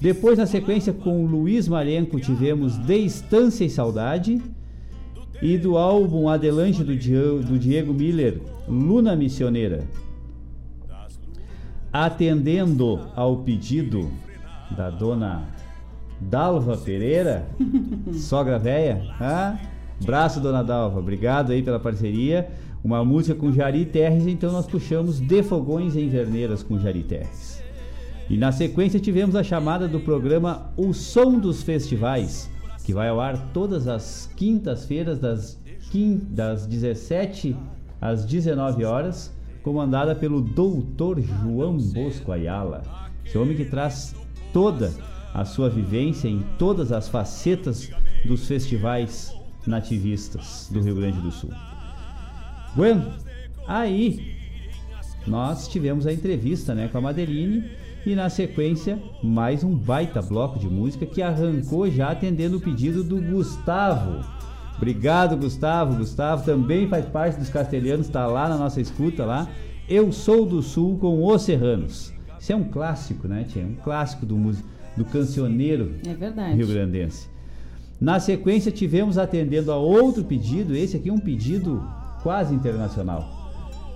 [0.00, 4.40] Depois, na sequência, com Luiz Marenco, tivemos Distância e Saudade.
[5.42, 9.84] E do álbum Adelante do Diego, do Diego Miller, Luna Missioneira.
[11.92, 14.10] Atendendo ao pedido
[14.76, 15.48] da dona
[16.20, 17.46] Dalva Pereira,
[18.12, 19.58] sogra véia, ah,
[20.04, 22.50] braço dona Dalva, obrigado aí pela parceria.
[22.84, 27.59] Uma música com Jari Terres, então nós puxamos De Fogões em Verneiras com Jari Terres.
[28.30, 32.48] E na sequência tivemos a chamada do programa O Som dos Festivais,
[32.84, 35.60] que vai ao ar todas as quintas-feiras, das,
[36.28, 37.56] das 17
[38.00, 39.34] às 19 horas,
[39.64, 42.84] comandada pelo doutor João Bosco Ayala.
[43.26, 44.14] Esse homem que traz
[44.52, 44.94] toda
[45.34, 47.90] a sua vivência em todas as facetas
[48.24, 49.34] dos festivais
[49.66, 51.50] nativistas do Rio Grande do Sul.
[52.76, 53.12] Bueno,
[53.66, 54.36] aí
[55.26, 60.58] nós tivemos a entrevista né, com a Madeline e na sequência, mais um baita bloco
[60.58, 64.24] de música que arrancou já atendendo o pedido do Gustavo.
[64.76, 65.96] Obrigado, Gustavo.
[65.96, 69.46] Gustavo também faz parte dos castelhanos, está lá na nossa escuta lá.
[69.86, 72.14] Eu sou do Sul com os Serranos.
[72.38, 73.62] Isso é um clássico, né, Tia?
[73.62, 74.36] Um clássico do,
[74.96, 77.28] do cancioneiro é rio-grandense.
[78.00, 81.86] Na sequência, tivemos atendendo a outro pedido, esse aqui é um pedido
[82.22, 83.28] quase internacional,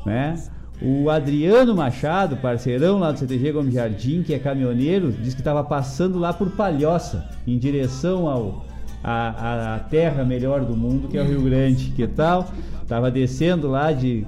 [0.05, 0.35] né?
[0.83, 5.63] O Adriano Machado, parceirão lá do CTG Gomes Jardim, que é caminhoneiro, disse que estava
[5.63, 8.65] passando lá por Palhoça, em direção ao
[9.03, 11.91] a, a, terra melhor do mundo, que é o Rio Grande.
[11.91, 12.49] Que tal?
[12.89, 14.27] Tava descendo lá de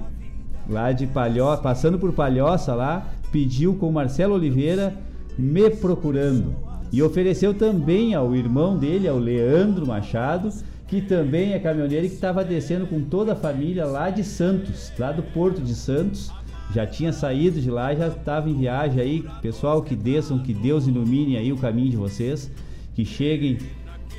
[0.69, 4.93] lá de Palhoça, passando por Palhoça lá, pediu com Marcelo Oliveira
[5.37, 6.55] me procurando
[6.91, 10.49] e ofereceu também ao irmão dele, ao Leandro Machado,
[10.87, 14.91] que também é caminhoneiro e que estava descendo com toda a família lá de Santos,
[14.97, 16.31] lá do Porto de Santos,
[16.73, 19.25] já tinha saído de lá, já estava em viagem aí.
[19.41, 22.51] Pessoal, que desçam, que Deus ilumine aí o caminho de vocês,
[22.93, 23.57] que cheguem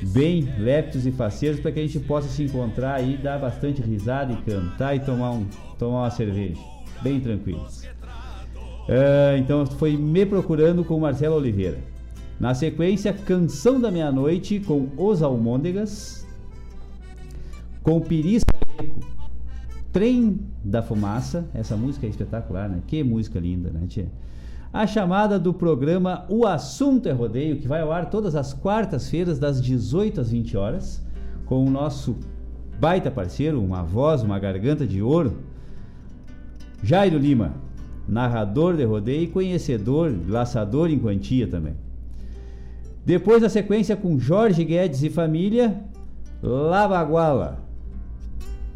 [0.01, 4.33] bem leptos e faceiros para que a gente possa se encontrar aí, dar bastante risada
[4.33, 5.45] e cantar e tomar, um,
[5.77, 6.59] tomar uma cerveja,
[7.01, 7.83] bem tranquilos.
[8.87, 11.77] Uh, então foi Me Procurando com Marcelo Oliveira.
[12.39, 16.25] Na sequência, Canção da Meia-Noite com Os Almôndegas,
[17.83, 18.39] com Piri
[19.91, 22.81] Trem da Fumaça, essa música é espetacular, né?
[22.85, 24.07] Que música linda, né, tia?
[24.71, 29.39] A chamada do programa O Assunto é Rodeio, que vai ao ar todas as quartas-feiras,
[29.39, 31.03] das 18 às 20 horas,
[31.45, 32.17] com o nosso
[32.79, 35.37] baita parceiro, uma voz, uma garganta de ouro,
[36.83, 37.55] Jairo Lima,
[38.07, 41.73] narrador de rodeio e conhecedor, laçador em quantia também.
[43.03, 45.83] Depois a sequência com Jorge Guedes e família,
[46.43, 47.68] Lavaguala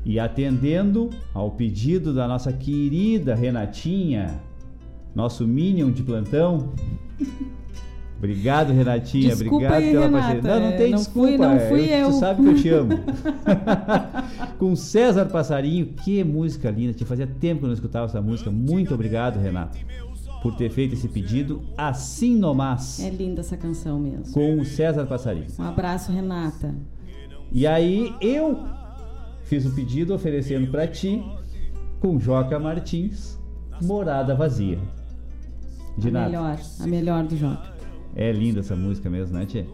[0.05, 4.41] e atendendo ao pedido da nossa querida Renatinha,
[5.15, 6.73] nosso Minion de plantão.
[8.17, 9.35] Obrigado, Renatinha.
[9.35, 10.23] Desculpa Obrigado aí, pela Renata.
[10.23, 10.59] parceria.
[10.59, 11.27] Não, não tem não desculpa.
[11.29, 12.07] Fui, não fui eu.
[12.07, 12.91] Tu sabe que eu te amo.
[14.57, 16.93] Com César Passarinho, que música linda.
[16.93, 18.49] Te fazia tempo que eu não escutava essa música.
[18.49, 19.77] Muito obrigado, Renato,
[20.41, 21.63] por ter feito esse pedido.
[21.77, 23.01] Assim nomás.
[23.01, 24.33] É linda essa canção mesmo.
[24.33, 25.47] Com o César Passarinho.
[25.59, 26.73] Um abraço, Renata.
[27.51, 28.65] E aí eu
[29.53, 31.23] Fiz o pedido oferecendo para ti,
[31.99, 33.37] com Joca Martins,
[33.83, 34.79] Morada Vazia.
[35.95, 36.25] De a nada.
[36.25, 37.71] melhor, a melhor do Joca.
[38.15, 39.67] É linda essa música mesmo, né, Tia?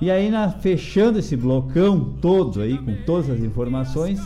[0.00, 4.18] E aí, na, fechando esse blocão todo aí, com todas as informações,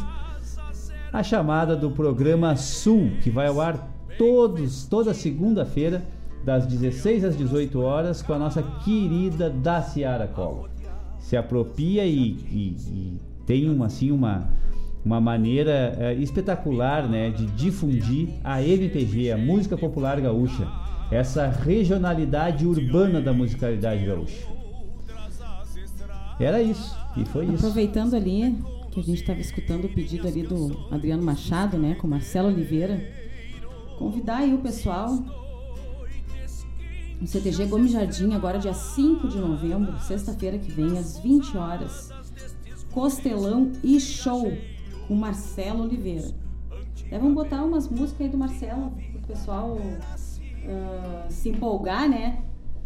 [1.13, 6.05] a chamada do programa Sul, que vai ao ar todos, toda segunda-feira,
[6.45, 10.69] das 16 às 18 horas, com a nossa querida Daciara Collor.
[11.19, 14.47] Se apropria e, e, e tem uma, assim, uma,
[15.05, 20.69] uma maneira é, espetacular né, de difundir a MPG, a música popular gaúcha,
[21.11, 24.47] essa regionalidade urbana da musicalidade gaúcha.
[26.39, 27.67] Era isso, e foi isso.
[27.67, 28.57] Aproveitando ali
[28.91, 33.03] que a gente estava escutando o pedido ali do Adriano Machado, né, com Marcelo Oliveira,
[33.99, 35.19] convidar aí o pessoal
[37.21, 42.11] no CTG Gomes Jardim, agora dia 5 de novembro, sexta-feira que vem, às 20 horas.
[42.93, 44.53] Costelão e show
[45.09, 46.29] com Marcelo Oliveira.
[47.11, 52.43] Devem botar umas músicas aí do Marcelo pro pessoal uh, se empolgar, né?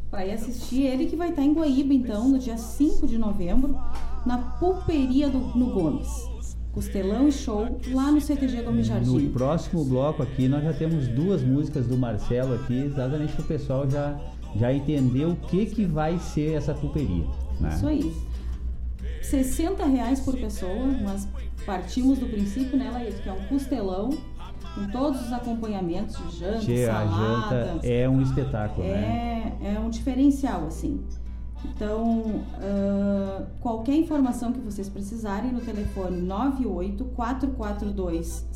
[0.09, 0.83] Para ir assistir.
[0.83, 3.77] Ele que vai estar em Guaíba, então, no dia 5 de novembro,
[4.25, 6.09] na pulperia do, no Gomes.
[6.73, 9.25] Costelão e show lá no CTG Gomes Jardim.
[9.25, 13.47] No próximo bloco aqui nós já temos duas músicas do Marcelo aqui, exatamente para o
[13.47, 14.19] pessoal já,
[14.57, 17.27] já entender o que, que vai ser essa pulperia.
[17.61, 17.75] Né?
[17.75, 18.15] Isso aí.
[19.23, 21.29] 60 reais por pessoa, mas
[21.65, 24.11] partimos do princípio, né, Laís, que é um costelão
[24.75, 27.15] com todos os acompanhamentos de janta, Tchê, salada.
[27.15, 29.57] A janta é um espetáculo, é, né?
[29.63, 31.05] É um diferencial, assim.
[31.65, 38.47] Então, uh, qualquer informação que vocês precisarem no telefone 98 442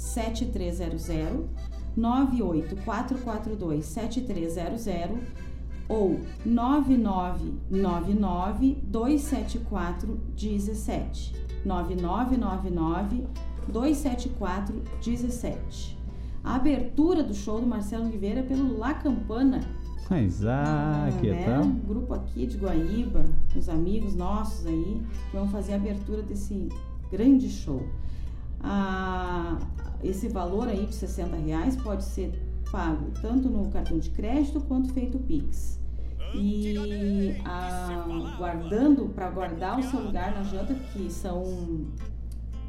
[5.88, 11.34] 7300 98 442 7300 ou 9999 274 17
[11.64, 13.26] 9999
[13.68, 15.98] 274 17
[16.44, 19.60] A abertura do show do Marcelo Oliveira é pelo La Campana
[20.08, 21.44] mas ah, que né?
[21.44, 21.64] tal?
[21.64, 23.24] Um grupo aqui de Guaíba,
[23.56, 26.68] os amigos nossos aí, que vão fazer a abertura desse
[27.10, 27.82] grande show.
[28.60, 29.58] Ah,
[30.04, 32.30] esse valor aí de 60 reais pode ser
[32.76, 35.80] pago tanto no cartão de crédito quanto feito Pix.
[36.34, 41.86] E ah, guardando, para guardar o seu lugar na janta, que são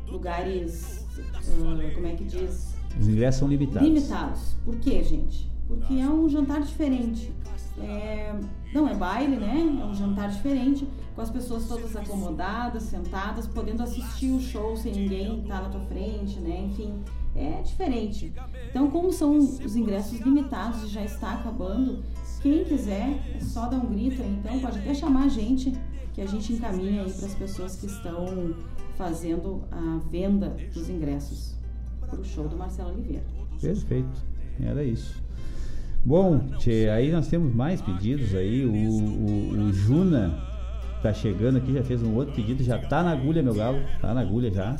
[0.07, 2.73] lugares, ah, como é que diz?
[2.97, 3.85] Os ingressos são limitados.
[3.85, 4.55] Limitados.
[4.63, 5.47] Por quê, gente?
[5.67, 7.31] porque é um jantar diferente.
[7.79, 8.33] É,
[8.73, 9.77] não é baile, né?
[9.81, 14.93] É um jantar diferente, com as pessoas todas acomodadas, sentadas, podendo assistir o show sem
[14.93, 16.65] ninguém estar na tua frente, né?
[16.65, 17.03] Enfim,
[17.37, 18.33] é diferente.
[18.69, 22.03] Então, como são os ingressos limitados e já está acabando,
[22.41, 25.73] quem quiser é só dar um grito aí, então pode até chamar a gente,
[26.13, 28.55] que a gente encaminha aí para as pessoas que estão
[28.95, 31.55] fazendo a venda dos ingressos
[31.99, 33.23] para o show do Marcelo Oliveira.
[33.61, 34.21] Perfeito,
[34.59, 35.21] era isso.
[36.03, 38.65] Bom, tchê, aí nós temos mais pedidos aí.
[38.65, 40.41] O, o, o, Juna
[41.01, 43.79] tá chegando aqui, já fez um outro pedido, já tá na agulha, meu galo.
[43.99, 44.75] Tá na agulha já.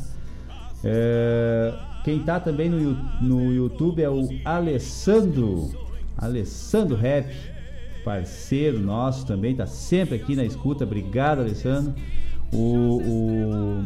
[0.84, 1.73] É,
[2.07, 5.69] quem tá também no, no YouTube é o Alessandro.
[6.17, 7.29] Alessandro Rap,
[8.05, 10.85] parceiro nosso também, tá sempre aqui na escuta.
[10.85, 11.93] Obrigado, Alessandro.
[12.53, 13.85] O, o,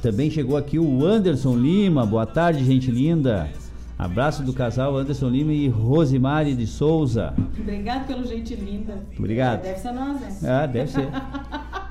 [0.00, 2.06] também chegou aqui o Anderson Lima.
[2.06, 3.50] Boa tarde, gente linda.
[3.98, 7.34] Abraço do casal Anderson Lima e Rosimari de Souza.
[7.60, 8.98] Obrigado pelo gente linda.
[9.18, 9.60] Obrigado.
[9.60, 10.38] Deve ser nós, né?
[10.42, 11.08] Ah, deve ser.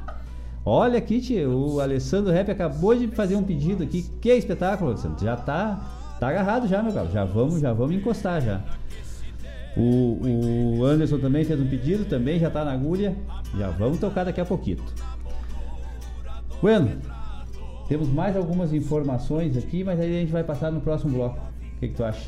[0.66, 4.03] Olha aqui, o Alessandro Rap acabou de fazer um pedido aqui.
[4.22, 5.24] Que espetáculo, Alessandro.
[5.24, 7.11] Já tá, tá agarrado já, meu galo.
[7.11, 8.61] Já vamos, já vamos encostar já.
[9.75, 13.14] O, o Anderson também fez um pedido, também já tá na agulha.
[13.58, 14.77] Já vamos tocar daqui a pouquinho.
[16.61, 16.92] Bueno,
[17.90, 21.38] temos mais algumas informações aqui, mas aí a gente vai passar no próximo bloco.
[21.75, 22.25] O que, que tu acha?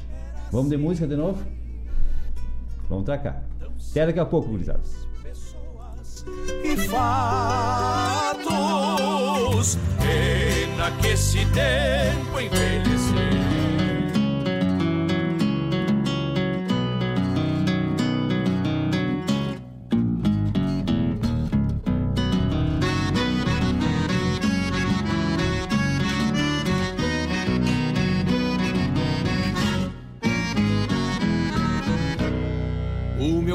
[0.52, 1.42] Vamos de música de novo?
[2.90, 3.42] Vamos pra cá.
[3.92, 4.82] Até daqui a pouco, gurizada.
[6.64, 8.48] E fatos,
[10.00, 13.56] pena que esse tempo envelheceu.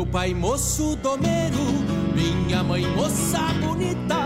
[0.01, 1.59] meu pai moço domeiro,
[2.61, 4.19] minha mãe moça bonita,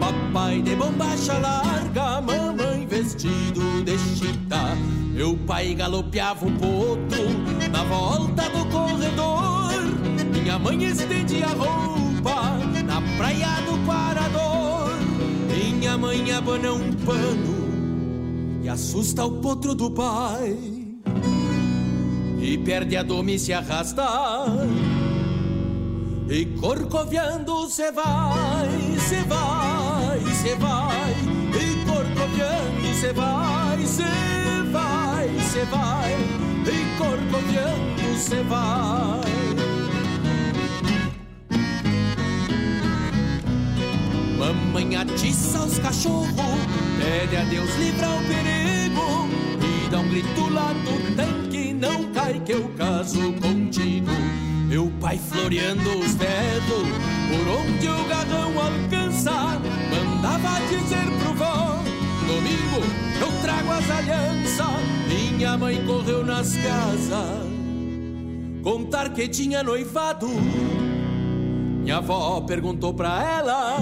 [0.00, 4.76] papai de bombacha larga, mamãe vestido de chita.
[5.14, 7.24] Meu pai galopeava o potro
[7.70, 9.70] na volta do corredor,
[10.32, 14.90] minha mãe estendia a roupa na praia do Parador.
[15.48, 20.58] Minha mãe abana um pano e assusta o potro do pai.
[22.40, 24.04] E perde a dome e se arrasta
[26.28, 31.14] e corcoviando cê vai, cê vai, cê vai,
[31.54, 34.02] e corcoviando cê vai, cê
[34.72, 36.12] vai, cê vai,
[36.66, 39.20] e corcoviando cê vai.
[44.36, 46.34] Mamãe atiça os cachorros,
[46.98, 49.28] pede a Deus livrar o perigo
[49.62, 54.10] e dá um grito lá no tanque, não cai que eu caso contigo.
[54.68, 56.88] Meu pai floreando os dedos,
[57.28, 61.78] por onde o gadão alcança, mandava dizer pro vó,
[62.26, 62.82] domingo
[63.20, 64.66] eu trago as alianças.
[65.08, 67.46] Minha mãe correu nas casas,
[68.64, 70.26] contar que tinha noivado.
[70.26, 73.76] Minha avó perguntou pra ela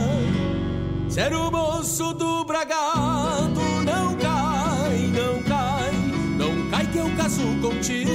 [1.09, 3.61] se era o moço do bragado.
[3.87, 5.93] Não cai, não cai,
[6.37, 8.14] não cai que eu caso contigo.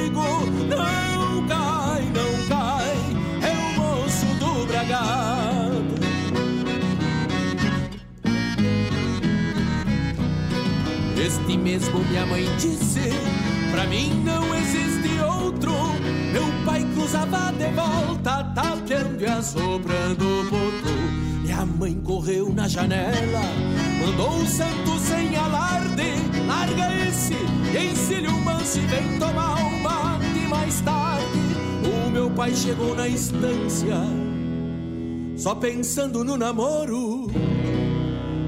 [11.70, 13.12] Mesmo minha mãe disse,
[13.72, 15.72] pra mim não existe outro.
[16.34, 20.96] Meu pai cruzava de volta, tapeando e assoprando o potro.
[21.44, 23.44] Minha mãe correu na janela,
[24.04, 26.10] mandou um santo sem alarde.
[26.48, 27.36] Larga esse
[27.78, 31.40] ensine o manso e vem tomar um mate mais tarde.
[31.86, 33.96] O meu pai chegou na estância,
[35.38, 37.30] só pensando no namoro.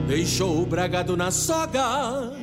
[0.08, 2.40] Deixou o bragado na soga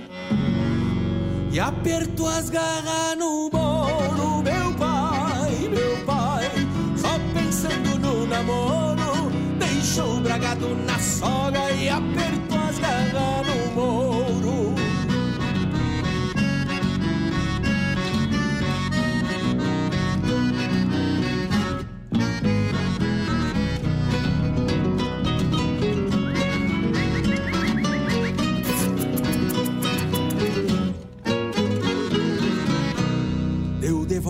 [1.51, 4.43] e apertou as garras no moro.
[4.43, 6.51] Meu pai, meu pai,
[6.97, 9.31] só pensando no namoro.
[9.59, 14.08] Deixou o bragado na soga e apertou as garras no moro.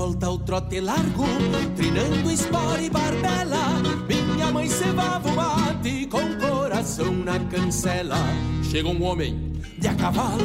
[0.08, 1.26] Volta ao trote largo,
[1.76, 3.82] trinando espora e barbela.
[4.08, 8.16] Minha mãe cevava o mate com coração na cancela.
[8.62, 10.44] Chega um homem de a cavalo,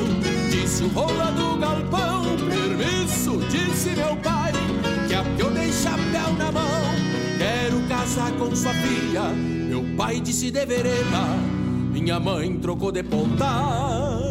[0.49, 2.23] disse o rola do galpão.
[2.49, 4.51] Permisso, disse meu pai,
[5.07, 6.81] que a eu dei chapéu na mão.
[7.37, 9.29] Quero casar com sua filha.
[9.29, 11.25] Meu pai disse de vereda,
[11.93, 14.22] minha mãe trocou de ponta.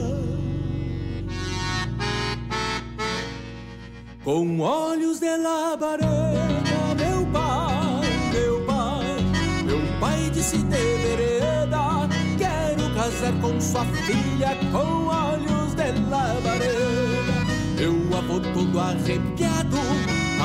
[4.25, 9.17] Com olhos de labareda, meu pai, meu pai,
[9.65, 17.33] meu pai disse de vereda, quero casar com sua filha com olhos de labareda.
[17.77, 19.77] Meu avô todo arrepiado,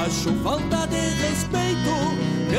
[0.03, 1.93] achou falta de respeito,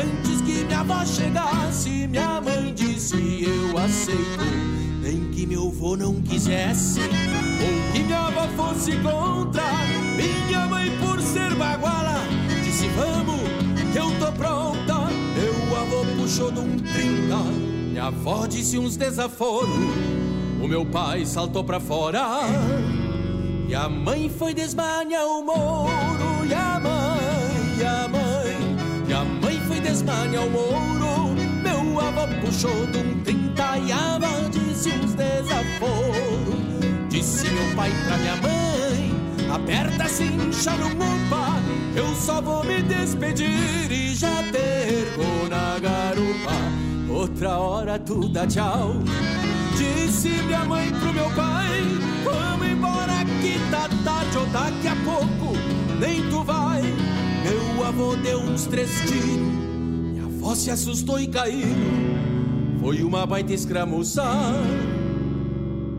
[0.01, 4.88] antes que minha avó chegasse, minha mãe disse eu aceito.
[5.09, 9.63] Que meu avô não quisesse, ou que minha avó fosse contra,
[10.15, 12.21] minha mãe por ser baguala
[12.63, 13.41] Disse vamos,
[13.91, 15.07] que eu tô pronta.
[15.33, 17.37] Meu avô puxou de um trinta
[17.89, 19.69] Minha avó disse uns desaforos.
[20.61, 22.41] O meu pai saltou pra fora
[23.67, 29.23] E a mãe foi desmanhar o moro E a mãe, e a mãe E a
[29.23, 30.98] mãe foi desmanhar o moro
[32.09, 36.55] Avô puxou de um trinta E a avó disse uns desaforos.
[37.07, 41.59] Disse meu pai pra minha mãe Aperta cincha no mupa
[41.95, 47.13] Eu só vou me despedir E já terco na garupa.
[47.13, 48.95] Outra hora tu dá tchau.
[49.77, 51.83] Disse minha mãe pro meu pai
[52.23, 55.55] Vamos embora que tá tarde Ou daqui a pouco
[55.99, 56.81] nem tu vai.
[56.81, 59.68] Meu avô deu uns três tiros
[60.39, 61.67] Avó se assustou e caiu.
[62.79, 64.55] Foi uma baita escramuçar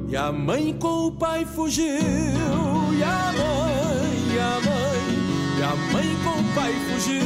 [0.08, 1.84] e a mãe com o pai fugiu.
[1.84, 5.02] E a mãe, e a mãe.
[5.58, 7.20] E a mãe com o pai fugiu.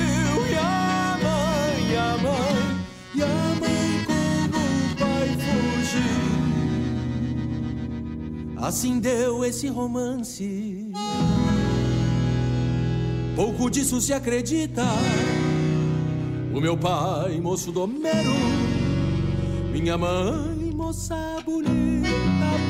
[0.51, 2.83] E a mãe, e a mãe.
[3.15, 4.05] E a mãe
[4.51, 5.29] com o pai
[5.87, 6.27] fugiu.
[8.61, 10.91] Assim deu esse romance.
[13.37, 14.83] Pouco disso se acredita
[16.55, 18.33] O meu pai, moço domero
[19.73, 22.15] Minha mãe, moça bonita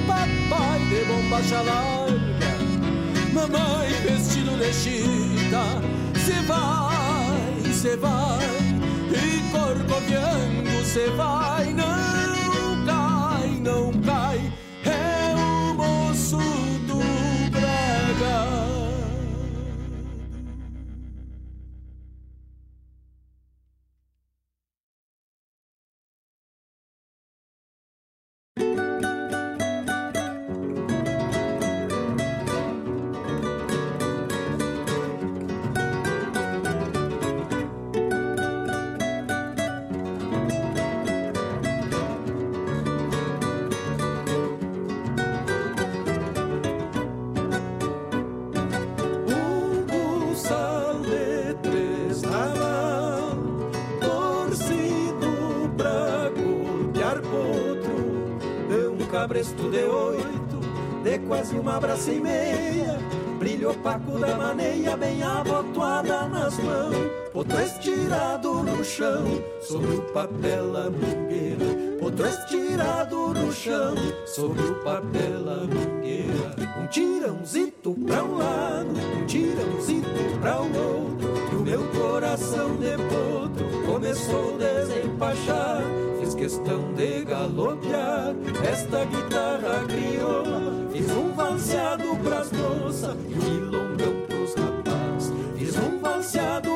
[0.06, 2.52] papai de bombacha larga,
[3.32, 5.64] mamãe vestido de chita,
[6.24, 8.48] cê vai, cê vai,
[9.10, 14.52] e corcoviando cê vai, não cai, não cai,
[61.64, 62.98] uma braça e meia,
[63.38, 66.94] brilho opaco da maneia bem abotoada nas mãos,
[67.32, 69.24] potro estirado no chão,
[69.62, 71.64] sobre o papel a mangueira,
[71.98, 73.94] potro estirado no chão,
[74.26, 81.28] sobre o papel a mangueira, um tirãozito pra um lado, um tirãozito pra o outro,
[81.50, 85.82] e o meu coração de potro começou a desempachar,
[86.44, 88.34] questão de galopear
[88.70, 95.98] esta guitarra crioula, fiz um valseado pras moças e um milongão pros rapazes, fiz um
[96.00, 96.73] valseado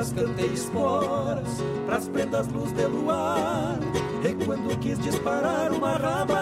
[0.00, 3.78] Tauras cantei esporas Pras prendas luz de luar.
[4.24, 6.39] E quando quis disparar uma rabaleira,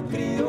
[0.00, 0.47] guitarra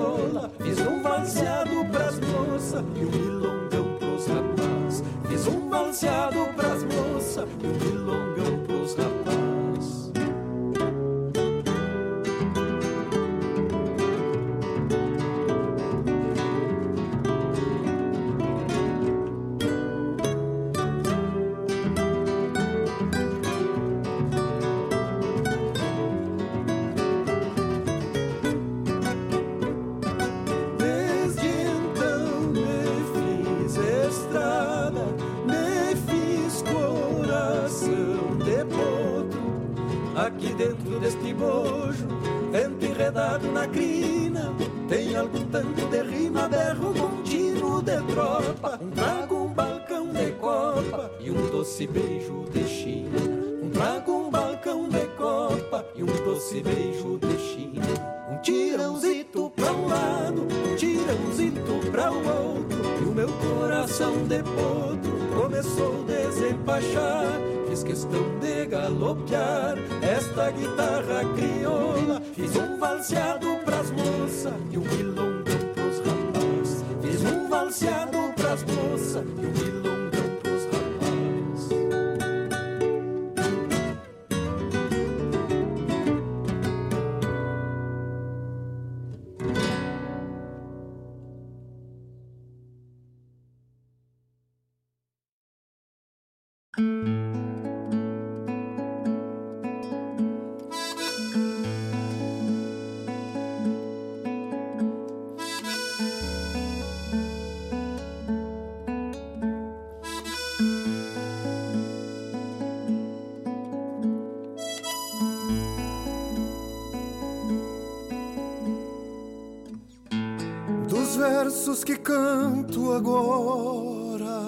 [123.00, 124.44] agora,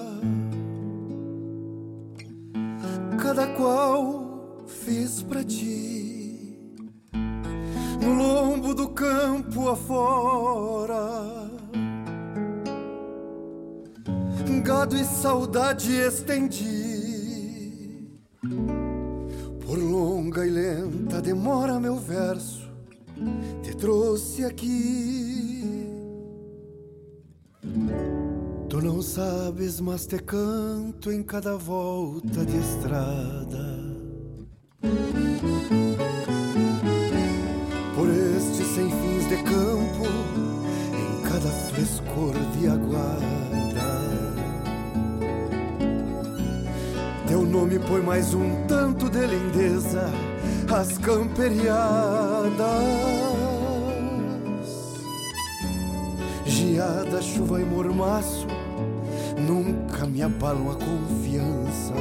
[3.18, 6.68] cada qual fiz pra ti,
[8.02, 11.32] no lombo do campo afora.
[14.64, 16.71] Gado e saudade estendi,
[29.92, 33.78] mas te canto em cada volta de estrada.
[37.94, 40.06] Por estes sem fins de campo,
[40.96, 43.92] em cada frescor de aguarda.
[47.28, 50.10] Teu nome põe mais um tanto de lindeza
[50.74, 52.56] às camperiadas.
[56.46, 58.61] Geada, chuva e mormaço
[59.48, 61.94] nunca me abalam a confiança.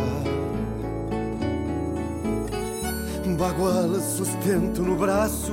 [3.38, 5.52] Baguala, sustento no braço,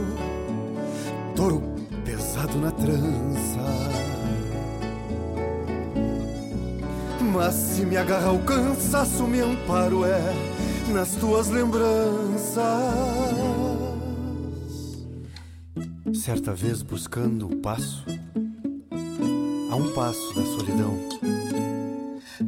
[1.36, 1.64] touro
[2.04, 3.62] pesado na trança.
[7.34, 10.20] Mas se me agarra o cansaço, me amparo é
[10.92, 12.64] nas tuas lembranças.
[16.14, 18.04] Certa vez buscando o passo,
[19.72, 20.98] a um passo da solidão,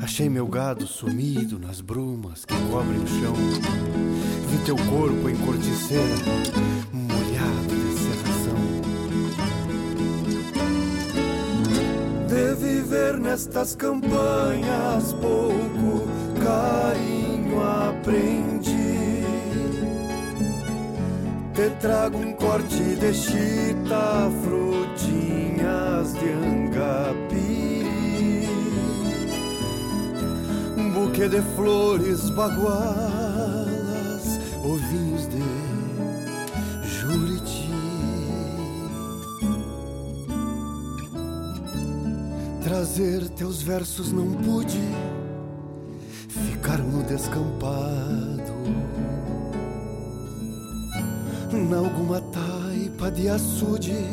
[0.01, 3.33] achei meu gado sumido nas brumas que cobrem o chão.
[4.47, 6.15] Vi teu corpo em corticeira,
[6.93, 8.59] molhado de serração.
[12.27, 16.07] De viver nestas campanhas, pouco
[16.43, 18.89] carinho aprendi.
[21.53, 27.38] Te trago um corte de chita, frutinhas de angapi,
[31.19, 32.80] buquê de flores bagualas,
[34.64, 35.43] ovinhos de
[36.88, 37.69] juriti.
[42.64, 44.80] Trazer teus versos não pude,
[46.30, 48.39] ficaram no descampado
[51.51, 54.06] Nalguma taipa de açude,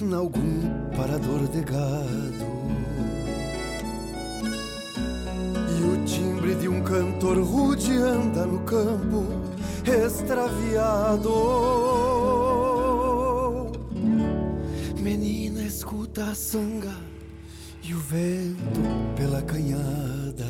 [0.00, 2.55] nalgum parador de gado.
[6.06, 9.26] Timbre de um cantor rude anda no campo
[9.84, 11.30] extraviado.
[15.00, 16.94] Menina, escuta a sanga
[17.82, 18.80] e o vento
[19.16, 20.46] pela canhada.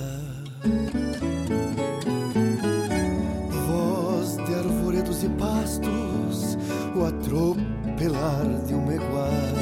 [3.67, 6.59] Voz de arvoredos e pastos,
[6.95, 9.56] o atropelar de uma iguada.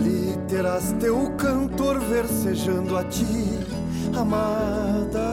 [0.00, 3.58] Ali terás teu cantor versejando a ti,
[4.18, 5.28] amada.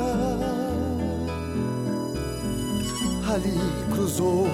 [3.34, 3.58] Ali
[3.94, 4.50] cruzou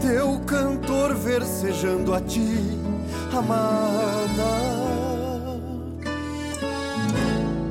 [0.00, 2.56] teu cantor versejando a ti,
[3.36, 4.52] amada.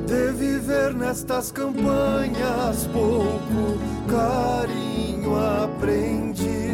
[0.06, 6.69] De viver nestas campanhas, pouco carinho aprendi.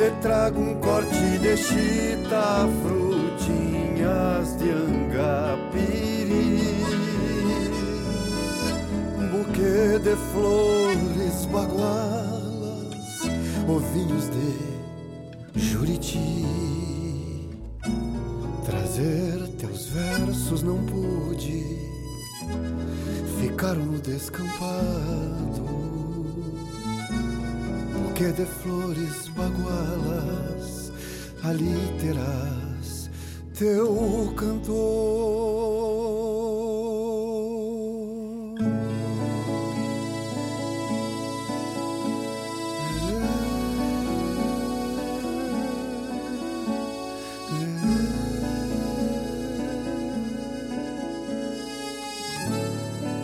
[0.00, 6.22] Te trago um corte de chita, frutinhas de angapiri,
[9.18, 13.28] um buquê de flores bagualas,
[13.68, 16.46] ovinhos de juriti.
[18.64, 21.62] Trazer teus versos não pude,
[23.38, 25.59] ficaram no descampado.
[28.20, 30.92] Buquê de flores bagualas,
[31.42, 33.08] ali terás
[33.58, 34.68] teu cantor.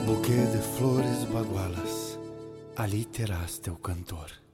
[0.07, 2.19] Buquê de flores bagualas,
[2.79, 4.46] ali terás teu cantor.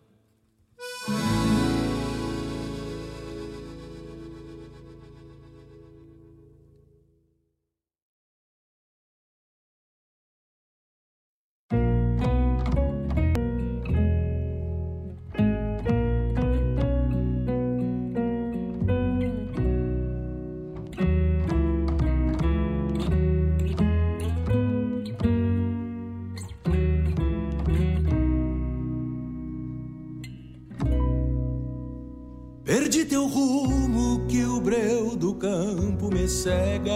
[35.32, 36.92] Do campo me cega.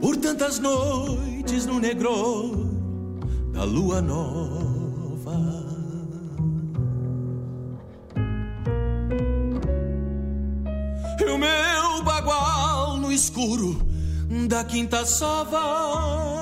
[0.00, 2.56] Por tantas noites no negror
[3.52, 5.36] da lua nova.
[11.20, 13.76] E o meu bagual no escuro
[14.48, 16.35] da quinta sova.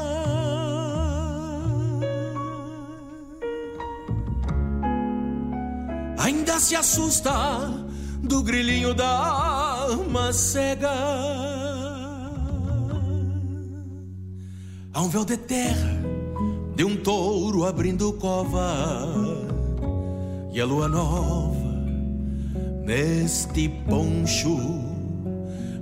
[6.75, 7.33] Se assusta
[8.21, 10.91] do grilinho da alma cega.
[14.93, 16.03] Há um véu de terra
[16.75, 19.07] de um touro abrindo cova
[20.53, 21.55] e a lua nova
[22.85, 24.59] neste poncho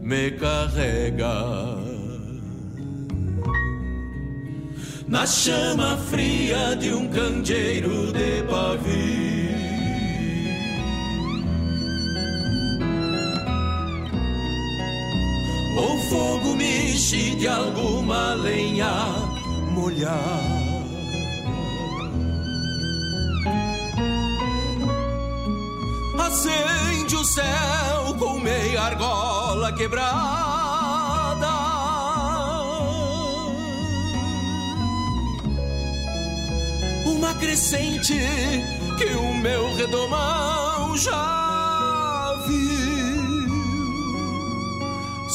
[0.02, 1.78] me carrega.
[5.08, 9.41] Na chama fria de um candeeiro de pavio.
[16.12, 18.92] Fogo mexe de alguma lenha
[19.70, 20.62] molhada.
[26.26, 31.48] acende o céu com meia argola quebrada.
[37.06, 38.20] Uma crescente
[38.98, 41.41] que o meu redomão já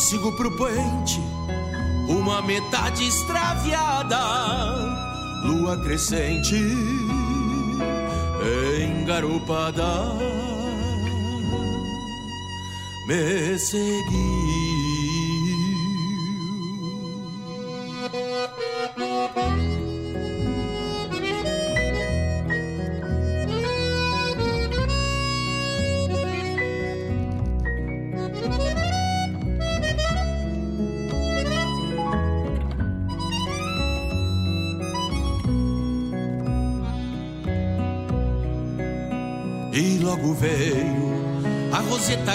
[0.07, 1.19] Sigo pro puente,
[2.07, 4.17] uma metade extraviada,
[5.43, 6.55] lua crescente
[8.81, 9.83] engarupada
[13.05, 14.66] me seguiu.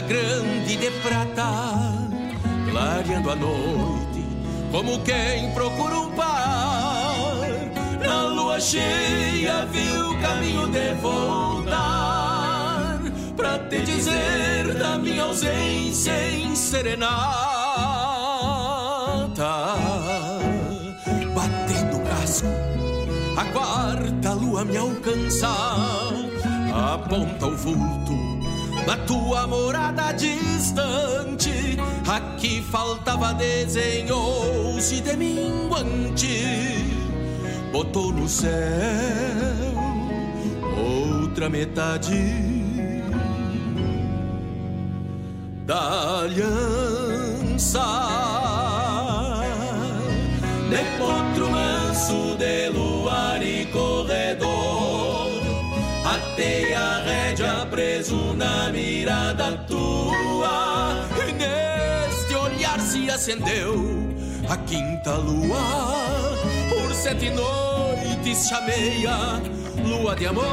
[0.00, 1.52] Grande de prata,
[2.70, 4.24] clareando a noite,
[4.70, 7.44] como quem procura um par.
[8.04, 13.00] Na lua cheia viu o caminho de voltar,
[13.36, 17.12] pra te dizer da minha ausência em serenata.
[21.34, 22.48] Batendo o casco,
[23.36, 25.48] a quarta lua me alcança
[26.72, 28.31] aponta o vulto
[28.86, 31.78] na tua morada distante.
[32.06, 36.94] Aqui faltava desenhou-se de minguante,
[37.72, 38.50] botou no céu
[40.76, 42.52] outra metade
[45.66, 47.82] da aliança.
[50.68, 52.91] De potro manso de luar
[59.02, 61.08] mirada tua.
[61.36, 63.74] Neste olhar se acendeu
[64.48, 65.58] a quinta lua.
[66.68, 69.40] Por sete noites chamei a
[69.84, 70.44] lua de amor.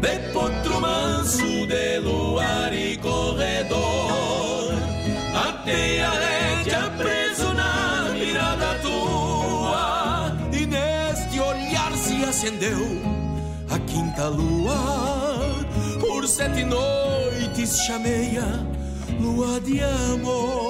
[0.00, 4.72] De potro manso de luar e corredor.
[5.46, 10.32] Atei a rédea preso na mirada tua.
[10.52, 13.21] E neste olhar se acendeu
[13.72, 15.64] a quinta lua
[16.00, 18.66] Por sete noites chamei a
[19.20, 20.61] lua de amor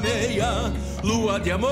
[0.00, 0.72] chamei a
[1.02, 1.70] lua de amor.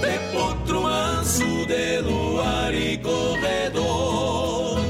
[0.00, 4.80] De potro manso de luar e corredor.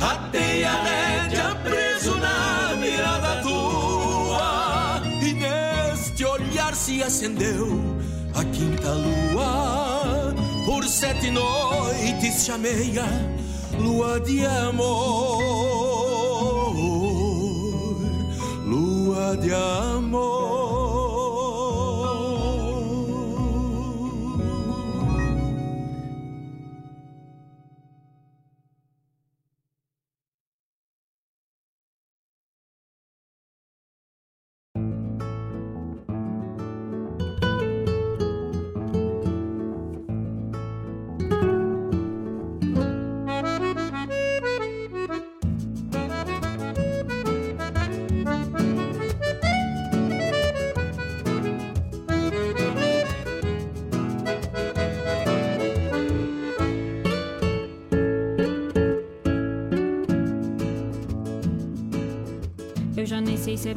[0.00, 7.80] Atei a rédea preso na mirada tua E neste olhar se acendeu
[8.34, 10.34] a quinta lua
[10.66, 15.43] Por sete noites chamei a lua de amor
[19.44, 19.83] Lua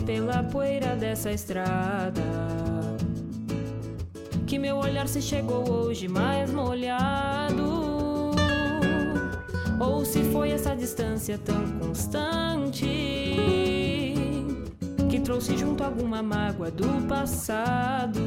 [0.07, 2.23] pela poeira dessa estrada
[4.47, 8.31] que meu olhar se chegou hoje mais molhado,
[9.77, 12.85] ou se foi essa distância tão constante
[15.09, 18.21] que trouxe junto alguma mágoa do passado.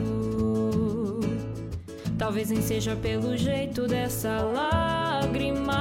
[2.18, 5.72] Talvez nem seja pelo jeito dessa lágrima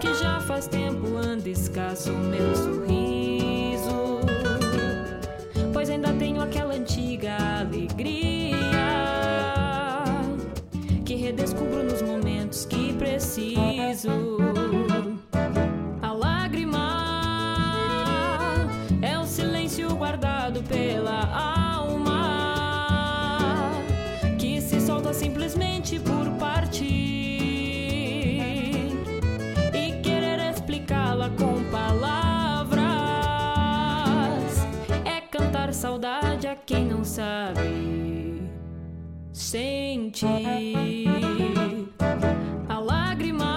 [0.00, 3.23] que já faz tempo anda escasso o meu sorriso.
[6.44, 8.56] Aquela antiga alegria
[11.04, 14.10] que redescubro nos momentos que preciso.
[16.02, 16.86] A lágrima
[19.00, 21.22] é o silêncio guardado pela
[21.74, 22.20] alma
[24.38, 26.13] que se solta simplesmente por
[37.18, 38.50] a quem não sabe
[39.32, 40.28] sentir.
[42.68, 43.54] A lágrima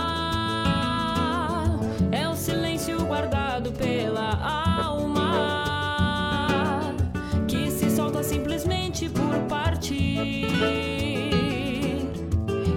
[2.12, 4.32] é o silêncio guardado pela
[4.86, 5.24] alma
[7.48, 10.48] que se solta simplesmente por partir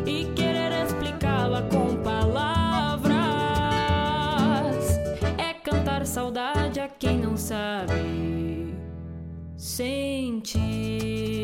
[0.07, 3.19] e querer explicá-la com palavras
[5.39, 8.10] é cantar saudade a quem não sabe
[9.81, 11.40] sentir.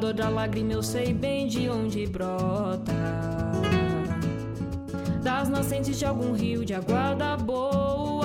[0.00, 2.90] Dor da lágrima eu sei bem de onde brota.
[5.22, 8.24] Das nascentes de algum rio de água da boa.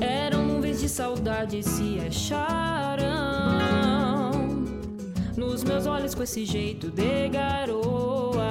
[0.00, 3.04] Eram nuvens de saudade se acharam.
[5.36, 8.42] Nos meus olhos com esse jeito de garoa.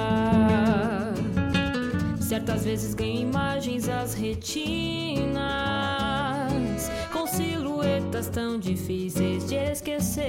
[2.20, 5.73] Certas vezes ganho imagens às retinas
[8.14, 10.24] silhuetas tão difíceis de esquecer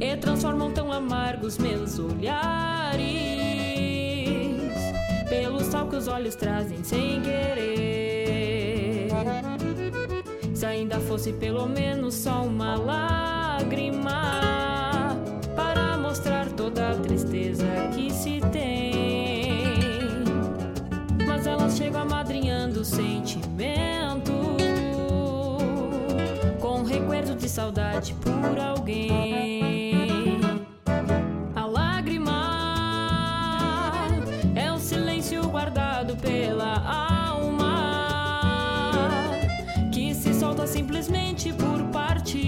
[0.00, 3.04] e transformam tão amargos meus olhares
[5.28, 9.08] pelo sal que os olhos trazem sem querer.
[10.54, 14.34] Se ainda fosse pelo menos só uma lágrima
[15.56, 18.94] para mostrar toda a tristeza que se tem
[21.26, 24.23] mas elas chegam amadrinhando o sentimento
[26.94, 30.40] recuerdo de saudade por alguém.
[31.54, 32.36] A lágrima
[34.54, 36.78] é o silêncio guardado pela
[37.26, 38.30] alma
[39.92, 42.38] que se solta simplesmente por partir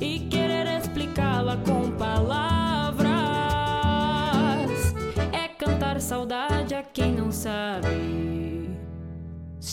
[0.00, 3.10] e querer explicá-la com palavras
[5.32, 7.87] é cantar saudade a quem não sabe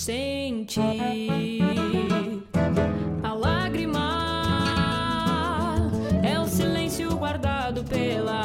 [0.06, 1.64] sentir.
[3.24, 4.06] A lágrima
[6.22, 8.44] é o silêncio guardado pela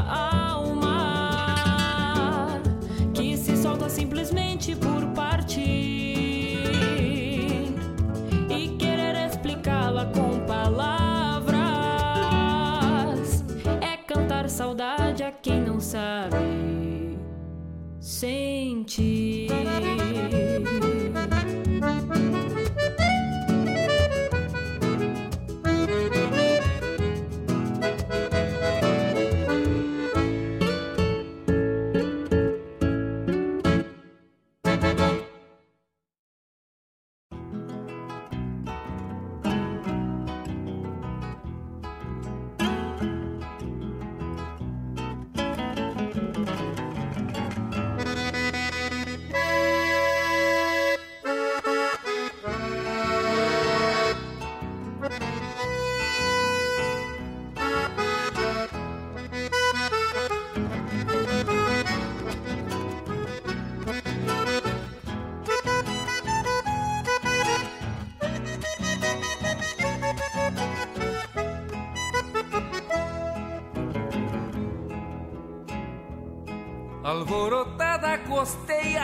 [0.56, 1.02] alma
[3.12, 6.64] que se solta simplesmente por partir
[8.48, 11.60] e querer explicá-la com palavras
[13.82, 17.18] é cantar saudade a quem não sabe
[18.00, 19.50] sentir.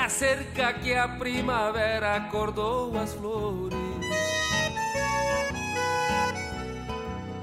[0.06, 3.76] Costeia cerca que a primavera acordou as flores.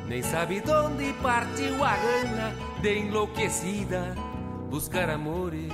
[0.08, 4.16] Nem sabe de onde partiu a gana de enlouquecida
[4.70, 5.72] buscar amores.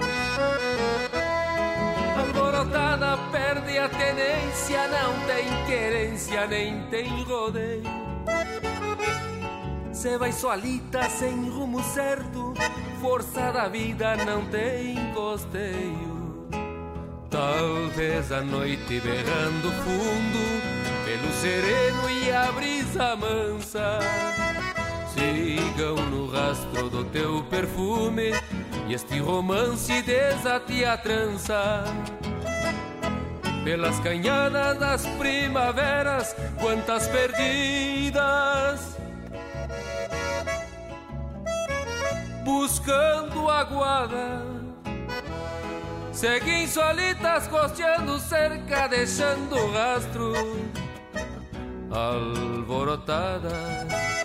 [2.18, 7.84] Alborotada perde a tenência, não tem querência, nem tem rodeio.
[9.92, 12.54] Cê vai solita sem rumo certo,
[13.02, 16.09] força da vida não tem costeio.
[17.30, 20.62] Talvez a noite berrando fundo,
[21.06, 24.00] pelo sereno e a brisa mansa.
[25.14, 28.32] Sigam no rastro do teu perfume
[28.88, 31.84] e este romance desate a trança.
[33.64, 38.98] Pelas canhadas das primaveras, quantas perdidas
[42.44, 44.59] buscando aguada.
[46.20, 50.34] Seguem solitas costeando cerca, deixando rastro
[51.90, 54.19] alborotadas.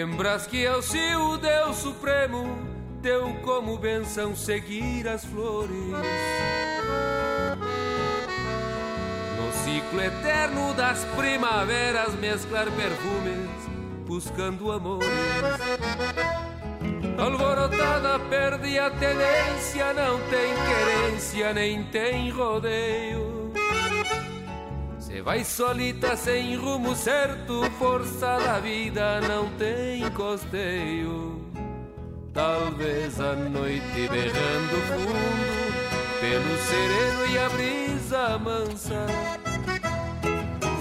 [0.00, 2.58] Lembras que ao o Deus Supremo
[3.02, 5.76] deu como benção seguir as flores.
[9.36, 13.50] No ciclo eterno das primaveras mesclar perfumes,
[14.06, 15.06] buscando amores.
[17.18, 23.39] Alborotada perde a tenência, não tem querência, nem tem rodeio
[25.22, 31.44] vai solita sem rumo certo, força da vida não tem costeio.
[32.32, 35.72] Talvez a noite berrando fundo,
[36.20, 39.06] pelo sereno e a brisa mansa.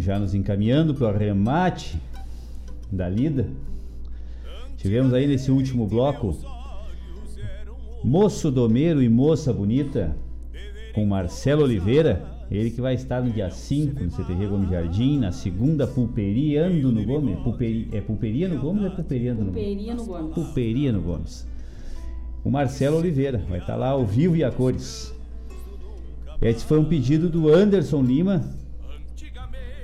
[0.00, 2.00] Já nos encaminhando para o arremate
[2.90, 3.46] da lida.
[4.76, 6.36] Tivemos aí nesse último bloco
[8.04, 10.16] Moço Domeiro e Moça Bonita
[10.94, 15.32] com Marcelo Oliveira, ele que vai estar no dia 5 no CTG Gomes Jardim, na
[15.32, 17.38] segunda Pulperiando no Gomes.
[17.40, 19.62] Pulperi, é Pulperia no Gomes ou é Pulperiando no Gomes?
[19.62, 20.34] Pulperia no Gomes.
[20.34, 21.46] Pulperia no Gomes.
[22.44, 25.14] O Marcelo Oliveira vai estar lá ao vivo e a cores.
[26.40, 28.42] Esse foi um pedido do Anderson Lima,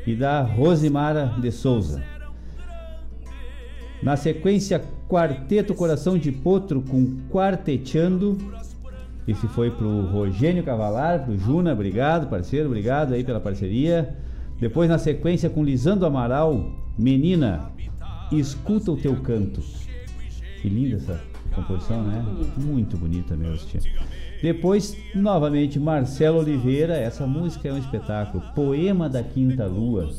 [0.06, 2.02] e da Rosimara de Souza.
[4.02, 8.36] Na sequência, Quarteto Coração de Potro com Quarteteando
[9.26, 14.16] Esse foi pro Rogênio Cavalar, pro Juna, obrigado, parceiro, obrigado aí pela parceria.
[14.60, 17.70] Depois na sequência com Lisandro Amaral, Menina,
[18.30, 19.62] escuta o teu canto.
[20.60, 22.24] Que linda essa composição, né?
[22.56, 23.80] Muito bonita mesmo, tia.
[24.42, 28.44] Depois, novamente, Marcelo Oliveira, essa música é um espetáculo.
[28.54, 30.10] Poema da Quinta Lua,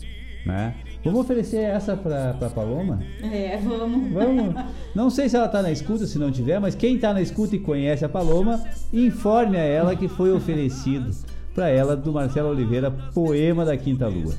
[0.46, 0.74] né?
[1.04, 3.00] Vamos oferecer essa pra, pra Paloma?
[3.22, 4.12] É, vamos.
[4.12, 4.56] Vamos.
[4.96, 7.56] Não sei se ela tá na escuta, se não tiver, mas quem tá na escuta
[7.56, 11.12] e conhece a Paloma, informe a ela que foi oferecido
[11.54, 14.34] para ela do Marcelo Oliveira, Poema da Quinta Lua.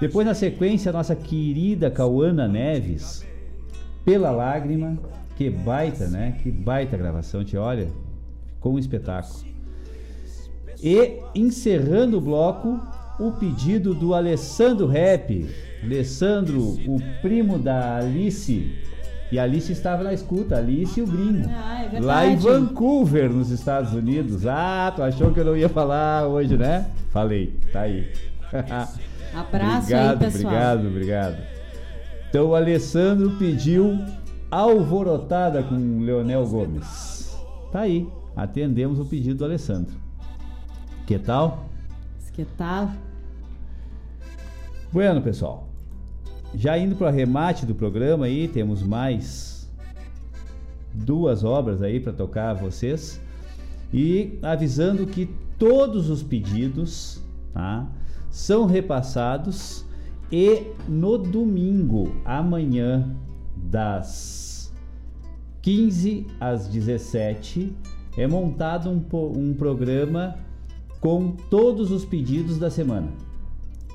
[0.00, 3.24] Depois, na sequência, a nossa querida Cauana Neves,
[4.04, 4.98] Pela Lágrima,
[5.36, 6.36] que baita, né?
[6.42, 7.88] Que baita gravação, te olha,
[8.54, 9.44] ficou um espetáculo.
[10.82, 12.80] E encerrando o bloco,
[13.18, 15.48] o pedido do Alessandro Rap.
[15.82, 18.72] Alessandro, o primo da Alice.
[19.32, 21.48] E a Alice estava na escuta, Alice e o gringo.
[21.48, 24.46] Ah, é lá em Vancouver, nos Estados Unidos.
[24.46, 26.86] Ah, tu achou que eu não ia falar hoje, né?
[27.10, 28.12] Falei, tá aí.
[29.34, 30.52] Abraço obrigado, aí, pessoal.
[30.52, 31.36] Obrigado, obrigado.
[32.28, 33.98] Então o Alessandro pediu
[34.54, 37.36] alvorotada com Leonel Gomes.
[37.72, 39.96] Tá aí, atendemos o pedido do Alessandro.
[41.04, 41.64] Que tal?
[42.32, 42.88] Que tal?
[44.92, 45.68] Bueno, pessoal.
[46.54, 49.68] Já indo para o arremate do programa aí, temos mais
[50.92, 53.20] duas obras aí para tocar a vocês.
[53.92, 55.26] E avisando que
[55.58, 57.20] todos os pedidos
[57.52, 57.88] tá,
[58.30, 59.84] são repassados
[60.30, 63.16] e no domingo, amanhã,
[63.56, 64.43] das
[65.64, 67.72] 15 às 17,
[68.18, 69.02] é montado um,
[69.34, 70.36] um programa
[71.00, 73.08] com todos os pedidos da semana.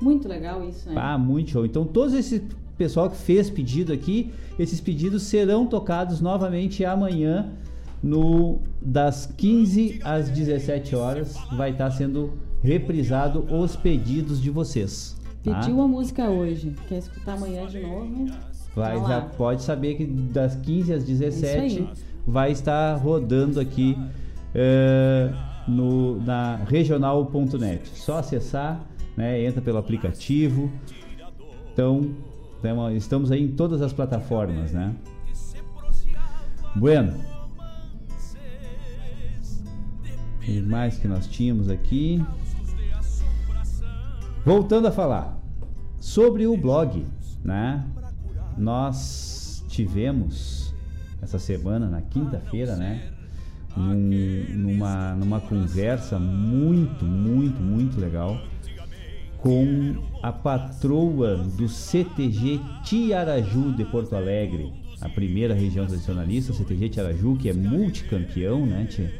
[0.02, 0.96] Muito legal isso, né?
[0.98, 1.64] Ah, muito show.
[1.64, 2.42] Então, todos esse
[2.76, 7.52] pessoal que fez pedido aqui, esses pedidos serão tocados novamente amanhã,
[8.02, 11.36] no das 15 às 17 horas.
[11.56, 12.32] Vai estar sendo
[12.64, 15.16] reprisado os pedidos de vocês.
[15.44, 15.60] tá?
[15.60, 16.74] Pediu a música hoje.
[16.88, 18.49] Quer escutar amanhã de novo?
[18.74, 21.88] Vai, Tá já pode saber que das 15 às 17 Isso aí.
[22.26, 23.96] vai estar rodando aqui
[24.54, 25.30] eh,
[25.66, 27.88] no, na regional.net.
[27.94, 28.80] Só acessar,
[29.16, 30.70] né, entra pelo aplicativo.
[31.72, 32.14] Então,
[32.62, 34.94] tamo- estamos aí em todas as plataformas, né?
[36.76, 37.14] Bueno.
[40.36, 42.24] O que mais que nós tínhamos aqui?
[44.44, 45.38] Voltando a falar
[45.98, 47.04] sobre o blog,
[47.44, 47.84] né?
[48.60, 50.74] Nós tivemos
[51.22, 53.10] essa semana, na quinta-feira, né?
[53.76, 58.38] num- numa, numa conversa muito, muito, muito legal
[59.38, 67.36] com a patroa do CTG Tiaraju de Porto Alegre, a primeira região tradicionalista, CTG Tiaraju,
[67.36, 69.10] que é multicampeão, né, tia?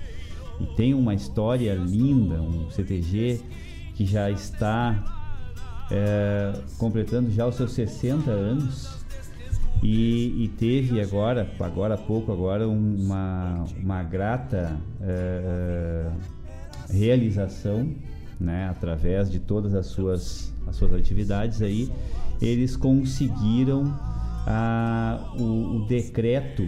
[0.61, 3.41] E tem uma história linda, um CTG
[3.95, 5.03] que já está
[5.91, 9.00] é, completando já os seus 60 anos
[9.83, 16.11] e, e teve agora, agora há pouco, agora um- uma, uma grata é,
[16.91, 17.95] é, realização,
[18.39, 21.91] né, através de todas as suas, as suas atividades aí,
[22.41, 23.95] eles conseguiram
[24.47, 26.67] ah, o, o decreto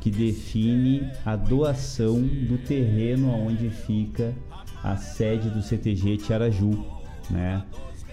[0.00, 4.34] que define a doação do terreno onde fica
[4.82, 6.84] a sede do CTG Tiaraju,
[7.30, 7.64] né?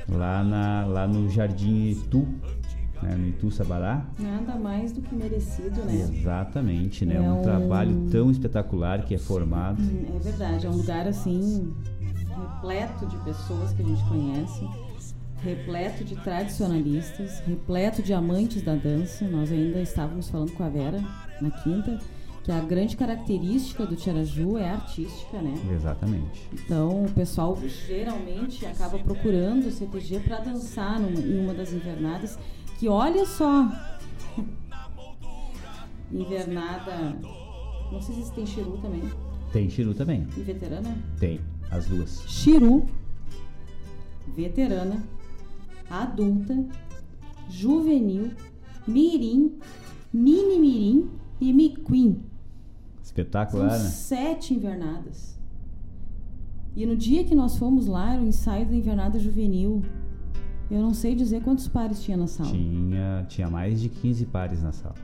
[0.08, 2.28] Lá, na, lá no Jardim Itu,
[3.02, 3.16] né?
[3.16, 4.06] no Itu Sabará.
[4.20, 5.96] Nada mais do que merecido, né?
[5.96, 7.16] Exatamente, né?
[7.16, 9.82] É um, um- trabalho tão espetacular que é formado.
[10.16, 11.74] É verdade, é um lugar assim
[12.28, 14.68] repleto de pessoas que a gente conhece,
[15.44, 19.28] repleto de tradicionalistas, repleto de amantes da dança.
[19.28, 21.04] Nós ainda estávamos falando com a Vera
[21.42, 22.00] na quinta
[22.44, 25.54] que a grande característica do Tiaraju é artística, né?
[25.72, 26.50] Exatamente.
[26.54, 27.58] Então o pessoal
[27.88, 32.40] geralmente acaba procurando o CTG para dançar numa, em uma das invernadas.
[32.82, 33.72] Que olha só,
[36.12, 37.16] invernada.
[37.92, 39.04] Não sei se tem Chiru também.
[39.54, 40.28] Tem Chiru também.
[40.36, 40.98] E veterana?
[41.20, 42.24] Tem, as duas.
[42.28, 42.88] Chiru,
[44.36, 45.04] veterana,
[45.92, 46.66] adulta,
[47.48, 48.32] juvenil,
[48.88, 49.60] mirim,
[50.12, 52.14] mini mirim e miquim.
[52.14, 53.78] São Espetacular, né?
[53.78, 55.40] sete invernadas.
[56.76, 59.84] E no dia que nós fomos lá, era o ensaio da invernada juvenil.
[60.72, 62.50] Eu não sei dizer quantos pares tinha na sala.
[62.50, 64.96] Tinha, tinha mais de 15 pares na sala.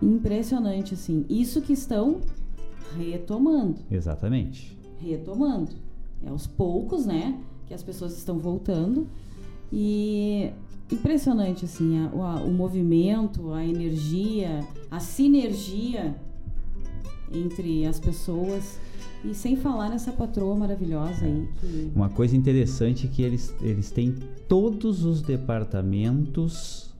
[0.00, 1.24] Impressionante, assim.
[1.28, 2.20] Isso que estão
[2.96, 3.76] retomando.
[3.90, 4.76] Exatamente.
[5.00, 5.72] retomando.
[6.24, 7.36] É aos poucos, né?
[7.66, 9.08] Que as pessoas estão voltando.
[9.72, 10.50] E
[10.92, 16.14] impressionante, assim, a- a- o movimento, a energia, a sinergia
[17.32, 18.78] entre as pessoas.
[19.24, 21.48] E sem falar nessa patroa maravilhosa aí.
[21.60, 21.92] Que...
[21.94, 24.14] Uma coisa interessante é que eles, eles têm
[24.48, 26.92] todos os departamentos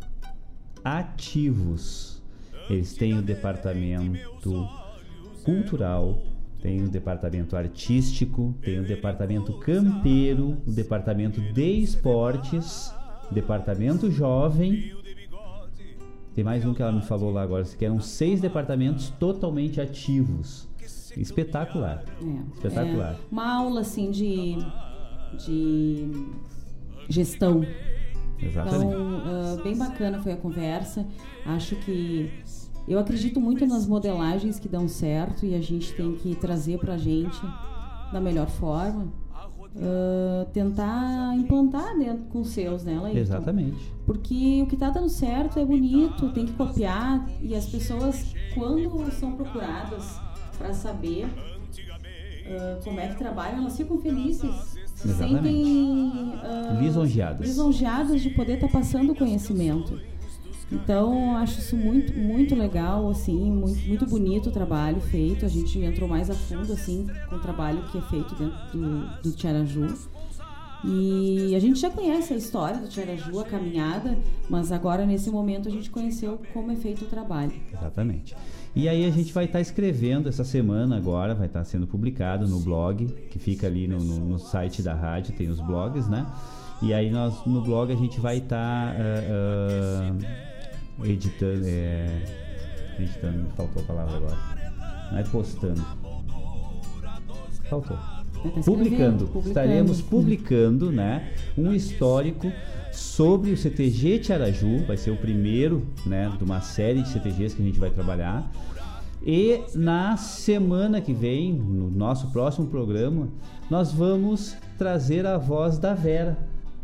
[0.84, 2.22] ativos.
[2.70, 4.68] Eles têm o departamento
[5.44, 6.22] cultural,
[6.60, 12.94] tem o departamento artístico, tem o departamento campeiro, o departamento de esportes,
[13.32, 14.92] departamento jovem.
[16.34, 20.71] Tem mais um que ela me falou lá agora, que eram seis departamentos totalmente ativos.
[21.16, 22.04] Espetacular.
[22.20, 23.14] É, Espetacular.
[23.14, 24.56] é uma aula assim de,
[25.38, 26.10] de
[27.08, 27.64] gestão.
[28.40, 28.84] Exatamente.
[28.86, 31.06] Então, uh, bem bacana foi a conversa.
[31.46, 32.30] Acho que
[32.88, 36.96] eu acredito muito nas modelagens que dão certo e a gente tem que trazer pra
[36.96, 37.40] gente
[38.12, 39.12] da melhor forma.
[39.74, 43.20] Uh, tentar implantar dentro com os seus, né, Laírton?
[43.20, 43.92] Exatamente.
[44.04, 49.10] Porque o que tá dando certo é bonito, tem que copiar e as pessoas, quando
[49.12, 50.20] são procuradas
[50.62, 54.54] para saber uh, como é que trabalham, elas ficam felizes.
[54.94, 55.42] Se Exatamente.
[55.42, 57.48] sentem uh, Lisonjeadas.
[57.48, 60.00] lisonjeadas de poder estar passando o conhecimento.
[60.70, 65.44] Então, eu acho isso muito, muito legal, assim, muito, muito bonito o trabalho feito.
[65.44, 69.22] A gente entrou mais a fundo, assim, com o trabalho que é feito dentro do,
[69.22, 69.92] do Tiaraju.
[70.84, 74.18] E a gente já conhece a história do Tiaraju, a caminhada,
[74.48, 77.52] mas agora, nesse momento, a gente conheceu como é feito o trabalho.
[77.72, 78.34] Exatamente.
[78.74, 82.58] E aí a gente vai estar escrevendo essa semana agora, vai estar sendo publicado no
[82.60, 86.26] blog, que fica ali no, no, no site da rádio, tem os blogs, né?
[86.80, 90.22] E aí nós no blog a gente vai estar uh,
[91.02, 92.06] uh, editando, é,
[92.98, 94.38] editando, me faltou a palavra agora.
[95.12, 95.84] Não é postando.
[97.68, 97.98] Faltou.
[98.64, 99.26] Publicando.
[99.26, 99.48] publicando.
[99.48, 102.50] Estaremos publicando, né, um histórico
[102.92, 107.62] sobre o CTG Tiaraju, vai ser o primeiro, né, de uma série de CTGs que
[107.62, 108.50] a gente vai trabalhar.
[109.24, 113.28] E na semana que vem, no nosso próximo programa,
[113.70, 116.36] nós vamos trazer a voz da Vera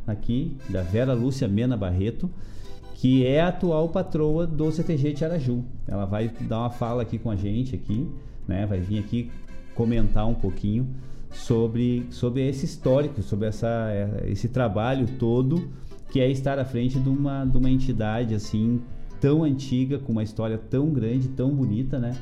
[0.07, 2.31] aqui, da Vera Lúcia Mena Barreto,
[2.95, 5.65] que é a atual patroa do CTG Tiaraju.
[5.87, 8.09] Ela vai dar uma fala aqui com a gente aqui,
[8.47, 8.67] né?
[8.67, 9.31] Vai vir aqui
[9.75, 10.89] comentar um pouquinho
[11.31, 13.89] sobre, sobre esse histórico, sobre essa,
[14.27, 15.69] esse trabalho todo
[16.11, 18.81] que é estar à frente de uma, de uma entidade assim
[19.21, 22.17] tão antiga, com uma história tão grande, tão bonita, né?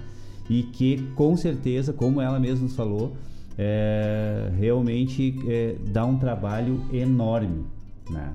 [0.48, 3.16] E que com certeza, como ela mesma falou,
[3.58, 7.64] é, realmente é, dá um trabalho enorme,
[8.10, 8.34] né?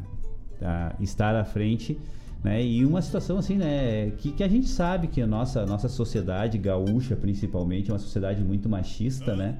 [0.62, 1.98] A estar à frente,
[2.44, 2.64] né?
[2.64, 4.12] E uma situação assim, né?
[4.18, 8.44] Que, que a gente sabe que a nossa, nossa sociedade gaúcha, principalmente, é uma sociedade
[8.44, 9.58] muito machista, né?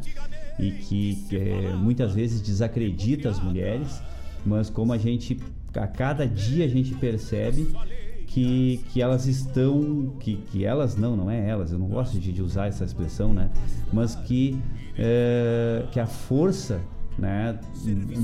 [0.60, 4.02] E que, que é, muitas vezes desacredita as mulheres,
[4.46, 5.40] mas como a gente
[5.76, 7.68] a cada dia a gente percebe
[8.28, 12.32] que, que elas estão que, que elas não não é elas eu não gosto de,
[12.32, 13.50] de usar essa expressão né?
[13.92, 14.58] Mas que
[14.98, 16.80] é, que a força
[17.18, 17.60] né,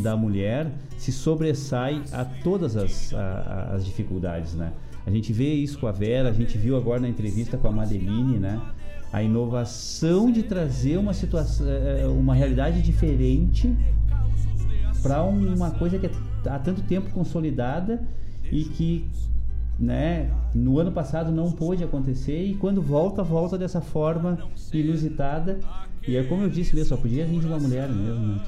[0.01, 4.71] da mulher se sobressai a todas as, a, as dificuldades né?
[5.05, 7.71] A gente vê isso com a Vera a gente viu agora na entrevista com a
[7.71, 8.61] Madeline né?
[9.11, 11.65] A inovação de trazer uma situação
[12.17, 13.73] uma realidade diferente
[15.01, 16.11] para uma coisa que é
[16.47, 18.01] há tanto tempo consolidada
[18.51, 19.05] e que
[19.79, 24.39] né, no ano passado não pôde acontecer e quando volta, volta dessa forma
[24.73, 25.59] inusitada.
[26.07, 28.27] E é como eu disse mesmo, só podia vir de uma mulher mesmo.
[28.27, 28.41] Né?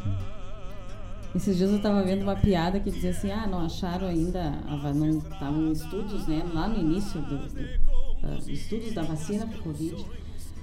[1.36, 4.52] Esses dias eu estava vendo uma piada que dizia assim, ah, não acharam ainda,
[4.96, 10.04] não estavam estudos, né, lá no início do, do uh, estudos da vacina para Covid.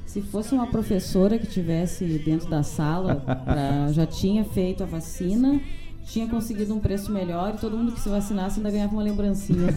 [0.04, 5.60] Se fosse uma professora que tivesse dentro da sala, pra, já tinha feito a vacina
[6.06, 9.66] tinha conseguido um preço melhor e todo mundo que se vacinasse ainda ganhava uma lembrancinha.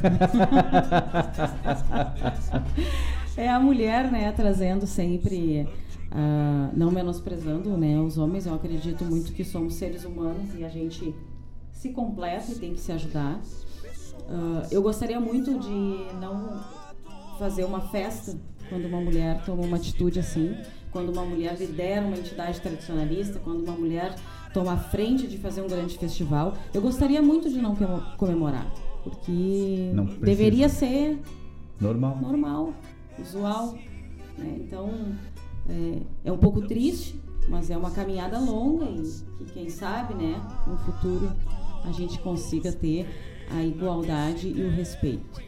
[3.36, 5.68] é a mulher, né, trazendo sempre,
[6.12, 8.46] uh, não menosprezando, né, os homens.
[8.46, 11.14] Eu acredito muito que somos seres humanos e a gente
[11.72, 13.42] se completa e tem que se ajudar.
[14.30, 16.64] Uh, eu gostaria muito de não
[17.40, 18.38] fazer uma festa
[18.70, 20.56] quando uma mulher toma uma atitude assim,
[20.92, 24.14] quando uma mulher lidera uma entidade tradicionalista, quando uma mulher
[24.54, 26.54] toma a frente de fazer um grande festival.
[26.74, 27.76] Eu gostaria muito de não
[28.18, 28.66] comemorar,
[29.04, 31.20] porque deveria ser
[31.80, 32.74] normal, normal,
[33.20, 33.74] usual.
[34.38, 34.58] Né?
[34.60, 34.90] Então
[35.70, 39.04] é, é, um pouco triste, mas é uma caminhada longa e
[39.38, 41.32] que quem sabe, né, no futuro
[41.84, 43.08] a gente consiga ter
[43.52, 45.42] a igualdade e o respeito.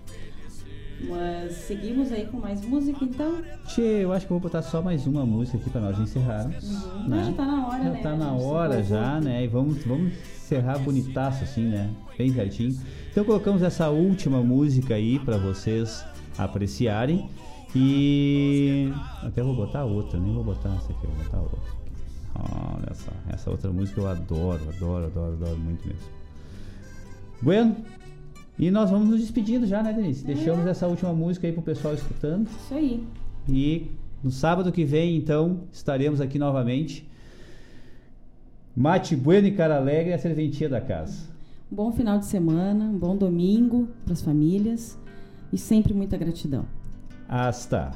[1.07, 3.41] Mas seguimos aí com mais música, então?
[3.65, 6.63] Tchê, eu acho que eu vou botar só mais uma música aqui para nós encerrarmos.
[6.63, 7.07] Uhum.
[7.07, 7.23] Né?
[7.25, 7.99] já tá na hora, já né?
[8.01, 9.43] tá na hora já, né?
[9.43, 11.89] E vamos, vamos encerrar bonitaço assim, né?
[12.17, 12.77] Bem certinho.
[13.11, 16.05] Então colocamos essa última música aí para vocês
[16.37, 17.29] apreciarem.
[17.73, 18.91] E
[19.23, 21.81] até vou botar outra, nem vou botar essa aqui, vou botar outra.
[22.35, 26.09] Olha só, essa outra música eu adoro, adoro, adoro, adoro muito mesmo.
[27.41, 27.75] Bueno,
[28.61, 30.23] e nós vamos nos despedindo já, né, Denise?
[30.23, 32.47] Deixamos essa última música aí pro pessoal escutando.
[32.47, 33.03] Isso aí.
[33.49, 33.87] E
[34.23, 37.09] no sábado que vem, então, estaremos aqui novamente.
[38.75, 41.27] Mate Bueno e Cara Alegre, a serventia da casa.
[41.71, 44.95] Um bom final de semana, um bom domingo para as famílias
[45.51, 46.65] e sempre muita gratidão.
[47.27, 47.91] Hasta.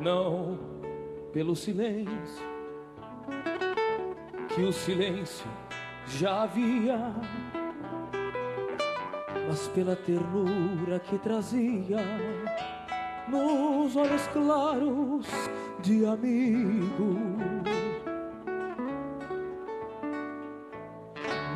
[0.00, 0.56] Não
[1.32, 2.46] pelo silêncio,
[4.54, 5.46] que o silêncio
[6.06, 7.12] já havia,
[9.48, 11.98] mas pela ternura que trazia
[13.28, 15.26] nos olhos claros
[15.80, 17.16] de amigo.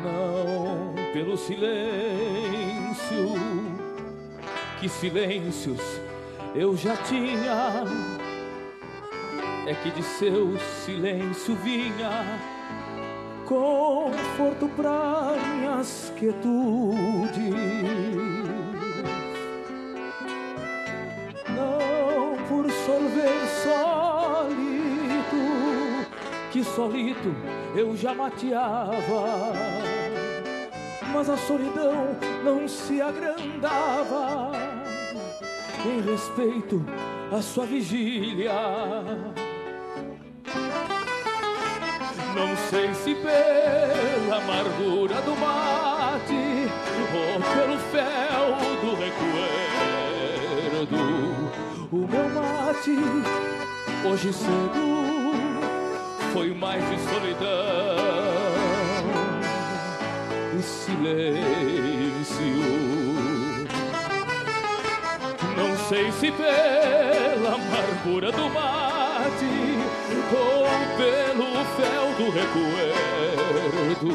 [0.03, 3.17] Não pelo silêncio,
[4.81, 6.01] que silêncios
[6.55, 7.83] eu já tinha.
[9.65, 12.39] É que de seu silêncio vinha
[13.45, 17.53] conforto para minhas quietudes.
[21.55, 25.37] Não por solver solito,
[26.51, 27.33] que solito
[27.75, 29.53] eu já mateava,
[31.13, 34.51] mas a solidão não se agrandava
[35.85, 36.83] em respeito
[37.31, 38.51] à sua vigília.
[42.35, 46.67] Não sei se pela amargura do mate
[47.13, 49.83] ou pelo fel do recuerdo,
[51.91, 52.97] o meu mate
[54.05, 54.93] hoje cedo
[56.33, 57.43] foi mais de solidão
[60.57, 62.43] e silêncio.
[65.55, 69.45] Não sei se pela amargura do mate
[70.31, 71.32] ou pelo
[71.75, 74.09] fel do recuerdo,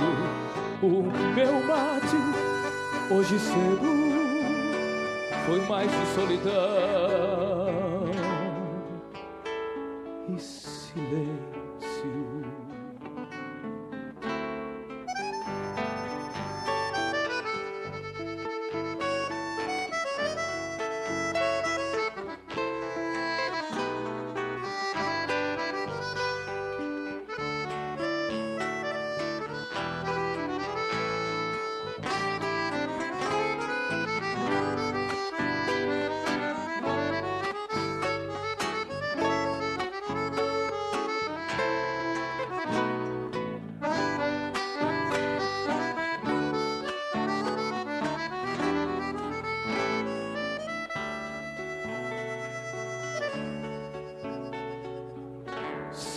[0.83, 1.03] o
[1.35, 2.17] meu mate
[3.11, 3.91] hoje cedo
[5.47, 7.68] foi mais de solidão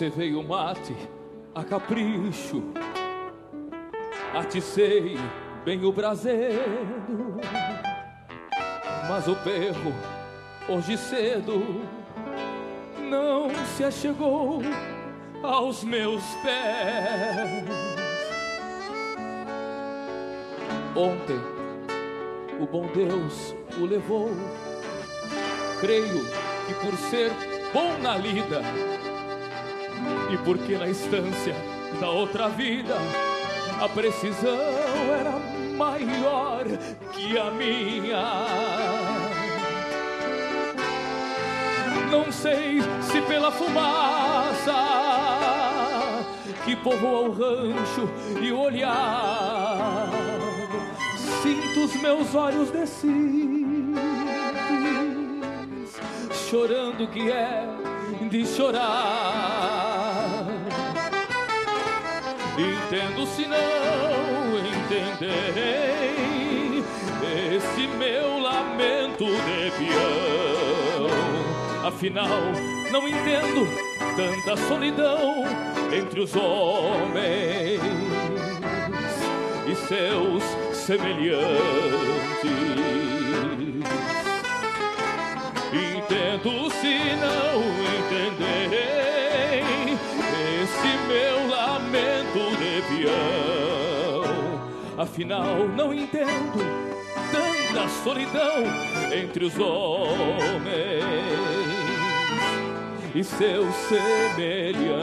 [0.02, 0.96] Cê veio mate
[1.54, 2.64] a capricho,
[4.34, 5.16] aticei
[5.64, 7.38] bem o braseiro,
[9.08, 9.94] mas o perro
[10.68, 11.62] hoje cedo
[13.12, 14.62] não se achegou
[15.44, 17.64] aos meus pés.
[20.96, 21.40] Ontem
[22.60, 24.32] o bom Deus o levou,
[25.80, 26.26] creio
[26.66, 27.30] que por ser
[27.72, 28.64] bom na lida
[30.32, 31.53] e porque na estância
[32.00, 32.95] da outra vida
[33.82, 34.60] a precisão
[35.19, 35.34] era
[35.76, 36.64] maior
[37.11, 38.22] que a minha.
[42.10, 44.74] Não sei se pela fumaça
[46.64, 48.10] que povoa o rancho
[48.42, 50.10] e o olhar,
[51.42, 53.11] sinto os meus olhos descidos,
[56.50, 57.66] chorando que é
[58.30, 59.91] de chorar.
[62.58, 66.12] Entendo se não entenderei
[67.56, 71.08] esse meu lamento de peão.
[71.88, 72.42] Afinal,
[72.92, 73.68] não entendo
[74.16, 75.46] tanta solidão
[75.92, 77.80] entre os homens
[79.68, 80.44] e seus
[80.76, 81.52] semelhantes.
[85.74, 87.62] Entendo se não
[87.98, 89.01] entenderei
[95.02, 96.60] Afinal, não entendo
[97.32, 98.64] tanta solidão
[99.12, 101.04] entre os homens
[103.16, 105.02] e seus semelhantes.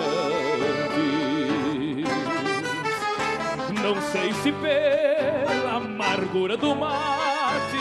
[3.83, 7.77] Não sei se pela amargura do mate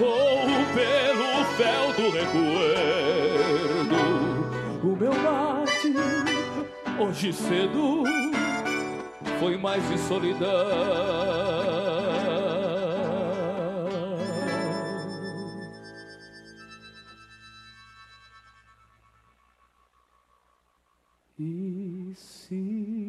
[0.00, 3.96] ou pelo fel do recuerdo,
[4.84, 5.92] o meu mate
[6.96, 8.04] hoje cedo
[9.40, 10.46] foi mais de solidão.
[21.38, 22.99] E se